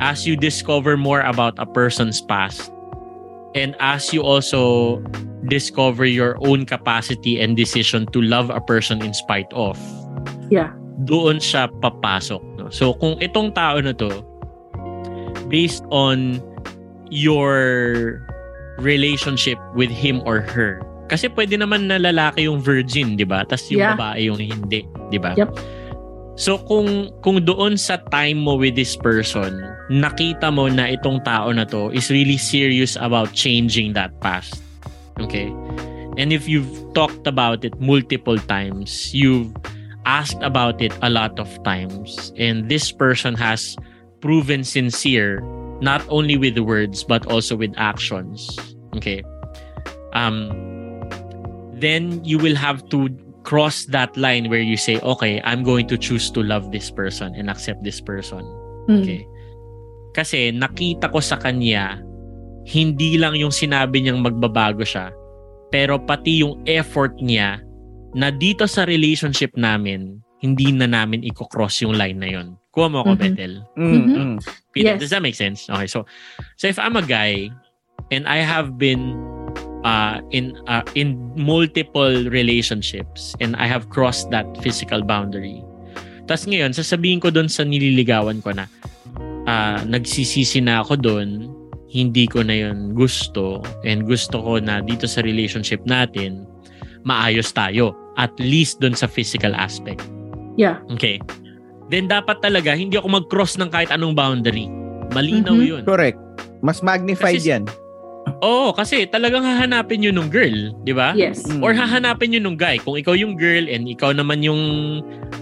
as 0.00 0.28
you 0.28 0.36
discover 0.36 0.96
more 0.96 1.24
about 1.24 1.56
a 1.56 1.64
person's 1.64 2.20
past, 2.20 2.70
and 3.56 3.72
as 3.80 4.12
you 4.12 4.20
also 4.20 5.00
discover 5.48 6.04
your 6.04 6.36
own 6.44 6.66
capacity 6.66 7.40
and 7.40 7.56
decision 7.56 8.04
to 8.12 8.20
love 8.20 8.50
a 8.50 8.60
person 8.60 9.00
in 9.00 9.16
spite 9.16 9.48
of, 9.56 9.80
yeah 10.52 10.76
doon 11.08 11.40
siya 11.40 11.72
papasok. 11.80 12.42
No? 12.60 12.68
So 12.68 12.92
kung 13.00 13.16
itong 13.24 13.56
tao 13.56 13.80
na 13.80 13.96
to, 13.96 14.20
based 15.48 15.88
on 15.88 16.42
your 17.08 18.20
relationship 18.78 19.58
with 19.74 19.90
him 19.90 20.22
or 20.24 20.40
her, 20.40 20.82
kasi 21.08 21.26
pwede 21.32 21.56
naman 21.56 21.88
na 21.88 21.96
lalaki 21.96 22.44
yung 22.46 22.60
virgin, 22.60 23.16
di 23.16 23.24
ba? 23.24 23.42
Tapos 23.48 23.66
yung 23.72 23.80
Yeah. 23.80 23.96
babae 23.96 24.20
yung 24.28 24.38
hindi, 24.38 24.84
di 25.08 25.18
ba? 25.18 25.32
Yep. 25.34 25.50
So 26.38 26.54
kung 26.70 27.10
kung 27.24 27.42
doon 27.42 27.74
sa 27.74 27.98
time 28.14 28.46
mo 28.46 28.54
with 28.54 28.78
this 28.78 28.94
person, 28.94 29.58
nakita 29.90 30.54
mo 30.54 30.70
na 30.70 30.86
itong 30.94 31.26
tao 31.26 31.50
na 31.50 31.66
to 31.66 31.90
is 31.90 32.14
really 32.14 32.38
serious 32.38 32.94
about 32.94 33.34
changing 33.34 33.96
that 33.98 34.14
past. 34.22 34.62
Okay? 35.18 35.50
And 36.14 36.30
if 36.30 36.46
you've 36.46 36.70
talked 36.94 37.26
about 37.26 37.66
it 37.66 37.74
multiple 37.82 38.38
times, 38.38 39.10
you've 39.10 39.50
asked 40.06 40.38
about 40.46 40.78
it 40.78 40.94
a 41.02 41.10
lot 41.10 41.42
of 41.42 41.50
times, 41.66 42.30
and 42.38 42.70
this 42.70 42.94
person 42.94 43.34
has 43.34 43.74
proven 44.22 44.62
sincere 44.62 45.42
not 45.80 46.02
only 46.08 46.36
with 46.36 46.58
words 46.58 47.04
but 47.04 47.26
also 47.26 47.56
with 47.56 47.72
actions. 47.76 48.52
Okay? 48.96 49.22
Um 50.12 50.50
then 51.78 52.22
you 52.24 52.38
will 52.38 52.56
have 52.58 52.82
to 52.90 53.08
cross 53.48 53.88
that 53.88 54.12
line 54.16 54.50
where 54.52 54.60
you 54.60 54.76
say, 54.76 55.00
okay, 55.00 55.40
I'm 55.40 55.64
going 55.64 55.88
to 55.88 55.96
choose 55.96 56.28
to 56.36 56.44
love 56.44 56.68
this 56.68 56.90
person 56.90 57.32
and 57.32 57.48
accept 57.48 57.80
this 57.80 57.96
person. 57.96 58.44
Mm. 58.92 59.00
Okay. 59.00 59.22
Kasi 60.12 60.52
nakita 60.52 61.08
ko 61.08 61.22
sa 61.24 61.40
kanya, 61.40 62.02
hindi 62.68 63.16
lang 63.16 63.40
yung 63.40 63.54
sinabi 63.54 64.04
niyang 64.04 64.20
magbabago 64.20 64.84
siya, 64.84 65.08
pero 65.72 65.96
pati 65.96 66.44
yung 66.44 66.60
effort 66.68 67.16
niya 67.24 67.64
na 68.12 68.28
dito 68.28 68.68
sa 68.68 68.84
relationship 68.84 69.56
namin, 69.56 70.20
hindi 70.44 70.68
na 70.68 70.84
namin 70.84 71.24
i-cross 71.24 71.80
yung 71.80 71.96
line 71.96 72.20
na 72.20 72.28
yun. 72.28 72.48
Kuha 72.78 72.86
mo 72.86 73.02
ako, 73.02 73.18
Mhm. 73.18 73.20
Bethel. 73.20 73.52
Mm, 73.74 73.90
Mhm. 73.90 74.14
mm. 74.14 74.36
Peter, 74.70 74.94
Yes. 74.94 75.00
does 75.02 75.10
that 75.10 75.18
make 75.18 75.34
sense? 75.34 75.66
Okay, 75.66 75.90
so 75.90 76.06
so 76.54 76.70
if 76.70 76.78
I'm 76.78 76.94
a 76.94 77.02
guy 77.02 77.50
and 78.14 78.22
I 78.30 78.38
have 78.38 78.78
been 78.78 79.18
uh, 79.82 80.22
in 80.30 80.54
uh, 80.70 80.86
in 80.94 81.18
multiple 81.34 82.30
relationships 82.30 83.34
and 83.42 83.58
I 83.58 83.66
have 83.66 83.90
crossed 83.90 84.30
that 84.30 84.46
physical 84.62 85.02
boundary. 85.02 85.58
Tapos 86.30 86.46
ngayon, 86.46 86.70
sasabihin 86.70 87.18
ko 87.18 87.34
doon 87.34 87.50
sa 87.50 87.66
nililigawan 87.66 88.38
ko 88.44 88.54
na 88.54 88.70
uh, 89.48 89.80
nagsisisi 89.82 90.62
na 90.62 90.84
ako 90.84 90.94
doon, 91.00 91.28
hindi 91.88 92.28
ko 92.28 92.44
na 92.44 92.68
yun 92.68 92.92
gusto 92.94 93.64
and 93.82 94.04
gusto 94.04 94.38
ko 94.38 94.60
na 94.60 94.84
dito 94.84 95.08
sa 95.08 95.24
relationship 95.24 95.80
natin, 95.88 96.44
maayos 97.02 97.50
tayo. 97.50 97.96
At 98.18 98.34
least 98.36 98.82
doon 98.82 98.92
sa 98.92 99.08
physical 99.08 99.54
aspect. 99.56 100.04
Yeah. 100.58 100.82
Okay. 100.92 101.22
Then 101.88 102.06
dapat 102.06 102.40
talaga, 102.40 102.76
hindi 102.76 102.96
ako 102.96 103.08
mag-cross 103.24 103.56
ng 103.56 103.72
kahit 103.72 103.88
anong 103.88 104.12
boundary. 104.12 104.68
Malinaw 105.12 105.56
Mhm. 105.56 105.64
yun. 105.64 105.82
Correct. 105.84 106.20
Mas 106.60 106.84
magnified 106.84 107.40
Kasi- 107.40 107.52
yan. 107.52 107.64
Oo, 108.44 108.70
kasi 108.70 109.08
talagang 109.08 109.40
hahanapin 109.42 110.04
yun 110.04 110.14
nung 110.14 110.28
girl, 110.28 110.70
di 110.84 110.92
ba? 110.92 111.16
Yes. 111.16 111.42
Mm. 111.48 111.64
Or 111.64 111.72
hahanapin 111.72 112.36
yun 112.36 112.44
nung 112.44 112.60
guy. 112.60 112.76
Kung 112.78 112.94
ikaw 112.94 113.16
yung 113.16 113.34
girl 113.34 113.66
and 113.66 113.88
ikaw 113.88 114.12
naman 114.12 114.44
yung 114.44 114.62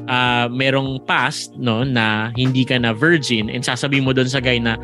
ah, 0.07 0.47
merong 0.47 1.03
past, 1.03 1.51
no, 1.59 1.83
na 1.83 2.31
hindi 2.39 2.63
ka 2.63 2.79
na 2.79 2.95
virgin 2.95 3.51
and 3.51 3.67
sasabihin 3.67 4.07
mo 4.07 4.15
doon 4.15 4.31
sa 4.31 4.39
guy 4.39 4.63
na 4.63 4.79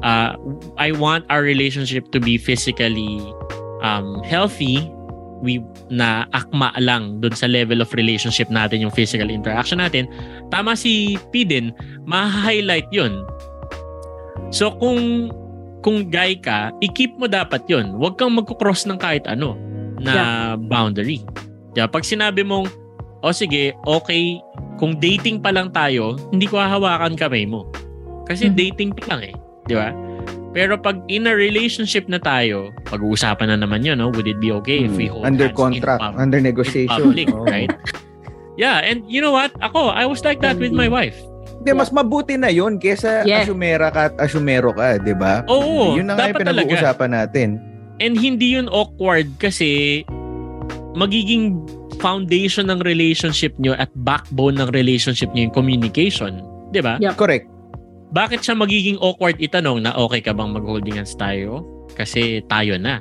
ah, 0.00 0.38
I 0.78 0.94
want 0.94 1.26
our 1.26 1.42
relationship 1.42 2.08
to 2.14 2.22
be 2.22 2.38
physically 2.38 3.18
um, 3.82 4.22
healthy 4.22 4.86
we 5.40 5.60
na 5.88 6.28
akma 6.36 6.72
lang 6.78 7.18
doon 7.18 7.32
sa 7.32 7.48
level 7.48 7.80
of 7.80 7.90
relationship 7.96 8.48
natin 8.52 8.84
yung 8.84 8.92
physical 8.92 9.32
interaction 9.32 9.80
natin 9.80 10.04
tama 10.52 10.76
si 10.76 11.16
P 11.32 11.44
din 11.44 11.72
ma-highlight 12.04 12.88
yun. 12.92 13.24
So 14.52 14.74
kung 14.76 15.30
kung 15.80 16.12
guy 16.12 16.36
ka 16.36 16.70
i-keep 16.84 17.16
mo 17.16 17.24
dapat 17.24 17.64
yun. 17.66 17.96
Huwag 17.96 18.20
kang 18.20 18.36
magko-cross 18.36 18.84
ng 18.84 19.00
kahit 19.00 19.24
ano 19.24 19.56
na 20.00 20.54
boundary. 20.56 21.20
Diba? 21.72 21.86
pag 21.86 22.02
sinabi 22.02 22.42
mong 22.42 22.66
o 23.20 23.30
sige 23.30 23.76
okay 23.84 24.40
kung 24.80 24.96
dating 24.96 25.38
pa 25.38 25.52
lang 25.52 25.68
tayo 25.70 26.16
hindi 26.32 26.48
ko 26.48 26.56
hahawakan 26.58 27.14
kamay 27.16 27.44
mo. 27.44 27.68
Kasi 28.24 28.48
Mhm. 28.48 28.54
dating 28.56 28.90
pa 28.96 29.14
lang 29.14 29.32
eh 29.32 29.34
di 29.68 29.78
ba 29.78 29.94
pero 30.50 30.74
pag 30.74 30.98
in 31.06 31.24
a 31.24 31.32
relationship 31.32 32.06
na 32.06 32.18
tayo, 32.18 32.74
pag-uusapan 32.84 33.48
na 33.48 33.58
naman 33.58 33.82
yun, 33.82 33.96
no? 33.96 34.10
Would 34.10 34.26
it 34.26 34.38
be 34.38 34.50
okay 34.58 34.82
if 34.82 34.92
we 34.92 35.06
hold 35.06 35.22
Hmm. 35.22 35.30
under 35.30 35.46
hands 35.46 35.58
contract, 35.58 36.00
in, 36.00 36.06
pub- 36.06 36.18
under 36.18 36.38
in 36.38 36.44
negotiation. 36.44 36.90
public, 36.90 37.28
Oo. 37.28 37.44
right? 37.44 37.70
Yeah, 38.56 38.82
and 38.82 39.06
you 39.06 39.18
know 39.18 39.30
what? 39.30 39.54
Ako, 39.58 39.88
I 39.88 40.04
was 40.04 40.20
like 40.20 40.42
that 40.42 40.56
with 40.56 40.70
my 40.70 40.84
wife. 40.84 41.16
Hindi, 41.56 41.70
mas 41.72 41.88
mabuti 41.88 42.34
na 42.34 42.48
yun 42.48 42.76
kesa 42.76 43.22
Yeah. 43.22 43.44
asumera 43.44 43.88
ka 43.88 44.08
at 44.08 44.14
asumero 44.18 44.72
ka, 44.72 44.96
di 44.96 45.12
ba? 45.12 45.44
Oo, 45.46 45.94
yun 45.94 46.08
na 46.08 46.14
nga 46.14 46.28
dapat 46.28 46.40
yung 46.40 46.48
talaga. 46.48 46.66
pinag-uusapan 46.66 47.10
natin. 47.10 47.48
And 47.98 48.16
hindi 48.16 48.56
yun 48.56 48.66
awkward 48.66 49.28
kasi 49.36 50.02
magiging 50.94 51.60
foundation 52.00 52.66
ng 52.66 52.80
relationship 52.80 53.52
nyo 53.56 53.76
at 53.76 53.92
backbone 53.94 54.56
ng 54.56 54.72
relationship 54.72 55.28
nyo 55.30 55.46
yung 55.46 55.54
communication. 55.54 56.40
Di 56.70 56.80
ba? 56.80 56.96
Yeah. 56.96 57.12
Correct. 57.12 57.44
Bakit 58.10 58.42
siya 58.42 58.58
magiging 58.58 58.98
awkward 58.98 59.38
itanong 59.38 59.86
na 59.86 59.94
okay 59.94 60.18
ka 60.18 60.34
bang 60.34 60.50
mag-holding 60.50 60.98
hands 60.98 61.14
tayo? 61.14 61.62
Kasi 61.94 62.42
tayo 62.50 62.74
na. 62.74 62.98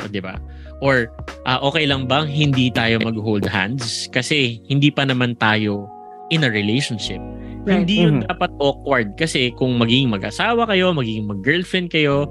O, 0.00 0.08
di 0.08 0.20
ba? 0.20 0.36
Or 0.80 1.08
ah, 1.44 1.60
okay 1.60 1.84
lang 1.84 2.08
bang 2.08 2.28
hindi 2.28 2.68
tayo 2.72 3.00
mag-hold 3.00 3.44
hands? 3.44 4.08
Kasi 4.12 4.60
hindi 4.68 4.88
pa 4.92 5.04
naman 5.04 5.36
tayo 5.40 5.88
in 6.28 6.44
a 6.44 6.50
relationship. 6.52 7.20
Right. 7.64 7.84
Hindi 7.84 8.04
yun 8.04 8.24
Mhm. 8.24 8.28
dapat 8.32 8.50
awkward 8.60 9.16
kasi 9.20 9.52
kung 9.56 9.76
magiging 9.76 10.08
mag-asawa 10.08 10.64
kayo, 10.68 10.92
magiging 10.96 11.28
mag-girlfriend 11.28 11.92
kayo, 11.92 12.28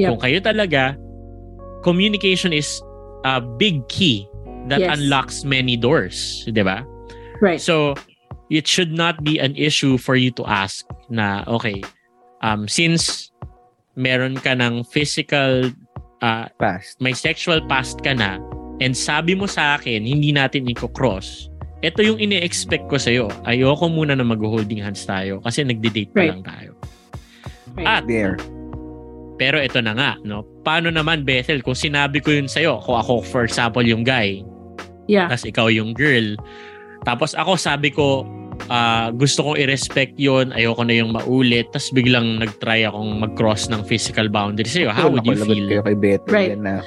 Yep. 0.00 0.08
kung 0.16 0.20
kayo 0.24 0.38
talaga, 0.40 0.96
communication 1.84 2.52
is 2.52 2.80
a 3.28 3.40
big 3.40 3.84
key 3.92 4.24
that 4.72 4.80
Yes. 4.80 4.96
unlocks 4.96 5.44
many 5.44 5.76
doors. 5.76 6.44
Di 6.48 6.64
ba? 6.64 6.84
Right. 7.44 7.60
So, 7.60 7.96
it 8.48 8.64
should 8.64 8.92
not 8.92 9.20
be 9.20 9.36
an 9.36 9.52
issue 9.56 10.00
for 10.00 10.16
you 10.16 10.32
to 10.40 10.44
ask 10.48 10.88
na, 11.10 11.42
okay, 11.50 11.82
um, 12.40 12.64
since 12.70 13.28
meron 13.98 14.38
ka 14.38 14.54
ng 14.54 14.86
physical, 14.86 15.68
uh, 16.22 16.46
Fast. 16.56 16.96
may 17.02 17.12
sexual 17.12 17.60
past 17.66 18.00
ka 18.00 18.14
na, 18.14 18.38
and 18.80 18.96
sabi 18.96 19.34
mo 19.34 19.44
sa 19.44 19.76
akin, 19.76 20.06
hindi 20.06 20.30
natin 20.32 20.70
i-cross, 20.70 21.50
ito 21.80 22.00
yung 22.04 22.20
ini-expect 22.20 22.88
ko 22.88 22.96
sa'yo. 22.96 23.26
Ayoko 23.44 23.88
muna 23.88 24.12
na 24.12 24.24
mag-holding 24.24 24.84
hands 24.84 25.04
tayo 25.08 25.40
kasi 25.40 25.64
nagde-date 25.64 26.12
pa 26.12 26.20
Right. 26.20 26.30
lang 26.32 26.42
tayo. 26.44 26.70
Right. 27.76 27.88
At, 27.88 28.02
There. 28.04 28.36
pero 29.40 29.56
ito 29.56 29.80
na 29.80 29.96
nga, 29.96 30.12
no? 30.20 30.44
Paano 30.60 30.92
naman, 30.92 31.24
Bethel, 31.24 31.64
kung 31.64 31.76
sinabi 31.76 32.20
ko 32.20 32.36
yun 32.36 32.48
sa'yo, 32.52 32.84
kung 32.84 33.00
ako, 33.00 33.24
for 33.24 33.42
example, 33.48 33.80
yung 33.80 34.04
guy, 34.04 34.44
yeah. 35.08 35.32
tapos 35.32 35.48
ikaw 35.48 35.66
yung 35.72 35.96
girl. 35.96 36.36
Tapos 37.08 37.32
ako 37.32 37.56
sabi 37.56 37.88
ko, 37.88 38.28
ah, 38.68 39.08
gusto 39.14 39.46
kong 39.46 39.56
i-respect 39.56 40.18
yon 40.20 40.52
ayoko 40.52 40.82
na 40.84 40.94
yung 41.00 41.14
maulit. 41.16 41.70
Tapos 41.72 41.88
biglang 41.94 42.42
nag-try 42.42 42.84
akong 42.84 43.22
mag-cross 43.22 43.72
ng 43.72 43.80
physical 43.86 44.28
boundaries 44.28 44.74
sa'yo. 44.76 44.92
How 44.92 45.08
would 45.08 45.24
you 45.24 45.38
feel? 45.38 45.66
Kayo 45.70 45.82
kay 45.86 45.96
Beto 45.96 46.26
Right. 46.28 46.52
yan 46.52 46.66
na 46.66 46.84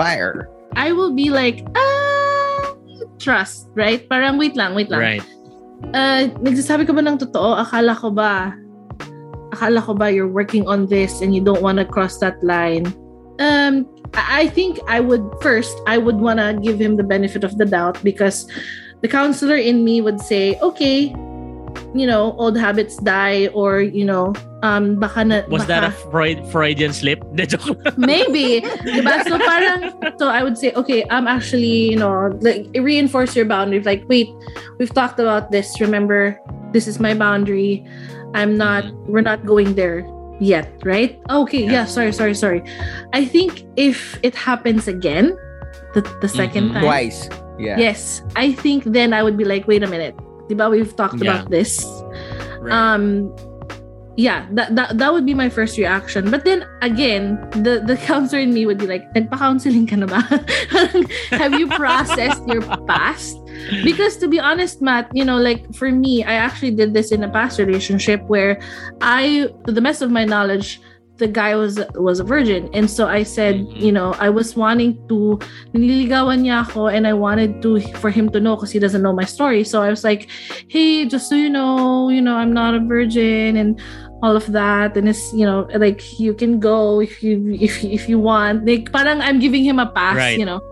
fire. 0.00 0.48
I 0.72 0.96
will 0.96 1.12
be 1.12 1.28
like, 1.28 1.60
ah, 1.76 2.72
trust, 3.20 3.68
right? 3.76 4.00
Parang 4.08 4.40
wait 4.40 4.56
lang, 4.56 4.72
wait 4.72 4.88
lang. 4.88 5.00
Right. 5.00 5.26
Uh, 5.92 6.30
nagsasabi 6.40 6.86
ka 6.86 6.94
ba 6.94 7.02
ng 7.02 7.18
totoo? 7.18 7.58
Akala 7.58 7.92
ko 7.98 8.08
ba, 8.08 8.54
akala 9.52 9.82
ko 9.82 9.92
ba 9.92 10.08
you're 10.08 10.30
working 10.30 10.64
on 10.64 10.86
this 10.86 11.20
and 11.20 11.34
you 11.34 11.42
don't 11.42 11.60
want 11.60 11.76
to 11.76 11.84
cross 11.84 12.22
that 12.22 12.38
line? 12.40 12.86
Um, 13.42 13.84
I 14.14 14.44
I 14.44 14.48
think 14.48 14.78
I 14.88 15.00
would 15.00 15.24
first, 15.42 15.74
I 15.88 15.98
would 15.98 16.20
want 16.22 16.38
to 16.38 16.54
give 16.54 16.78
him 16.78 16.96
the 16.96 17.04
benefit 17.04 17.42
of 17.44 17.58
the 17.58 17.66
doubt 17.66 17.98
because 18.06 18.46
the 19.02 19.08
counselor 19.08 19.56
in 19.56 19.84
me 19.84 20.00
would 20.00 20.20
say, 20.20 20.58
okay, 20.60 21.14
you 21.94 22.06
know, 22.06 22.32
old 22.38 22.56
habits 22.56 22.96
die 22.96 23.48
or, 23.48 23.80
you 23.80 24.04
know, 24.04 24.32
um, 24.62 24.96
baka 24.96 25.24
na, 25.24 25.42
Was 25.48 25.62
baka, 25.62 25.68
that 25.68 25.84
a 25.84 25.90
Freud, 25.90 26.46
Freudian 26.48 26.92
slip? 26.92 27.20
De, 27.34 27.46
joke 27.46 27.66
lang. 27.84 27.94
Maybe. 27.96 28.62
diba? 28.62 29.24
So 29.24 29.38
parang, 29.38 29.92
so 30.18 30.28
I 30.28 30.42
would 30.42 30.56
say, 30.56 30.72
okay, 30.72 31.04
I'm 31.10 31.26
actually, 31.26 31.90
you 31.90 31.96
know, 31.96 32.32
like 32.40 32.66
reinforce 32.74 33.34
your 33.36 33.44
boundaries. 33.44 33.84
Like, 33.84 34.04
wait, 34.08 34.30
we've 34.78 34.92
talked 34.94 35.18
about 35.18 35.50
this. 35.50 35.80
Remember, 35.80 36.38
this 36.72 36.86
is 36.86 37.00
my 37.00 37.14
boundary. 37.14 37.84
I'm 38.34 38.56
not, 38.56 38.86
we're 39.08 39.20
not 39.20 39.44
going 39.44 39.74
there 39.74 40.06
yet, 40.40 40.70
right? 40.84 41.20
Okay, 41.28 41.64
yeah, 41.64 41.84
sorry, 41.84 42.12
sorry, 42.12 42.34
sorry. 42.34 42.62
I 43.12 43.24
think 43.24 43.64
if 43.76 44.18
it 44.22 44.34
happens 44.34 44.88
again, 44.88 45.36
the, 45.94 46.00
the 46.20 46.28
2nd 46.28 46.70
Mhm. 46.70 46.72
time, 46.74 46.82
Twice. 46.84 47.28
Yeah. 47.58 47.78
yes, 47.78 48.22
I 48.36 48.52
think 48.52 48.84
then 48.84 49.12
I 49.12 49.22
would 49.22 49.36
be 49.36 49.44
like, 49.44 49.68
wait 49.68 49.82
a 49.82 49.86
minute. 49.86 50.16
Diba, 50.48 50.70
we've 50.70 50.94
talked 50.96 51.22
Yeah. 51.22 51.40
about 51.42 51.50
this 51.50 51.84
Right. 52.62 52.72
um 52.74 53.34
yeah 54.14 54.44
that, 54.52 54.76
that 54.76 54.98
that 55.00 55.08
would 55.10 55.24
be 55.24 55.32
my 55.32 55.48
first 55.48 55.78
reaction 55.80 56.28
but 56.30 56.44
then 56.44 56.68
again 56.84 57.40
the 57.64 57.80
the 57.80 57.96
counselor 58.06 58.42
in 58.44 58.52
me 58.52 58.66
would 58.68 58.76
be 58.76 58.84
like 58.86 59.02
nagpa-counseling 59.16 59.88
ka 59.88 59.96
na 59.96 60.04
ba 60.06 60.20
have 61.40 61.56
you 61.56 61.64
processed 61.80 62.44
your 62.46 62.60
past 62.86 63.40
because 63.88 64.20
to 64.20 64.28
be 64.28 64.36
honest 64.38 64.84
Matt 64.84 65.08
you 65.16 65.24
know 65.24 65.40
like 65.40 65.64
for 65.74 65.88
me 65.90 66.20
I 66.22 66.34
actually 66.36 66.76
did 66.76 66.92
this 66.92 67.08
in 67.10 67.24
a 67.24 67.30
past 67.32 67.56
relationship 67.58 68.20
where 68.28 68.60
I 69.00 69.48
to 69.64 69.72
the 69.72 69.80
best 69.80 70.02
of 70.04 70.12
my 70.12 70.28
knowledge 70.28 70.78
the 71.18 71.28
guy 71.28 71.54
was 71.54 71.78
was 71.94 72.18
a 72.20 72.24
virgin. 72.24 72.68
And 72.72 72.88
so 72.90 73.06
I 73.06 73.22
said 73.22 73.56
Mhm. 73.60 73.78
you 73.80 73.92
know 73.92 74.16
I 74.18 74.28
was 74.32 74.56
wanting 74.56 74.96
to 75.12 75.38
nililigawan 75.76 76.42
niya 76.42 76.64
ako 76.66 76.88
and 76.88 77.06
I 77.06 77.12
wanted 77.12 77.60
to 77.62 77.78
for 78.00 78.10
him 78.10 78.32
to 78.32 78.40
know 78.40 78.56
because 78.56 78.72
he 78.72 78.80
doesn't 78.80 79.02
know 79.04 79.12
my 79.12 79.28
story. 79.28 79.62
So 79.62 79.82
I 79.84 79.90
was 79.92 80.02
like 80.02 80.26
hey 80.72 81.04
just 81.06 81.28
so 81.28 81.36
you 81.36 81.50
know 81.52 82.08
you 82.08 82.20
know 82.24 82.34
i'm 82.34 82.50
not 82.52 82.74
a 82.74 82.80
virgin 82.82 83.56
and 83.60 83.78
all 84.22 84.34
of 84.38 84.46
that. 84.56 84.96
And 84.96 85.06
it's 85.10 85.30
you 85.34 85.44
know 85.44 85.68
like 85.76 86.00
you 86.18 86.32
can 86.34 86.58
go 86.58 86.98
if 87.02 87.22
you 87.22 87.54
if 87.60 87.84
if 87.84 88.08
you 88.08 88.18
want. 88.18 88.64
Like 88.66 88.90
parang 88.90 89.20
i'm 89.20 89.38
giving 89.38 89.62
him 89.62 89.78
a 89.78 89.86
pass 89.90 90.16
Right. 90.16 90.38
you 90.38 90.46
know. 90.48 90.62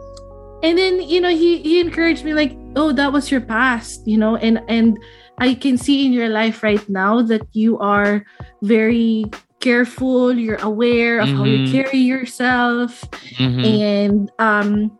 And 0.64 0.76
then 0.76 1.00
you 1.04 1.20
know 1.20 1.30
he 1.32 1.60
he 1.64 1.80
encouraged 1.84 2.24
me 2.24 2.32
like 2.32 2.56
oh 2.80 2.92
that 2.96 3.12
was 3.12 3.28
your 3.30 3.40
past 3.44 4.02
you 4.08 4.16
know. 4.16 4.36
And 4.40 4.60
and 4.72 4.96
i 5.40 5.52
can 5.56 5.76
see 5.80 6.04
in 6.04 6.12
your 6.12 6.28
life 6.28 6.60
right 6.64 6.84
now 6.88 7.20
that 7.28 7.44
you 7.56 7.80
are 7.80 8.24
very 8.64 9.24
careful 9.60 10.32
you're 10.32 10.60
aware 10.64 11.20
of 11.20 11.28
how 11.36 11.44
you 11.44 11.68
Mhm. 11.68 11.72
carry 11.72 12.00
yourself 12.00 13.04
Mhm. 13.36 13.60
and 13.64 14.18
um 14.40 14.90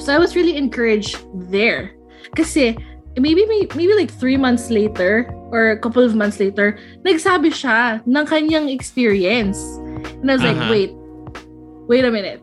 so 0.00 0.12
I 0.14 0.18
was 0.18 0.34
really 0.34 0.56
encouraged 0.56 1.18
there. 1.52 1.92
Kasi 2.34 2.76
maybe 3.18 3.44
maybe 3.48 3.92
like 3.96 4.10
three 4.10 4.36
months 4.36 4.68
later 4.70 5.28
or 5.52 5.70
a 5.72 5.78
couple 5.78 6.02
of 6.02 6.14
months 6.14 6.38
later, 6.40 6.78
nagsabi 7.04 7.50
siya 7.52 8.00
ng 8.04 8.24
kanyang 8.26 8.68
experience. 8.72 9.58
And 10.20 10.30
I 10.30 10.34
was 10.36 10.44
like, 10.44 10.58
wait, 10.70 10.90
wait 11.88 12.04
a 12.04 12.10
minute. 12.12 12.40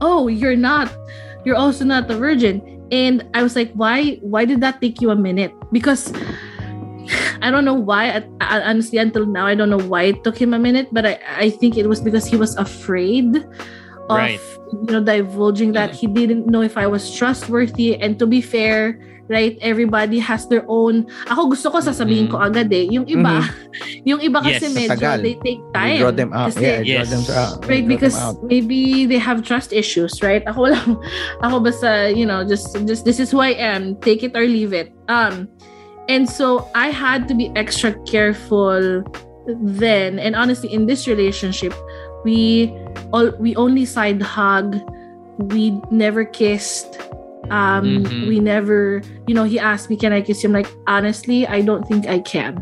Oh, 0.00 0.26
you're 0.28 0.58
not. 0.58 0.88
You're 1.44 1.56
also 1.58 1.84
not 1.84 2.10
a 2.10 2.16
virgin. 2.16 2.60
And 2.90 3.22
I 3.34 3.42
was 3.42 3.54
like, 3.54 3.70
why 3.78 4.18
why 4.20 4.44
did 4.44 4.60
that 4.60 4.80
take 4.82 5.00
you 5.00 5.10
a 5.14 5.18
minute? 5.18 5.52
Because 5.72 6.10
I 7.42 7.50
don't 7.50 7.64
know 7.64 7.74
why. 7.76 8.20
I, 8.20 8.24
I- 8.40 8.62
honestly, 8.68 8.98
until 8.98 9.26
now, 9.26 9.46
I 9.46 9.54
don't 9.54 9.70
know 9.70 9.80
why 9.80 10.12
it 10.14 10.24
took 10.24 10.36
him 10.36 10.54
a 10.54 10.58
minute. 10.58 10.88
But 10.92 11.06
I, 11.06 11.18
I 11.36 11.50
think 11.50 11.76
it 11.76 11.88
was 11.88 12.00
because 12.00 12.26
he 12.26 12.36
was 12.36 12.56
afraid 12.56 13.44
Right. 14.10 14.42
you 14.74 14.90
know 14.90 14.98
divulging 15.06 15.70
that 15.78 15.94
he 15.94 16.10
didn't 16.10 16.50
know 16.50 16.62
if 16.66 16.74
I 16.74 16.90
was 16.90 17.14
trustworthy 17.14 17.94
and 17.94 18.18
to 18.18 18.26
be 18.26 18.42
fair 18.42 18.98
right 19.30 19.54
everybody 19.62 20.18
has 20.18 20.50
their 20.50 20.66
own 20.66 21.06
ako 21.30 21.54
gusto 21.54 21.70
ko 21.70 21.78
sasabihin 21.78 22.26
ko 22.26 22.42
agad 22.42 22.74
eh 22.74 22.90
yung 22.90 23.06
iba 23.06 23.46
yung 24.10 24.18
iba 24.18 24.42
kasi 24.42 24.66
Yes, 24.66 24.74
medyo 24.74 24.90
matagal. 24.98 25.18
they 25.22 25.34
take 25.46 25.62
You 25.62 26.02
draw 26.02 26.10
them 26.10 26.34
out. 26.34 26.50
kasi 26.50 26.58
yeah, 26.82 26.82
draw 26.82 27.06
them 27.06 27.22
out. 27.38 27.56
right 27.70 27.86
Draw 27.86 27.92
because 27.94 28.18
them 28.18 28.34
out. 28.34 28.36
maybe 28.42 29.06
they 29.06 29.22
have 29.22 29.46
trust 29.46 29.70
issues 29.70 30.18
right 30.26 30.42
ako 30.50 30.74
lang 30.74 30.98
ako 31.46 31.62
basta 31.62 32.10
you 32.10 32.26
know 32.26 32.42
just 32.42 32.74
just 32.90 33.06
this 33.06 33.22
is 33.22 33.30
who 33.30 33.38
I 33.38 33.54
am 33.54 33.94
take 34.02 34.26
it 34.26 34.34
or 34.34 34.42
leave 34.42 34.74
it 34.74 34.90
um 35.06 35.46
and 36.10 36.26
so 36.28 36.66
I 36.74 36.90
had 36.90 37.28
to 37.30 37.34
be 37.38 37.54
extra 37.54 37.94
careful 38.02 39.06
then. 39.46 40.18
And 40.18 40.34
honestly 40.34 40.66
in 40.74 40.86
this 40.90 41.06
relationship 41.06 41.72
we 42.26 42.74
all 43.14 43.30
we 43.38 43.54
only 43.56 43.86
side 43.86 44.20
hug. 44.20 44.76
We 45.54 45.78
never 45.90 46.24
kissed. 46.26 46.98
Um 47.50 48.04
Mhm. 48.04 48.28
we 48.28 48.36
never 48.42 49.00
you 49.26 49.34
know 49.34 49.44
he 49.46 49.58
asked 49.58 49.88
me 49.90 49.96
can 49.96 50.12
I 50.12 50.20
kiss 50.20 50.42
him 50.44 50.52
like 50.52 50.68
honestly 50.86 51.46
I 51.46 51.62
don't 51.62 51.86
think 51.88 52.06
I 52.06 52.18
can 52.20 52.58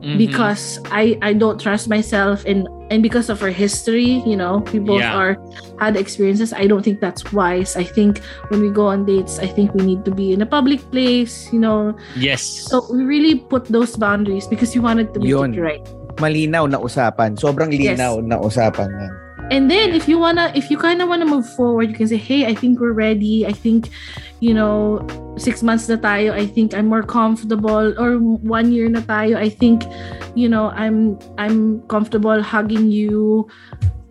Mhm. 0.00 0.16
because 0.18 0.80
I 0.88 1.16
I 1.20 1.32
don't 1.32 1.60
trust 1.60 1.88
myself 1.88 2.44
and 2.48 2.64
and 2.90 3.04
because 3.04 3.28
of 3.30 3.38
our 3.44 3.52
history, 3.52 4.24
you 4.26 4.34
know, 4.34 4.64
we 4.72 4.80
both 4.82 5.04
Yeah. 5.04 5.14
are 5.14 5.32
had 5.78 5.94
experiences. 5.94 6.50
I 6.52 6.66
don't 6.66 6.82
think 6.82 6.98
that's 6.98 7.22
wise. 7.30 7.76
I 7.76 7.84
think 7.84 8.18
when 8.50 8.60
we 8.60 8.68
go 8.72 8.88
on 8.90 9.06
dates, 9.06 9.38
I 9.38 9.46
think 9.46 9.72
we 9.76 9.84
need 9.86 10.02
to 10.08 10.12
be 10.12 10.32
in 10.34 10.42
a 10.42 10.48
public 10.48 10.82
place, 10.90 11.52
you 11.54 11.60
know. 11.62 11.94
Yes. 12.18 12.42
So 12.42 12.82
we 12.90 13.04
really 13.06 13.38
put 13.46 13.68
those 13.70 13.94
boundaries 13.94 14.48
because 14.48 14.74
we 14.74 14.80
wanted 14.82 15.14
to 15.14 15.20
make 15.22 15.30
Yun. 15.30 15.54
it 15.54 15.60
right. 15.62 15.84
Malinaw 16.18 16.66
na 16.68 16.82
usapan. 16.82 17.38
Sobrang 17.38 17.70
Yes. 17.72 17.96
linaw 17.96 18.20
na 18.20 18.36
usapan 18.42 18.90
yan. 18.90 19.12
And 19.50 19.70
then 19.70 19.90
if 19.90 20.06
you 20.06 20.18
wanna 20.18 20.52
if 20.54 20.70
you 20.70 20.78
kinda 20.78 21.06
wanna 21.06 21.26
move 21.26 21.48
forward, 21.58 21.90
you 21.90 21.96
can 21.96 22.06
say, 22.06 22.16
Hey, 22.16 22.46
I 22.46 22.54
think 22.54 22.78
we're 22.78 22.94
ready. 22.94 23.44
I 23.46 23.52
think, 23.52 23.90
you 24.38 24.54
know, 24.54 25.02
six 25.36 25.62
months 25.62 25.88
na 25.90 25.96
tayo, 25.98 26.30
I 26.32 26.46
think 26.46 26.72
I'm 26.74 26.86
more 26.86 27.02
comfortable 27.02 27.90
or 27.98 28.18
one 28.22 28.70
year 28.70 28.86
na 28.88 29.00
tayo, 29.02 29.34
I 29.36 29.50
think, 29.50 29.82
you 30.38 30.48
know, 30.48 30.70
I'm 30.70 31.18
I'm 31.36 31.82
comfortable 31.90 32.38
hugging 32.42 32.94
you, 32.94 33.50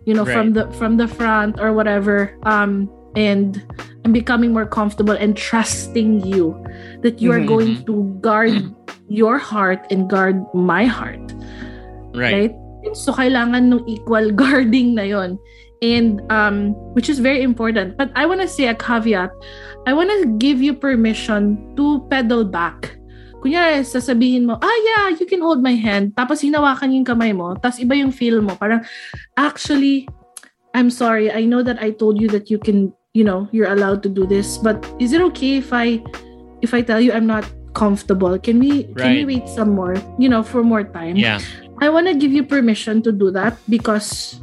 you 0.04 0.12
know, 0.12 0.28
from 0.28 0.52
the 0.52 0.68
from 0.76 0.96
the 1.00 1.08
front 1.08 1.56
or 1.58 1.72
whatever. 1.72 2.36
Um 2.44 2.92
and 3.16 3.58
I'm 4.04 4.12
becoming 4.12 4.52
more 4.52 4.66
comfortable 4.68 5.16
and 5.16 5.36
trusting 5.36 6.22
you 6.24 6.54
that 7.02 7.18
you 7.20 7.32
are 7.32 7.40
Mhm. 7.42 7.48
going 7.48 7.72
to 7.88 7.94
guard 8.20 8.54
your 9.10 9.40
heart 9.40 9.82
and 9.90 10.06
guard 10.06 10.38
my 10.54 10.84
heart 10.86 11.18
right. 12.14 12.52
right? 12.52 12.54
So 12.94 13.12
kailangan 13.12 13.72
ng 13.72 13.84
equal 13.86 14.30
guarding 14.40 14.94
na 14.94 15.02
yon. 15.06 15.38
And 15.80 16.20
um 16.28 16.76
which 16.92 17.08
is 17.08 17.18
very 17.18 17.40
important. 17.40 17.96
But 17.96 18.12
I 18.14 18.26
want 18.28 18.40
to 18.44 18.48
say 18.48 18.68
a 18.68 18.76
caveat. 18.76 19.32
I 19.88 19.96
want 19.96 20.12
to 20.12 20.28
give 20.36 20.60
you 20.60 20.76
permission 20.76 21.56
to 21.80 22.04
pedal 22.12 22.44
back. 22.44 22.96
Kunyari, 23.40 23.80
sasabihin 23.80 24.44
mo, 24.44 24.60
ah 24.60 24.78
yeah, 24.84 25.16
you 25.16 25.24
can 25.24 25.40
hold 25.40 25.64
my 25.64 25.72
hand. 25.72 26.12
Tapos 26.12 26.44
hinawakan 26.44 26.92
yung 26.92 27.08
kamay 27.08 27.32
mo. 27.32 27.56
Tapos 27.56 27.80
iba 27.80 27.96
yung 27.96 28.12
feel 28.12 28.44
mo. 28.44 28.52
Parang, 28.60 28.84
actually, 29.40 30.04
I'm 30.76 30.92
sorry. 30.92 31.32
I 31.32 31.48
know 31.48 31.64
that 31.64 31.80
I 31.80 31.96
told 31.96 32.20
you 32.20 32.28
that 32.36 32.52
you 32.52 32.60
can, 32.60 32.92
you 33.16 33.24
know, 33.24 33.48
you're 33.48 33.72
allowed 33.72 34.04
to 34.04 34.12
do 34.12 34.28
this. 34.28 34.60
But 34.60 34.84
is 35.00 35.16
it 35.16 35.24
okay 35.32 35.56
if 35.56 35.72
I, 35.72 36.04
if 36.60 36.76
I 36.76 36.84
tell 36.84 37.00
you 37.00 37.16
I'm 37.16 37.24
not 37.24 37.48
comfortable? 37.72 38.36
Can 38.36 38.60
we, 38.60 38.92
can 39.00 39.16
we 39.16 39.24
Right. 39.24 39.40
wait 39.40 39.48
some 39.48 39.72
more, 39.72 39.96
you 40.20 40.28
know, 40.28 40.44
for 40.44 40.60
more 40.60 40.84
time? 40.84 41.16
Yeah. 41.16 41.40
I 41.80 41.88
want 41.88 42.06
to 42.08 42.14
give 42.14 42.32
you 42.32 42.44
permission 42.44 43.00
to 43.02 43.12
do 43.12 43.30
that 43.32 43.56
because 43.68 44.38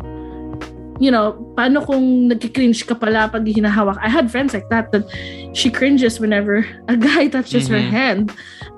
you 0.99 1.11
know, 1.13 1.37
paano 1.53 1.85
kung 1.85 2.25
nagki-cringe 2.29 2.81
ka 2.89 2.97
pala 2.97 3.29
pag 3.29 3.45
hinahawak? 3.45 4.01
I 4.01 4.09
had 4.09 4.33
friends 4.33 4.53
like 4.53 4.65
that 4.73 4.89
that 4.91 5.05
she 5.53 5.69
cringes 5.69 6.19
whenever 6.19 6.65
a 6.89 6.97
guy 6.97 7.29
touches 7.33 7.69
her 7.69 7.77
Mhm. 7.77 7.93
hand 7.93 8.23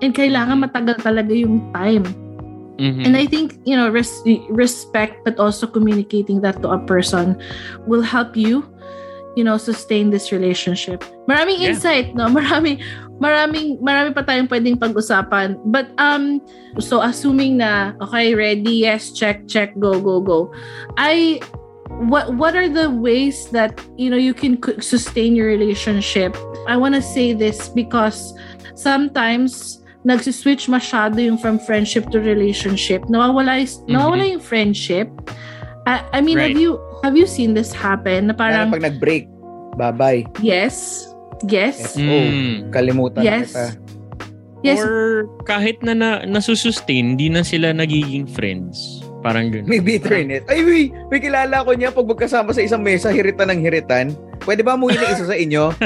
and 0.04 0.12
kailangan 0.12 0.68
matagal 0.68 1.00
talaga 1.00 1.32
yung 1.32 1.72
time. 1.72 2.04
Mhm. 2.80 3.08
And 3.08 3.14
I 3.16 3.24
think, 3.28 3.60
you 3.64 3.76
know, 3.76 3.88
res- 3.88 4.24
respect 4.52 5.24
but 5.24 5.40
also 5.40 5.68
communicating 5.68 6.44
that 6.44 6.60
to 6.64 6.72
a 6.72 6.80
person 6.80 7.40
will 7.88 8.04
help 8.04 8.36
you, 8.36 8.68
you 9.40 9.48
know, 9.48 9.56
sustain 9.56 10.12
this 10.12 10.36
relationship. 10.36 11.08
Maraming 11.32 11.64
Yeah. 11.64 11.72
insight, 11.72 12.12
no? 12.12 12.28
Maraming 12.36 12.84
maraming 13.24 13.80
marami 13.80 14.12
pa 14.12 14.28
tayong 14.28 14.52
pwedeng 14.52 14.76
pag-usapan. 14.76 15.56
But 15.72 15.96
um 15.96 16.44
so 16.84 17.00
assuming 17.00 17.64
na 17.64 17.96
okay, 18.04 18.36
ready, 18.36 18.84
yes, 18.84 19.16
check, 19.16 19.48
check, 19.48 19.80
go, 19.80 19.96
go, 20.04 20.20
go. 20.20 20.52
I 21.00 21.40
what 22.04 22.36
what 22.36 22.56
are 22.60 22.68
the 22.68 22.92
ways 22.92 23.48
that 23.56 23.80
you 23.96 24.12
know 24.12 24.20
you 24.20 24.36
can 24.36 24.60
sustain 24.84 25.40
your 25.40 25.48
relationship? 25.48 26.36
I 26.68 26.76
want 26.76 27.00
to 27.00 27.04
say 27.04 27.32
this 27.32 27.72
because 27.72 28.36
sometimes 28.76 29.80
nagsiswitch 30.08 30.72
masyado 30.72 31.20
yung 31.20 31.36
from 31.36 31.60
friendship 31.60 32.08
to 32.16 32.24
relationship. 32.24 33.04
Nawawala, 33.12 33.60
is, 33.64 33.84
nawawala 33.88 34.32
yung 34.32 34.40
friendship. 34.44 35.12
I, 35.84 36.04
I 36.16 36.20
mean, 36.24 36.40
Right. 36.40 36.56
have 36.56 36.60
you 36.60 36.80
have 37.02 37.16
you 37.16 37.26
seen 37.26 37.54
this 37.54 37.72
happen? 37.72 38.28
Na 38.28 38.34
Parang 38.34 38.70
parang, 38.70 38.74
pag 38.74 38.86
nag-break, 38.86 39.26
bye-bye. 39.76 40.24
yes, 40.40 41.08
yes, 41.46 41.96
Mm. 41.96 42.70
Kalimutan 42.70 43.24
yes, 43.24 43.52
kita. 43.52 43.66
yes. 44.62 44.80
Or 44.80 45.26
kahit 45.44 45.82
na, 45.82 45.94
na 45.94 46.10
nasusustain, 46.24 47.16
hindi 47.16 47.28
na 47.28 47.42
sila 47.42 47.72
nagiging 47.72 48.28
friends. 48.28 49.02
Parang 49.20 49.52
gano'n. 49.52 49.68
May 49.68 49.84
bitterness. 49.84 50.48
Ay, 50.48 50.64
may, 50.64 50.84
may 51.12 51.20
kilala 51.20 51.62
ko 51.62 51.76
niya 51.76 51.92
pag 51.92 52.08
magkasama 52.08 52.56
sa 52.56 52.64
isang 52.64 52.80
mesa, 52.80 53.12
hiritan 53.12 53.52
ng 53.52 53.60
hiritan. 53.60 54.16
Pwede 54.40 54.64
ba 54.64 54.80
umuwi 54.80 54.96
ng 54.96 55.12
isa 55.12 55.26
sa 55.28 55.36
inyo? 55.36 55.64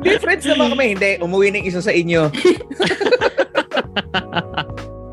Hindi, 0.00 0.10
friends 0.20 0.44
naman 0.44 0.72
kami. 0.72 0.86
Hindi, 0.96 1.10
umuwi 1.20 1.48
ng 1.52 1.64
isa 1.64 1.80
sa 1.80 1.92
inyo. 1.92 2.28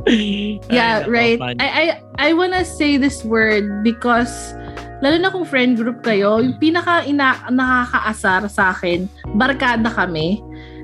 yeah, 0.08 1.04
Ay, 1.04 1.10
right. 1.10 1.40
fun. 1.40 1.56
I 1.60 1.68
I 1.68 1.86
I 2.18 2.30
wanna 2.34 2.64
say 2.64 2.98
this 2.98 3.22
word 3.22 3.84
because 3.84 4.32
lalo 5.02 5.18
na 5.18 5.30
kung 5.30 5.46
friend 5.46 5.78
group 5.78 6.02
kayo, 6.02 6.38
yung 6.40 6.58
pinaka 6.58 7.02
ina 7.04 7.38
nakakaasar 7.50 8.46
sa 8.48 8.72
akin, 8.72 9.10
barkada 9.36 9.90
kami. 9.90 10.42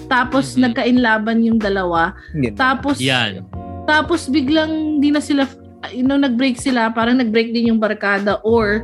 Tapos 0.07 0.55
Mhm. 0.55 0.61
nagkainlaban 0.69 1.37
yung 1.43 1.57
dalawa. 1.57 2.13
Hindi. 2.31 2.53
Tapos 2.53 2.97
Yan. 2.97 3.45
tapos 3.85 4.27
biglang 4.27 4.99
di 4.99 5.09
na 5.09 5.21
sila 5.21 5.45
you 5.93 6.01
know, 6.03 6.17
nag-break 6.17 6.57
sila, 6.57 6.89
parang 6.89 7.15
nag-break 7.15 7.53
din 7.53 7.69
yung 7.69 7.79
barkada 7.79 8.41
or 8.43 8.81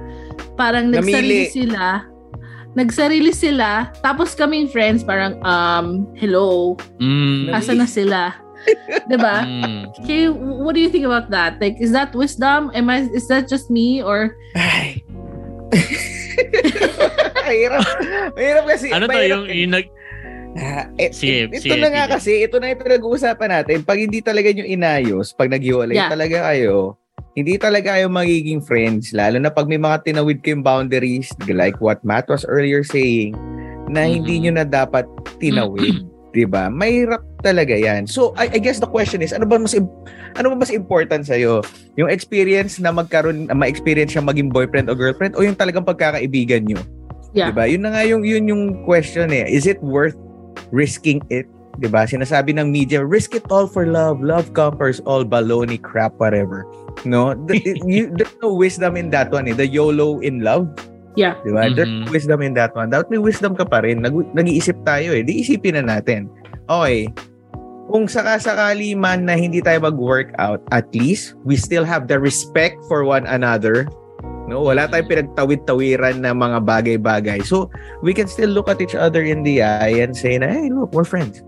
parang 0.56 0.88
nagsarili 0.88 1.44
Namili. 1.44 1.52
sila. 1.52 2.06
Nagsarili 2.74 3.34
sila, 3.34 3.92
tapos 4.00 4.34
kaming 4.34 4.66
friends 4.66 5.02
parang 5.04 5.38
um 5.44 6.08
hello, 6.16 6.74
Mm. 6.98 7.50
asa 7.52 7.74
na 7.74 7.86
sila? 7.86 8.34
'Di 9.10 9.18
ba? 9.18 9.44
Mm. 9.44 9.82
Okay, 10.04 10.30
what 10.32 10.74
do 10.74 10.82
you 10.82 10.90
think 10.90 11.04
about 11.06 11.28
that? 11.30 11.60
Like, 11.60 11.76
is 11.80 11.92
that 11.92 12.16
wisdom? 12.16 12.72
Am 12.74 12.88
I? 12.90 13.08
Is 13.12 13.28
that 13.28 13.48
just 13.48 13.68
me 13.70 14.00
or? 14.02 14.36
Ay. 14.56 15.04
Mahirap. 17.44 17.84
Mahirap 18.34 18.66
kasi. 18.68 18.88
Ano 18.94 19.06
to 19.08 19.20
yung, 19.20 19.46
yung 19.50 19.74
nag... 19.74 19.86
Ah, 20.54 20.86
eh, 21.02 21.10
Sige, 21.10 21.50
ito 21.50 21.66
sige, 21.66 21.82
na 21.82 21.90
nga 21.90 22.06
sige. 22.06 22.14
kasi, 22.14 22.32
ito 22.46 22.62
na 22.62 22.70
yung 22.70 22.82
pinag-uusapan 22.86 23.50
natin. 23.50 23.82
Pag 23.82 24.06
hindi 24.06 24.22
talaga 24.22 24.54
nyo 24.54 24.62
inayos, 24.62 25.34
pag 25.34 25.50
naghiwalay 25.50 25.98
Yeah. 25.98 26.14
talaga 26.14 26.46
kayo, 26.54 26.94
hindi 27.34 27.58
talaga 27.58 27.98
kayo 27.98 28.06
magiging 28.06 28.62
friends. 28.62 29.10
Lalo 29.18 29.42
na 29.42 29.50
pag 29.50 29.66
may 29.66 29.82
mga 29.82 30.06
tinawid 30.06 30.46
kayong 30.46 30.62
boundaries, 30.62 31.34
like 31.50 31.82
what 31.82 32.06
Matt 32.06 32.30
was 32.30 32.46
earlier 32.46 32.86
saying, 32.86 33.34
na 33.90 34.06
hindi 34.06 34.38
Mhm. 34.38 34.42
nyo 34.46 34.52
na 34.62 34.66
dapat 34.70 35.10
tinawid. 35.42 36.06
'di 36.06 36.13
ba? 36.50 36.66
Mahirap 36.74 37.22
talaga 37.46 37.78
'yan. 37.78 38.10
So 38.10 38.34
I, 38.34 38.50
I 38.50 38.60
guess 38.60 38.82
the 38.82 38.90
question 38.90 39.22
is 39.22 39.30
ano 39.30 39.46
ba 39.46 39.62
mas 39.62 39.78
ano 39.78 40.46
ba 40.50 40.56
mas 40.58 40.74
important 40.74 41.30
sa 41.30 41.38
Yung 41.38 42.10
experience 42.10 42.82
na 42.82 42.90
magkaroon 42.90 43.46
na 43.48 43.54
ma-experience 43.54 44.18
siya 44.18 44.26
maging 44.26 44.50
boyfriend 44.50 44.90
o 44.90 44.98
girlfriend 44.98 45.38
o 45.38 45.46
yung 45.46 45.54
talagang 45.54 45.86
pagkakaibigan 45.86 46.66
nyo? 46.66 46.82
Yeah. 47.38 47.50
'Di 47.50 47.54
ba? 47.54 47.64
Yun 47.70 47.86
na 47.86 47.94
nga 47.94 48.04
yung 48.10 48.26
yun 48.26 48.50
yung 48.50 48.64
question 48.90 49.30
eh. 49.30 49.46
Is 49.46 49.70
it 49.70 49.78
worth 49.86 50.18
risking 50.74 51.22
it? 51.30 51.46
'Di 51.78 51.90
ba? 51.94 52.10
Sinasabi 52.10 52.58
ng 52.58 52.70
media, 52.74 53.06
risk 53.06 53.38
it 53.38 53.46
all 53.54 53.70
for 53.70 53.86
love. 53.86 54.22
Love 54.26 54.58
conquers 54.58 55.02
all 55.06 55.22
baloney 55.22 55.78
crap 55.78 56.18
whatever. 56.18 56.66
No, 57.06 57.34
The- 57.34 57.78
you, 57.86 58.14
there's 58.14 58.34
no 58.42 58.54
wisdom 58.54 58.98
in 58.98 59.14
that 59.14 59.30
one 59.30 59.50
eh. 59.50 59.58
The 59.58 59.70
YOLO 59.70 60.22
in 60.22 60.42
love. 60.42 60.70
Yeah. 61.14 61.38
Di 61.46 61.54
ba? 61.54 61.70
There's 61.70 61.90
Mhm. 61.90 62.10
wisdom 62.10 62.40
in 62.42 62.54
that 62.58 62.74
one. 62.74 62.90
Dapat 62.90 63.14
may 63.14 63.22
wisdom 63.22 63.54
ka 63.54 63.66
pa 63.66 63.86
rin. 63.86 64.02
Nag- 64.02 64.34
nag-iisip 64.34 64.82
tayo 64.82 65.14
eh. 65.14 65.22
Di 65.22 65.46
isipin 65.46 65.78
na 65.78 65.98
natin. 65.98 66.26
Okay. 66.66 67.10
Kung 67.86 68.10
sakasakali 68.10 68.96
man 68.98 69.28
na 69.28 69.38
hindi 69.38 69.62
tayo 69.62 69.84
mag-work 69.84 70.34
out, 70.40 70.64
at 70.74 70.88
least 70.96 71.36
we 71.44 71.54
still 71.54 71.84
have 71.86 72.10
the 72.10 72.18
respect 72.18 72.80
for 72.90 73.06
one 73.06 73.28
another. 73.28 73.86
No, 74.44 74.60
wala 74.60 74.88
tayong 74.88 75.08
pinagtawid-tawiran 75.08 76.20
na 76.20 76.36
mga 76.36 76.60
bagay-bagay. 76.64 77.44
So, 77.48 77.72
we 78.04 78.12
can 78.12 78.28
still 78.28 78.52
look 78.52 78.68
at 78.68 78.84
each 78.84 78.96
other 78.96 79.24
in 79.24 79.40
the 79.44 79.64
eye 79.64 80.04
and 80.04 80.12
say 80.12 80.36
na, 80.36 80.52
hey, 80.52 80.68
look, 80.68 80.92
we're 80.92 81.08
friends. 81.08 81.40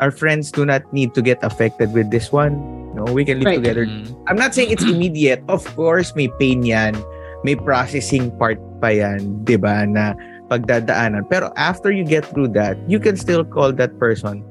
Our 0.00 0.08
friends 0.08 0.48
do 0.48 0.64
not 0.64 0.86
need 0.94 1.12
to 1.12 1.20
get 1.20 1.42
affected 1.42 1.92
with 1.92 2.08
this 2.08 2.30
one. 2.32 2.56
No, 2.96 3.04
we 3.04 3.26
can 3.26 3.42
live 3.44 3.52
Right. 3.52 3.60
together 3.60 3.84
Mm. 3.84 4.14
I'm 4.30 4.38
not 4.40 4.56
saying 4.56 4.72
it's 4.72 4.86
immediate. 4.86 5.44
Of 5.46 5.66
course, 5.76 6.16
may 6.16 6.32
pain 6.40 6.64
yan. 6.64 6.96
May 7.46 7.54
processing 7.54 8.30
part 8.38 8.58
pa 8.78 8.90
yan, 8.94 9.42
'di 9.46 9.58
ba, 9.58 9.86
na 9.86 10.14
pagdadaanan. 10.48 11.28
Pero 11.28 11.52
after 11.60 11.92
you 11.92 12.02
get 12.02 12.24
through 12.32 12.48
that, 12.56 12.78
you 12.88 12.98
can 12.98 13.14
still 13.14 13.44
call 13.44 13.70
that 13.74 13.92
person 14.00 14.42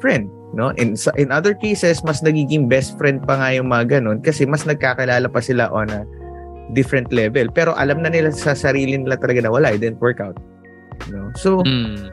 friend, 0.00 0.28
no? 0.52 0.72
In 0.76 0.96
in 1.16 1.32
other 1.32 1.52
cases, 1.56 2.00
mas 2.04 2.20
nagiging 2.20 2.68
best 2.68 2.96
friend 3.00 3.24
pa 3.24 3.40
nga 3.40 3.48
yung 3.56 3.68
mga 3.68 4.00
ganun 4.00 4.20
kasi 4.20 4.44
mas 4.44 4.64
nagkakilala 4.64 5.28
pa 5.28 5.40
sila 5.40 5.68
on 5.72 5.88
a 5.92 6.04
different 6.76 7.10
level. 7.10 7.48
Pero 7.50 7.74
alam 7.74 8.04
na 8.04 8.12
nila 8.12 8.30
sa 8.30 8.54
sarili 8.54 8.94
nila 8.94 9.18
talaga 9.18 9.42
na 9.42 9.50
wala, 9.50 9.74
it 9.74 9.82
didn't 9.82 10.00
work 10.00 10.22
out. 10.22 10.36
No? 11.08 11.32
So 11.34 11.64
Mm. 11.64 12.12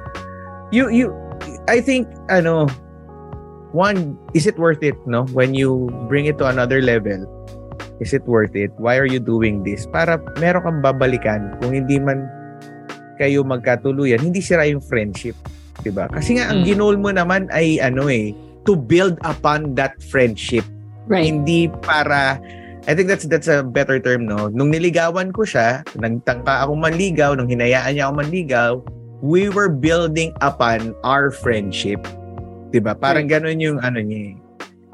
you 0.71 0.87
you 0.91 1.11
I 1.67 1.83
think 1.83 2.07
ano 2.31 2.71
one 3.75 4.15
is 4.31 4.47
it 4.47 4.55
worth 4.55 4.79
it 4.79 4.95
no 5.03 5.27
when 5.35 5.51
you 5.51 5.91
bring 6.07 6.25
it 6.25 6.39
to 6.39 6.47
another 6.47 6.79
level 6.79 7.27
is 7.99 8.13
it 8.13 8.25
worth 8.25 8.53
it? 8.53 8.69
Why 8.77 8.97
are 8.97 9.09
you 9.09 9.19
doing 9.19 9.61
this? 9.61 9.85
Para 9.89 10.21
meron 10.37 10.61
kang 10.63 10.79
babalikan 10.81 11.57
kung 11.61 11.73
hindi 11.73 11.97
man 11.97 12.25
kayo 13.17 13.41
magkatuluyan. 13.41 14.21
Hindi 14.21 14.41
sira 14.41 14.65
yung 14.69 14.81
friendship 14.81 15.33
'di 15.81 15.93
ba 15.93 16.09
kasi 16.09 16.37
nga 16.37 16.49
ang 16.49 16.65
Mm. 16.65 16.67
ginol 16.73 16.95
mo 16.97 17.13
naman 17.13 17.45
ay 17.53 17.77
ano 17.77 18.09
eh 18.09 18.33
to 18.65 18.73
build 18.73 19.17
upon 19.21 19.77
that 19.77 19.93
friendship. 20.01 20.65
Right. 21.07 21.23
hindi 21.23 21.71
para 21.87 22.35
I 22.83 22.91
think 22.91 23.07
that's 23.07 23.23
that's 23.23 23.47
a 23.47 23.63
better 23.63 23.95
term 23.95 24.27
no? 24.27 24.51
Nung 24.51 24.75
niligawan 24.75 25.31
ko 25.31 25.47
siya 25.47 25.87
nagtangka 25.95 26.67
ako 26.67 26.75
manligaw 26.75 27.31
nung 27.31 27.47
hinayaan 27.47 27.95
niya 27.95 28.09
ako 28.09 28.13
manligaw 28.19 28.71
we 29.23 29.47
were 29.47 29.71
building 29.71 30.35
upon 30.43 30.91
our 31.07 31.31
friendship 31.31 32.03
'di 32.69 32.83
ba 32.83 32.91
parang 32.91 33.31
ganun 33.31 33.55
yung 33.57 33.79
ano 33.79 34.03
niya 34.03 34.33
eh. 34.33 34.35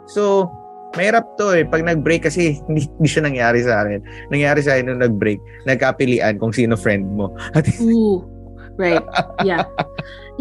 so 0.05 0.45
mahirap 0.93 1.25
to 1.37 1.53
eh 1.53 1.65
pag 1.65 1.81
nag-break 1.81 2.25
kasi 2.25 2.61
hindi, 2.69 2.85
hindi 2.85 3.09
siya 3.09 3.25
nangyari 3.25 3.59
sa 3.65 3.81
akin 3.85 3.99
nangyari 4.29 4.61
sa 4.61 4.77
akin 4.77 4.85
nung 4.89 5.01
nag-break 5.01 5.41
nagkapilian 5.65 6.37
kung 6.37 6.53
sino 6.53 6.77
friend 6.77 7.05
mo 7.13 7.33
at 7.57 7.65
Ooh. 7.83 8.25
Right. 8.73 9.05
Yeah. 9.45 9.69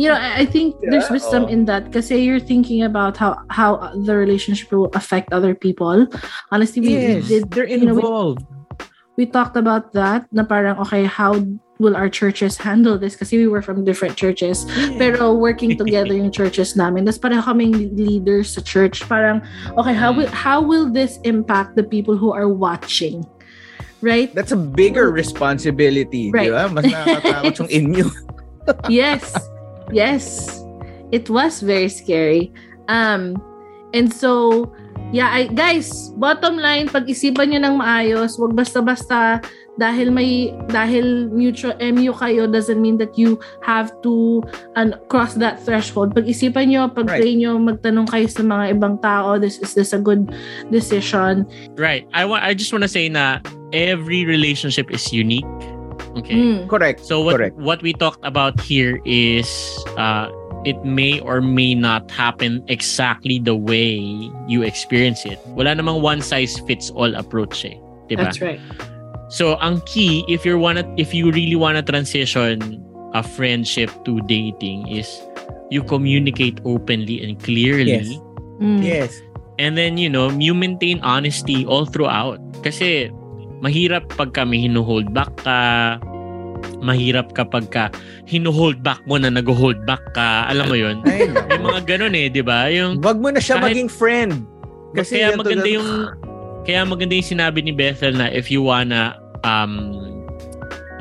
You 0.00 0.09
know, 0.09 0.16
I, 0.16 0.40
I 0.40 0.44
think 0.48 0.80
there's 0.80 1.05
Yeah, 1.05 1.20
wisdom 1.20 1.44
oh. 1.44 1.53
in 1.53 1.68
that 1.68 1.92
kasi 1.92 2.24
you're 2.24 2.40
thinking 2.40 2.80
about 2.80 3.20
how 3.20 3.36
how 3.53 3.92
the 3.92 4.16
relationship 4.16 4.72
will 4.72 4.88
affect 4.96 5.36
other 5.36 5.53
people. 5.53 6.09
Honestly, 6.48 6.80
we, 6.80 6.96
we 6.96 7.20
did 7.20 7.53
they're 7.53 7.68
you 7.68 7.84
know, 7.84 7.92
we- 7.92 8.00
involved 8.00 8.40
we 9.16 9.28
talked 9.28 9.57
about 9.57 9.92
that 9.92 10.24
na 10.32 10.42
parang 10.48 10.80
okay 10.80 11.05
how 11.05 11.36
will 11.83 11.99
our 11.99 12.07
churches 12.07 12.55
handle 12.55 12.95
this? 12.97 13.18
Kasi 13.18 13.37
we 13.43 13.51
were 13.51 13.61
from 13.61 13.83
different 13.83 14.14
churches. 14.14 14.62
Pero 15.03 15.35
working 15.35 15.74
together 15.74 16.14
yung 16.14 16.30
churches 16.39 16.78
namin. 16.78 17.03
Tas 17.05 17.18
pareho 17.18 17.43
kaming 17.43 17.91
leaders 17.99 18.55
sa 18.55 18.62
church. 18.62 19.03
Parang 19.11 19.43
okay 19.74 19.93
how 19.93 20.14
will 20.14 20.30
how 20.30 20.62
will 20.62 20.87
this 20.87 21.18
impact 21.26 21.74
the 21.74 21.83
people 21.83 22.14
who 22.14 22.30
are 22.30 22.47
watching? 22.47 23.26
Right? 23.99 24.30
That's 24.35 24.55
a 24.55 24.59
bigger 24.59 25.11
responsibility 25.11 26.30
Right. 26.30 26.51
di 26.51 26.55
ba? 26.55 26.70
Mas 26.70 26.87
nakakatakot 26.87 27.66
yung 27.66 27.70
inyo. 27.83 28.07
Yes. 28.87 29.35
Yes. 29.91 30.47
It 31.11 31.26
was 31.26 31.59
very 31.61 31.91
scary. 31.91 32.55
Um 32.87 33.35
and 33.93 34.09
so 34.09 34.72
yeah 35.12 35.28
I, 35.28 35.47
guys 35.53 36.09
bottom 36.16 36.57
line 36.57 36.89
pag-isipan 36.89 37.53
nyo 37.53 37.61
ng 37.61 37.74
maayos 37.76 38.41
wag 38.41 38.57
basta-basta 38.57 39.45
dahil 39.81 40.12
may 40.12 40.53
dahil 40.68 41.33
mutual 41.33 41.73
MU 41.81 42.12
kayo 42.12 42.45
doesn't 42.45 42.77
mean 42.77 43.01
that 43.01 43.16
you 43.16 43.41
have 43.64 43.89
to 44.05 44.45
and 44.77 44.93
cross 45.09 45.33
that 45.41 45.57
threshold 45.64 46.12
pag-isipan 46.12 46.68
nyo 46.68 46.93
pag-pray 46.93 47.33
nyo 47.33 47.57
magtanong 47.57 48.05
kayo 48.05 48.29
sa 48.29 48.45
mga 48.45 48.77
ibang 48.77 49.01
tao 49.01 49.41
this 49.41 49.57
is 49.64 49.73
this 49.73 49.97
a 49.97 50.01
good 50.01 50.29
decision 50.68 51.49
Right. 51.77 52.05
I 52.12 52.29
want 52.29 52.45
I 52.45 52.53
just 52.53 52.73
want 52.73 52.85
to 52.85 52.93
say 52.93 53.09
na 53.09 53.41
every 53.73 54.25
relationship 54.29 54.93
is 54.93 55.09
unique. 55.12 55.49
Okay. 56.12 56.37
Mm. 56.37 56.68
correct 56.68 57.01
So 57.09 57.25
what 57.25 57.41
Correct. 57.41 57.57
what 57.57 57.81
we 57.81 57.97
talked 57.97 58.20
about 58.20 58.61
here 58.61 59.01
is 59.09 59.49
uh 59.97 60.29
it 60.68 60.77
may 60.85 61.18
or 61.25 61.41
may 61.41 61.75
not 61.75 62.12
happen 62.12 62.61
exactly 62.68 63.41
the 63.41 63.57
way 63.57 63.99
you 64.47 64.62
experience 64.62 65.25
it. 65.25 65.41
Wala 65.57 65.73
namang 65.75 66.05
one 66.05 66.20
size 66.20 66.61
fits 66.68 66.93
all 66.93 67.16
approach 67.16 67.64
eh. 67.64 67.81
'Di 68.07 68.20
ba? 68.20 68.29
that's 68.29 68.45
right 68.45 68.61
So 69.33 69.57
ang 69.64 69.80
key 69.89 70.28
if 70.28 70.45
you 70.45 70.61
wanna 70.61 70.85
if 71.01 71.16
you 71.16 71.33
really 71.33 71.57
wanna 71.57 71.80
transition 71.80 72.85
a 73.16 73.24
friendship 73.24 73.89
to 74.05 74.20
dating 74.28 74.85
is 74.93 75.09
you 75.72 75.80
communicate 75.80 76.61
openly 76.68 77.24
and 77.24 77.41
clearly. 77.41 77.97
Yes. 77.97 78.12
Mm. 78.61 78.80
yes. 78.85 79.11
And 79.57 79.72
then 79.72 79.97
you 79.97 80.12
know 80.12 80.28
you 80.37 80.53
maintain 80.53 81.01
honesty 81.01 81.64
all 81.64 81.89
throughout. 81.89 82.37
Kasi 82.61 83.09
mahirap 83.64 84.12
pag 84.20 84.37
kami 84.37 84.68
hinuhold 84.68 85.16
back 85.16 85.33
ka. 85.41 85.97
Mahirap 86.85 87.33
kapag 87.33 87.72
ka 87.72 87.89
hinuhold 88.28 88.85
back 88.85 89.01
mo 89.09 89.16
na 89.16 89.33
nag-hold 89.33 89.80
back 89.89 90.05
ka. 90.12 90.45
Alam 90.53 90.68
mo 90.68 90.76
yun? 90.76 91.01
Ay, 91.09 91.33
may 91.49 91.57
mga 91.57 91.80
ganun 91.89 92.12
eh 92.12 92.28
di 92.28 92.45
ba? 92.45 92.68
Yung 92.68 93.01
Wag 93.01 93.16
mo 93.16 93.33
na 93.33 93.41
siya 93.41 93.57
Kahit- 93.57 93.80
maging 93.80 93.89
friend. 93.89 94.45
Kasi 94.93 95.24
kaya 95.24 95.33
maganda 95.41 95.68
yung 95.72 95.89
kaya 96.68 96.85
maganda 96.85 97.16
yung 97.16 97.26
sinabi 97.33 97.64
ni 97.64 97.72
Bethel 97.72 98.12
na 98.12 98.28
if 98.28 98.53
you 98.53 98.61
wanna 98.61 99.22
um 99.43 99.99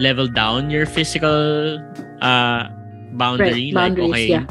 level 0.01 0.25
down 0.25 0.69
your 0.69 0.85
physical 0.85 1.77
uh 2.21 2.69
boundary 3.13 3.69
Right, 3.69 3.75
like 3.75 3.95
boundaries, 3.95 4.13
okay. 4.13 4.27
yeah. 4.39 4.45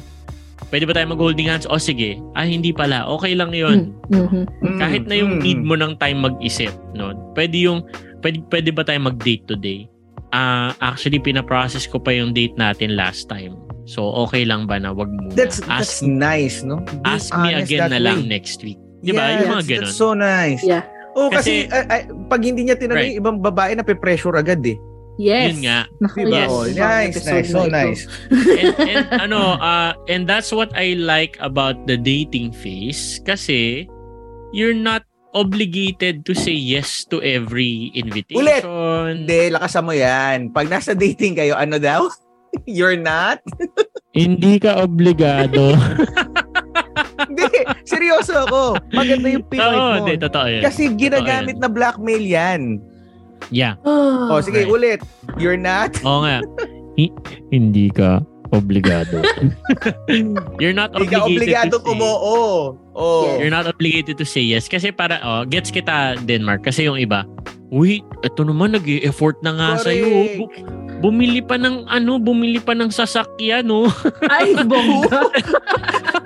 pwede 0.70 0.84
ba 0.86 0.92
tayo 0.94 1.06
mag-holding 1.10 1.48
hands? 1.50 1.66
O 1.66 1.80
sige. 1.80 2.20
Ah 2.38 2.46
hindi 2.46 2.70
pala. 2.70 3.02
Okay 3.18 3.34
lang 3.34 3.50
yun. 3.50 3.96
Mhm. 4.12 4.46
Mm, 4.62 4.78
kahit 4.78 5.02
na 5.10 5.14
yung 5.18 5.32
mm. 5.38 5.42
need 5.42 5.60
mo 5.60 5.74
ng 5.74 5.98
time 5.98 6.22
mag-isip 6.22 6.70
no? 6.94 7.10
Pwede 7.34 7.58
yung 7.58 7.82
pwede, 8.22 8.38
pwede 8.52 8.70
ba 8.70 8.86
tayo 8.86 9.00
mag-date 9.02 9.44
today? 9.50 9.90
Ah 10.30 10.70
actually 10.78 11.18
pinaprocess 11.18 11.90
ko 11.90 11.98
pa 11.98 12.14
yung 12.14 12.30
date 12.30 12.54
natin 12.54 12.94
last 12.94 13.26
time. 13.26 13.58
So 13.90 14.14
okay 14.28 14.46
lang 14.46 14.70
ba 14.70 14.78
na 14.78 14.94
wag 14.94 15.10
muna? 15.10 15.34
That's 15.34 15.58
that's 15.66 15.98
ask, 15.98 16.06
nice, 16.06 16.62
no? 16.62 16.78
Being 16.86 17.02
ask 17.02 17.34
me 17.34 17.50
again 17.58 17.90
na 17.90 17.98
lang 17.98 18.22
way. 18.22 18.38
next 18.38 18.62
week. 18.62 18.78
Di 19.00 19.10
ba? 19.16 19.24
Yes, 19.26 19.38
yung 19.40 19.52
mga 19.56 19.64
ganun 19.66 19.82
That's 19.88 19.98
so 19.98 20.12
nice. 20.14 20.62
yeah 20.62 20.84
Oh, 21.18 21.28
kasi, 21.28 21.66
Kasi- 21.66 21.74
ay- 21.74 21.88
ay, 21.90 22.00
pag 22.26 22.40
hindi 22.40 22.64
niya 22.64 22.78
tinanong 22.78 22.96
Right. 22.96 23.10
yung 23.14 23.20
ibang 23.20 23.38
babae 23.42 23.72
na 23.74 23.82
pe-pressure 23.82 24.38
agad 24.38 24.62
eh. 24.62 24.78
Yes. 25.20 25.52
Yun 25.52 25.68
nga. 25.68 25.78
Diba? 26.16 26.32
Yes. 26.32 26.48
Oh, 26.48 26.64
nice, 26.64 27.16
nice, 27.28 27.48
so 27.52 27.68
nice. 27.68 28.08
and, 28.32 28.72
and 28.80 29.04
ano 29.28 29.60
uh, 29.60 29.92
and 30.08 30.24
that's 30.24 30.48
what 30.48 30.72
I 30.72 30.96
like 30.96 31.36
about 31.44 31.76
the 31.84 32.00
dating 32.00 32.56
phase 32.56 33.20
kasi 33.20 33.84
you're 34.56 34.72
not 34.72 35.04
obligated 35.36 36.24
to 36.24 36.32
say 36.32 36.56
yes 36.56 37.04
to 37.12 37.20
every 37.20 37.92
invitation. 37.92 38.40
Ulit! 38.40 38.64
Hindi, 38.64 39.52
lakasan 39.52 39.84
mo 39.84 39.92
yan. 39.92 40.50
Pag 40.50 40.72
nasa 40.72 40.96
dating 40.96 41.36
kayo, 41.36 41.54
ano 41.54 41.76
daw? 41.76 42.08
You're 42.66 42.98
not? 42.98 43.38
Hindi 44.10 44.58
ka 44.58 44.82
obligado. 44.82 45.70
Seryoso 48.10 48.34
ako. 48.42 48.60
Maganda 48.90 49.26
yung 49.30 49.46
pinpoint 49.46 49.78
mo. 49.78 49.94
hindi, 50.02 50.14
totoo 50.18 50.46
yun. 50.50 50.62
Kasi 50.66 50.82
ginagamit 50.92 51.56
na 51.56 51.70
blackmail 51.70 52.18
yan. 52.20 52.82
yeah. 53.48 53.78
Oh, 53.86 54.42
sige, 54.42 54.66
Right. 54.66 54.70
ulit. 54.70 55.00
You're 55.38 55.56
not? 55.56 55.94
Oo 56.02 56.26
nga. 56.26 56.42
Hi- 56.98 57.14
hindi 57.48 57.86
ka 57.88 58.18
obligado. 58.50 59.22
you're 60.58 60.74
not 60.74 60.90
Hindi 60.90 61.06
ka 61.08 61.22
obligated 61.22 61.70
obligado 61.70 61.70
to 61.72 61.78
say, 61.78 61.86
kumoo. 61.86 62.14
Oh. 62.92 63.38
You're 63.38 63.48
not 63.48 63.64
obligated 63.64 64.18
to 64.18 64.26
say 64.26 64.42
yes. 64.42 64.66
Kasi 64.66 64.90
para, 64.90 65.22
oh, 65.22 65.46
gets 65.46 65.70
kita, 65.70 66.18
Denmark. 66.20 66.66
Kasi 66.66 66.90
yung 66.90 66.98
iba, 66.98 67.22
Uy, 67.70 68.02
ito 68.26 68.42
naman 68.42 68.74
nag-effort 68.74 69.38
na 69.46 69.54
nga 69.54 69.68
Correct. 69.78 69.86
sa'yo. 69.86 70.10
Bu- 70.42 70.50
bumili 71.00 71.38
pa 71.38 71.54
ng 71.54 71.86
ano, 71.86 72.18
bumili 72.18 72.58
pa 72.58 72.74
ng 72.74 72.90
sasakyan, 72.90 73.62
no? 73.62 73.86
Ay, 74.26 74.58
bongga. 74.66 75.30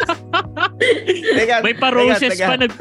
Teka, 0.74 1.62
May 1.62 1.74
pa-roses 1.74 2.34
teka, 2.34 2.46
pa. 2.46 2.54
Nag, 2.58 2.72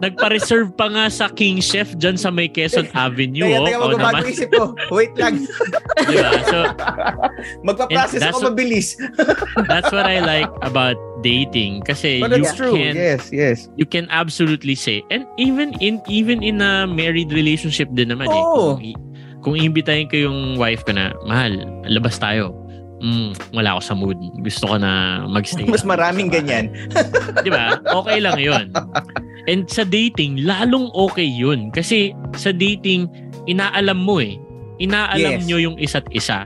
nagpa-reserve 0.00 0.72
pa 0.72 0.88
nga 0.88 1.04
sa 1.06 1.28
King 1.28 1.60
Chef 1.60 1.92
dyan 1.94 2.16
sa 2.16 2.32
may 2.32 2.48
Quezon 2.48 2.88
Avenue. 2.90 3.44
Teka, 3.44 3.56
oh. 3.56 3.66
teka, 3.66 3.76
Oo 3.76 3.88
magbabago 3.90 4.24
naman. 4.24 4.32
isip 4.32 4.48
ko. 4.50 4.64
Wait 4.88 5.12
lang. 5.14 5.34
Diba? 6.08 6.30
So, 6.46 6.58
Magpa-process 7.62 8.22
ako 8.26 8.38
mabilis. 8.50 8.96
that's 9.70 9.92
what 9.92 10.04
I 10.04 10.20
like 10.20 10.50
about 10.62 10.96
dating. 11.20 11.84
Kasi 11.84 12.20
But 12.20 12.32
you 12.32 12.48
true. 12.56 12.72
can 12.72 12.96
Yes, 12.96 13.28
yes. 13.28 13.68
you 13.76 13.84
can 13.84 14.08
absolutely 14.08 14.72
say 14.74 15.04
and 15.12 15.28
even 15.36 15.76
in 15.78 16.00
even 16.08 16.40
in 16.40 16.64
a 16.64 16.88
married 16.88 17.28
relationship 17.30 17.92
din 17.92 18.08
naman 18.08 18.28
eh. 18.28 18.40
Oo. 18.40 18.76
Kung, 18.76 18.80
i- 18.80 19.00
kung 19.40 19.54
imbitahin 19.56 20.08
ko 20.08 20.16
yung 20.20 20.38
wife 20.56 20.84
ko 20.84 20.92
na, 20.92 21.12
mahal, 21.24 21.52
labas 21.84 22.16
tayo. 22.16 22.52
Mm, 23.00 23.32
wala 23.56 23.76
ako 23.76 23.80
sa 23.80 23.94
mood. 23.96 24.18
Gusto 24.44 24.64
ko 24.68 24.76
na 24.76 25.24
magstay. 25.24 25.64
Mas 25.64 25.84
maraming 25.84 26.28
sa 26.28 26.36
bahay." 26.36 26.44
ganyan. 26.44 26.64
Di 27.44 27.50
ba? 27.50 27.80
Okay 27.80 28.18
lang 28.20 28.36
yun. 28.36 28.64
And 29.48 29.64
sa 29.66 29.88
dating, 29.88 30.44
lalong 30.44 30.92
okay 30.92 31.24
yun. 31.24 31.72
Kasi 31.72 32.12
sa 32.36 32.52
dating, 32.52 33.08
inaalam 33.48 33.96
mo 33.96 34.20
eh. 34.20 34.36
Inaalam 34.80 35.40
Yes. 35.40 35.48
nyo 35.48 35.56
yung 35.56 35.76
isa't 35.80 36.04
isa. 36.12 36.44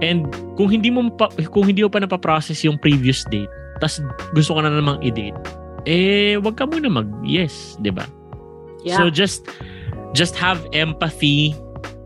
And 0.00 0.30
kung 0.56 0.70
hindi 0.70 0.88
mo 0.88 1.10
pa, 1.12 1.28
kung 1.50 1.68
hindi 1.68 1.84
mo 1.84 1.90
pa 1.90 2.00
napaprocess 2.00 2.62
yung 2.64 2.78
previous 2.78 3.26
date, 3.28 3.50
tas 3.82 4.00
gusto 4.32 4.56
ka 4.56 4.64
na 4.64 4.72
namang 4.72 5.02
i-date, 5.04 5.36
eh, 5.84 6.38
wag 6.40 6.56
ka 6.56 6.64
muna 6.64 6.88
mag-yes, 6.88 7.76
di 7.82 7.92
ba? 7.92 8.06
Yeah. 8.86 8.96
So 8.96 9.12
just 9.12 9.44
just 10.16 10.32
have 10.38 10.62
empathy 10.72 11.52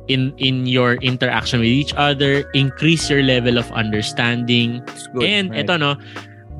in 0.09 0.33
in 0.37 0.69
your 0.69 1.01
interaction 1.01 1.61
with 1.61 1.73
each 1.73 1.95
other, 1.97 2.45
increase 2.53 3.09
your 3.09 3.23
level 3.25 3.57
of 3.57 3.71
understanding. 3.73 4.85
Good, 5.17 5.25
and 5.25 5.45
right. 5.51 5.65
eto 5.65 5.81
no, 5.81 5.97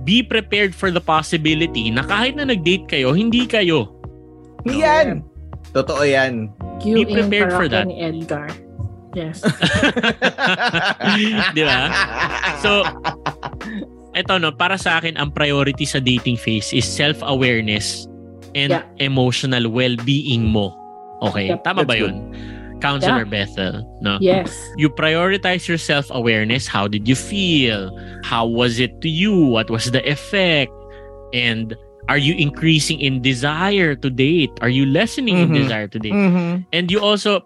be 0.05 0.23
prepared 0.23 0.73
for 0.75 0.91
the 0.91 1.01
possibility 1.01 1.89
na 1.91 2.05
kahit 2.05 2.37
na 2.37 2.45
nag-date 2.49 2.89
kayo, 2.89 3.13
hindi 3.13 3.45
kayo. 3.45 3.89
Yan! 4.65 5.21
Totoo 5.75 6.05
yan. 6.07 6.49
Cue 6.81 7.03
Be 7.03 7.05
prepared 7.05 7.53
for 7.53 7.67
that. 7.69 7.85
ni 7.89 7.99
Edgar. 8.01 8.49
Yes. 9.15 9.43
Di 11.55 11.63
ba? 11.63 11.81
So, 12.59 12.83
eto 14.15 14.39
no, 14.39 14.51
para 14.51 14.75
sa 14.75 14.99
akin, 14.99 15.15
ang 15.19 15.31
priority 15.31 15.87
sa 15.87 16.03
dating 16.03 16.35
phase 16.39 16.75
is 16.75 16.87
self-awareness 16.87 18.07
and 18.55 18.71
Yeah. 18.75 18.83
emotional 19.03 19.67
well-being 19.71 20.47
mo. 20.47 20.75
Okay? 21.23 21.51
Yep, 21.51 21.63
Tama 21.63 21.83
ba 21.87 21.95
yun? 21.95 22.31
Counselor 22.81 23.25
Bethel, 23.25 23.83
no? 24.03 24.19
yes. 24.21 24.51
You 24.77 24.91
prioritize 24.91 25.67
your 25.69 25.79
self-awareness. 25.79 26.67
How 26.67 26.89
did 26.89 27.09
you 27.09 27.15
feel? 27.17 27.91
How 28.25 28.47
was 28.47 28.79
it 28.79 29.01
to 29.03 29.09
you? 29.09 29.35
What 29.47 29.71
was 29.71 29.91
the 29.91 30.03
effect? 30.09 30.73
And 31.33 31.75
are 32.09 32.19
you 32.21 32.35
increasing 32.37 33.01
in 33.01 33.23
desire 33.23 33.95
to 33.97 34.11
date? 34.11 34.53
Are 34.61 34.69
you 34.69 34.85
lessening 34.85 35.39
in 35.39 35.49
Mhm. 35.51 35.57
desire 35.65 35.89
to 35.89 35.99
date? 35.99 36.13
Mhm. 36.13 36.67
and 36.73 36.91
you 36.93 37.01
also 37.01 37.41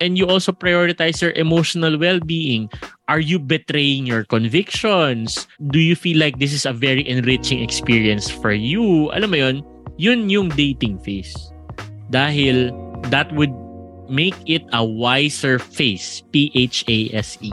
and 0.00 0.14
you 0.16 0.24
also 0.30 0.54
prioritize 0.54 1.18
your 1.18 1.34
emotional 1.34 1.98
well-being 1.98 2.70
are 3.10 3.18
you 3.18 3.34
betraying 3.34 4.06
your 4.06 4.22
convictions 4.30 5.50
do 5.74 5.82
you 5.82 5.98
feel 5.98 6.14
like 6.22 6.38
this 6.38 6.54
is 6.54 6.62
a 6.62 6.70
very 6.72 7.02
enriching 7.02 7.58
experience 7.58 8.30
for 8.30 8.54
you 8.54 9.10
alam 9.10 9.34
mo 9.34 9.38
yun 9.42 9.56
yun 9.98 10.30
yung 10.30 10.46
dating 10.54 10.94
phase 11.02 11.34
dahil 12.14 12.70
that 13.10 13.26
would 13.34 13.50
make 14.10 14.36
it 14.46 14.64
a 14.72 14.84
wiser 14.84 15.58
phase 15.58 16.22
P 16.32 16.50
H 16.54 16.84
A 16.88 17.10
S 17.14 17.38
E. 17.40 17.52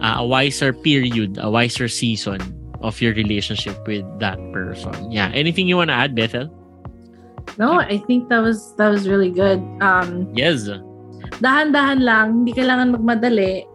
Uh, 0.00 0.20
a 0.20 0.26
wiser 0.26 0.72
period 0.72 1.38
a 1.40 1.50
wiser 1.50 1.88
season 1.88 2.40
of 2.80 3.00
your 3.00 3.14
relationship 3.14 3.76
with 3.86 4.04
that 4.20 4.36
person. 4.52 5.10
Yeah. 5.10 5.30
Anything 5.32 5.68
you 5.68 5.76
want 5.76 5.88
to 5.90 5.96
add 5.96 6.14
Bethel? 6.14 6.52
No, 7.58 7.80
I 7.80 7.98
think 8.06 8.28
that 8.28 8.40
was 8.42 8.74
that 8.76 8.88
was 8.88 9.08
really 9.08 9.30
good. 9.30 9.62
Um, 9.80 10.28
yes. 10.34 10.68
dahan-dahan 11.40 12.00
lang, 12.00 12.26
hindi 12.42 12.52
kailangan 12.52 12.96
magmadali, 12.96 13.66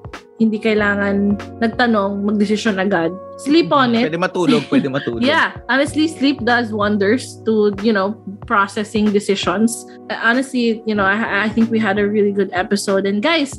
hindi 0.41 0.57
kailangan 0.57 1.37
nagtanong, 1.61 2.25
magdesisyon 2.25 2.81
agad. 2.81 3.13
Sleep 3.45 3.69
on 3.69 3.93
it. 3.93 4.09
Pwede 4.09 4.17
matulog, 4.17 4.65
pwede 4.73 4.89
matulog. 4.97 5.21
Yeah, 5.21 5.53
honestly, 5.69 6.09
sleep 6.09 6.41
does 6.41 6.73
wonders 6.73 7.37
to 7.45 7.77
you 7.85 7.93
know 7.93 8.17
processing 8.49 9.13
decisions. 9.13 9.85
Honestly, 10.09 10.81
you 10.89 10.97
know, 10.97 11.05
I, 11.05 11.45
I 11.45 11.49
think 11.53 11.69
we 11.69 11.77
had 11.77 12.01
a 12.01 12.09
really 12.09 12.33
good 12.33 12.49
episode. 12.57 13.05
And 13.05 13.21
guys, 13.21 13.53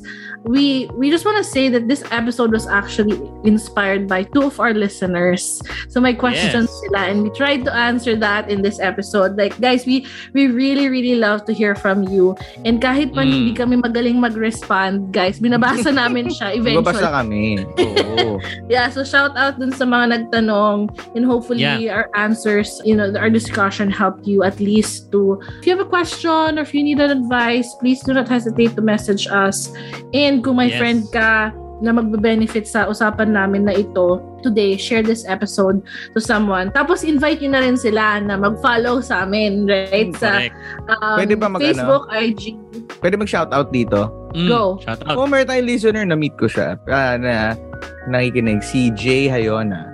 we 0.45 0.91
we 0.99 1.11
just 1.11 1.25
want 1.25 1.39
to 1.39 1.47
say 1.47 1.69
that 1.69 1.87
this 1.87 2.03
episode 2.11 2.51
was 2.51 2.67
actually 2.67 3.15
inspired 3.45 4.09
by 4.09 4.23
two 4.25 4.43
of 4.43 4.59
our 4.59 4.75
listeners. 4.75 5.63
So 5.89 6.01
my 6.01 6.13
questions 6.13 6.67
Yes. 6.67 6.81
sila, 6.83 7.01
and 7.11 7.23
we 7.23 7.31
tried 7.31 7.65
to 7.67 7.73
answer 7.75 8.17
that 8.19 8.51
in 8.51 8.63
this 8.63 8.81
episode. 8.81 9.37
Like 9.39 9.55
guys, 9.61 9.87
we 9.87 10.07
we 10.35 10.49
really 10.49 10.89
really 10.89 11.15
love 11.15 11.45
to 11.47 11.53
hear 11.53 11.75
from 11.75 12.07
you. 12.09 12.35
And 12.65 12.81
kahit 12.81 13.15
pa 13.15 13.23
Mm. 13.23 13.31
hindi 13.31 13.53
kami 13.55 13.77
magaling 13.79 14.19
mag-respond, 14.19 15.13
guys, 15.15 15.39
binabasa 15.39 15.95
namin 16.01 16.33
siya 16.33 16.57
eventually. 16.59 17.07
kami. 17.07 17.45
Oo. 17.79 18.41
Yeah, 18.73 18.89
so 18.89 19.05
shout 19.05 19.37
out 19.37 19.61
dun 19.61 19.71
sa 19.71 19.85
mga 19.85 20.27
nagtanong 20.33 20.91
and 21.15 21.23
hopefully 21.23 21.63
Yeah. 21.63 21.93
our 21.93 22.07
answers, 22.17 22.81
you 22.83 22.97
know, 22.97 23.13
our 23.15 23.29
discussion 23.29 23.93
helped 23.93 24.25
you 24.27 24.43
at 24.43 24.59
least 24.59 25.13
to 25.13 25.39
if 25.61 25.69
you 25.69 25.77
have 25.77 25.85
a 25.85 25.89
question 25.89 26.57
or 26.59 26.63
if 26.65 26.73
you 26.73 26.81
need 26.83 26.99
an 26.99 27.13
advice, 27.13 27.69
please 27.79 28.01
do 28.03 28.17
not 28.17 28.27
hesitate 28.27 28.73
to 28.75 28.83
message 28.83 29.29
us. 29.29 29.69
And 30.17 30.32
kung 30.39 30.57
may 30.57 30.71
Yes. 30.71 30.79
friend 30.79 31.01
ka 31.11 31.53
na 31.83 31.91
magbe-benefit 31.91 32.63
sa 32.65 32.87
usapan 32.87 33.35
namin 33.35 33.67
na 33.67 33.75
ito 33.75 34.23
today, 34.41 34.79
share 34.79 35.03
this 35.03 35.27
episode 35.27 35.83
to 36.15 36.23
someone. 36.23 36.71
Tapos 36.71 37.03
invite 37.03 37.43
nyo 37.43 37.51
na 37.53 37.61
rin 37.61 37.75
sila 37.75 38.23
na 38.23 38.39
mag-follow 38.39 39.03
sa 39.03 39.27
amin, 39.27 39.67
right? 39.67 40.15
Sa 40.15 40.31
correct 40.31 40.55
um, 40.89 41.17
Pwede 41.19 41.35
ba 41.35 41.51
mag- 41.51 41.59
Facebook, 41.59 42.07
IG. 42.09 42.55
Pwede 43.03 43.19
mag-shoutout 43.19 43.75
dito. 43.75 44.15
Mm, 44.31 44.47
Go. 44.47 44.79
shout 44.79 45.03
out 45.03 45.19
Oh, 45.19 45.27
meron 45.27 45.45
tayong 45.45 45.67
listener 45.67 46.07
na 46.07 46.15
meet 46.15 46.39
ko 46.39 46.47
siya. 46.47 46.79
ah, 46.87 47.19
na 47.19 47.59
nakikinig. 48.07 48.63
Si 48.63 48.95
Jay 48.95 49.27
Hayona. 49.27 49.91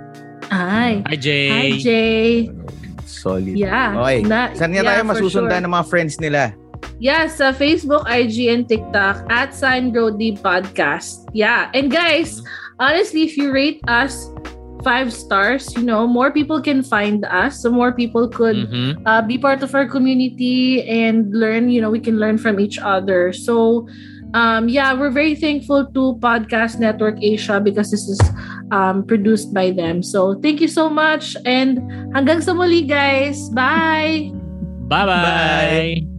Hi. 0.53 1.01
Hi, 1.05 1.17
Jay. 1.17 1.49
Hi, 1.49 1.69
Jay. 1.75 2.29
Solid. 3.03 3.57
Yeah. 3.57 3.97
Okay. 3.97 4.21
Na- 4.23 4.53
Saan 4.53 4.71
nga 4.71 4.81
yeah, 4.81 4.89
tayo 4.93 5.01
masusundan 5.05 5.57
sure. 5.57 5.65
ng 5.65 5.73
mga 5.73 5.85
friends 5.85 6.15
nila? 6.17 6.53
Yeah, 6.99 7.31
sa 7.31 7.55
Facebook, 7.55 8.03
IG, 8.03 8.51
and 8.51 8.67
TikTok 8.67 9.23
at 9.31 9.55
Sign 9.55 9.95
Grow 9.95 10.11
Deep 10.11 10.43
Podcast. 10.43 11.31
Yeah. 11.31 11.71
And 11.71 11.87
guys, 11.87 12.43
honestly, 12.75 13.23
if 13.23 13.39
you 13.39 13.55
rate 13.55 13.79
us 13.87 14.27
five 14.83 15.11
stars, 15.11 15.71
you 15.75 15.83
know, 15.83 16.07
more 16.07 16.31
people 16.31 16.61
can 16.61 16.83
find 16.83 17.23
us. 17.25 17.63
So 17.63 17.71
more 17.71 17.91
people 17.91 18.27
could 18.27 18.67
Mhm. 18.67 18.99
uh, 19.07 19.23
be 19.23 19.39
part 19.39 19.63
of 19.63 19.75
our 19.75 19.87
community 19.87 20.83
and 20.87 21.31
learn, 21.31 21.71
you 21.71 21.79
know, 21.79 21.91
we 21.91 21.99
can 21.99 22.19
learn 22.19 22.35
from 22.39 22.59
each 22.59 22.79
other. 22.79 23.31
So, 23.31 23.87
um, 24.35 24.67
yeah, 24.67 24.91
we're 24.95 25.11
very 25.11 25.35
thankful 25.35 25.87
to 25.95 26.19
Podcast 26.19 26.79
Network 26.79 27.19
Asia 27.23 27.59
because 27.59 27.91
this 27.91 28.07
is 28.07 28.19
um, 28.71 29.01
produced 29.07 29.51
by 29.55 29.71
them. 29.71 30.03
So, 30.03 30.35
thank 30.39 30.61
you 30.61 30.69
so 30.69 30.87
much. 30.91 31.35
And 31.43 31.79
hanggang 32.13 32.43
sa 32.43 32.53
muli, 32.53 32.85
guys. 32.85 33.49
Bye! 33.51 34.31
Bye-bye. 34.91 36.18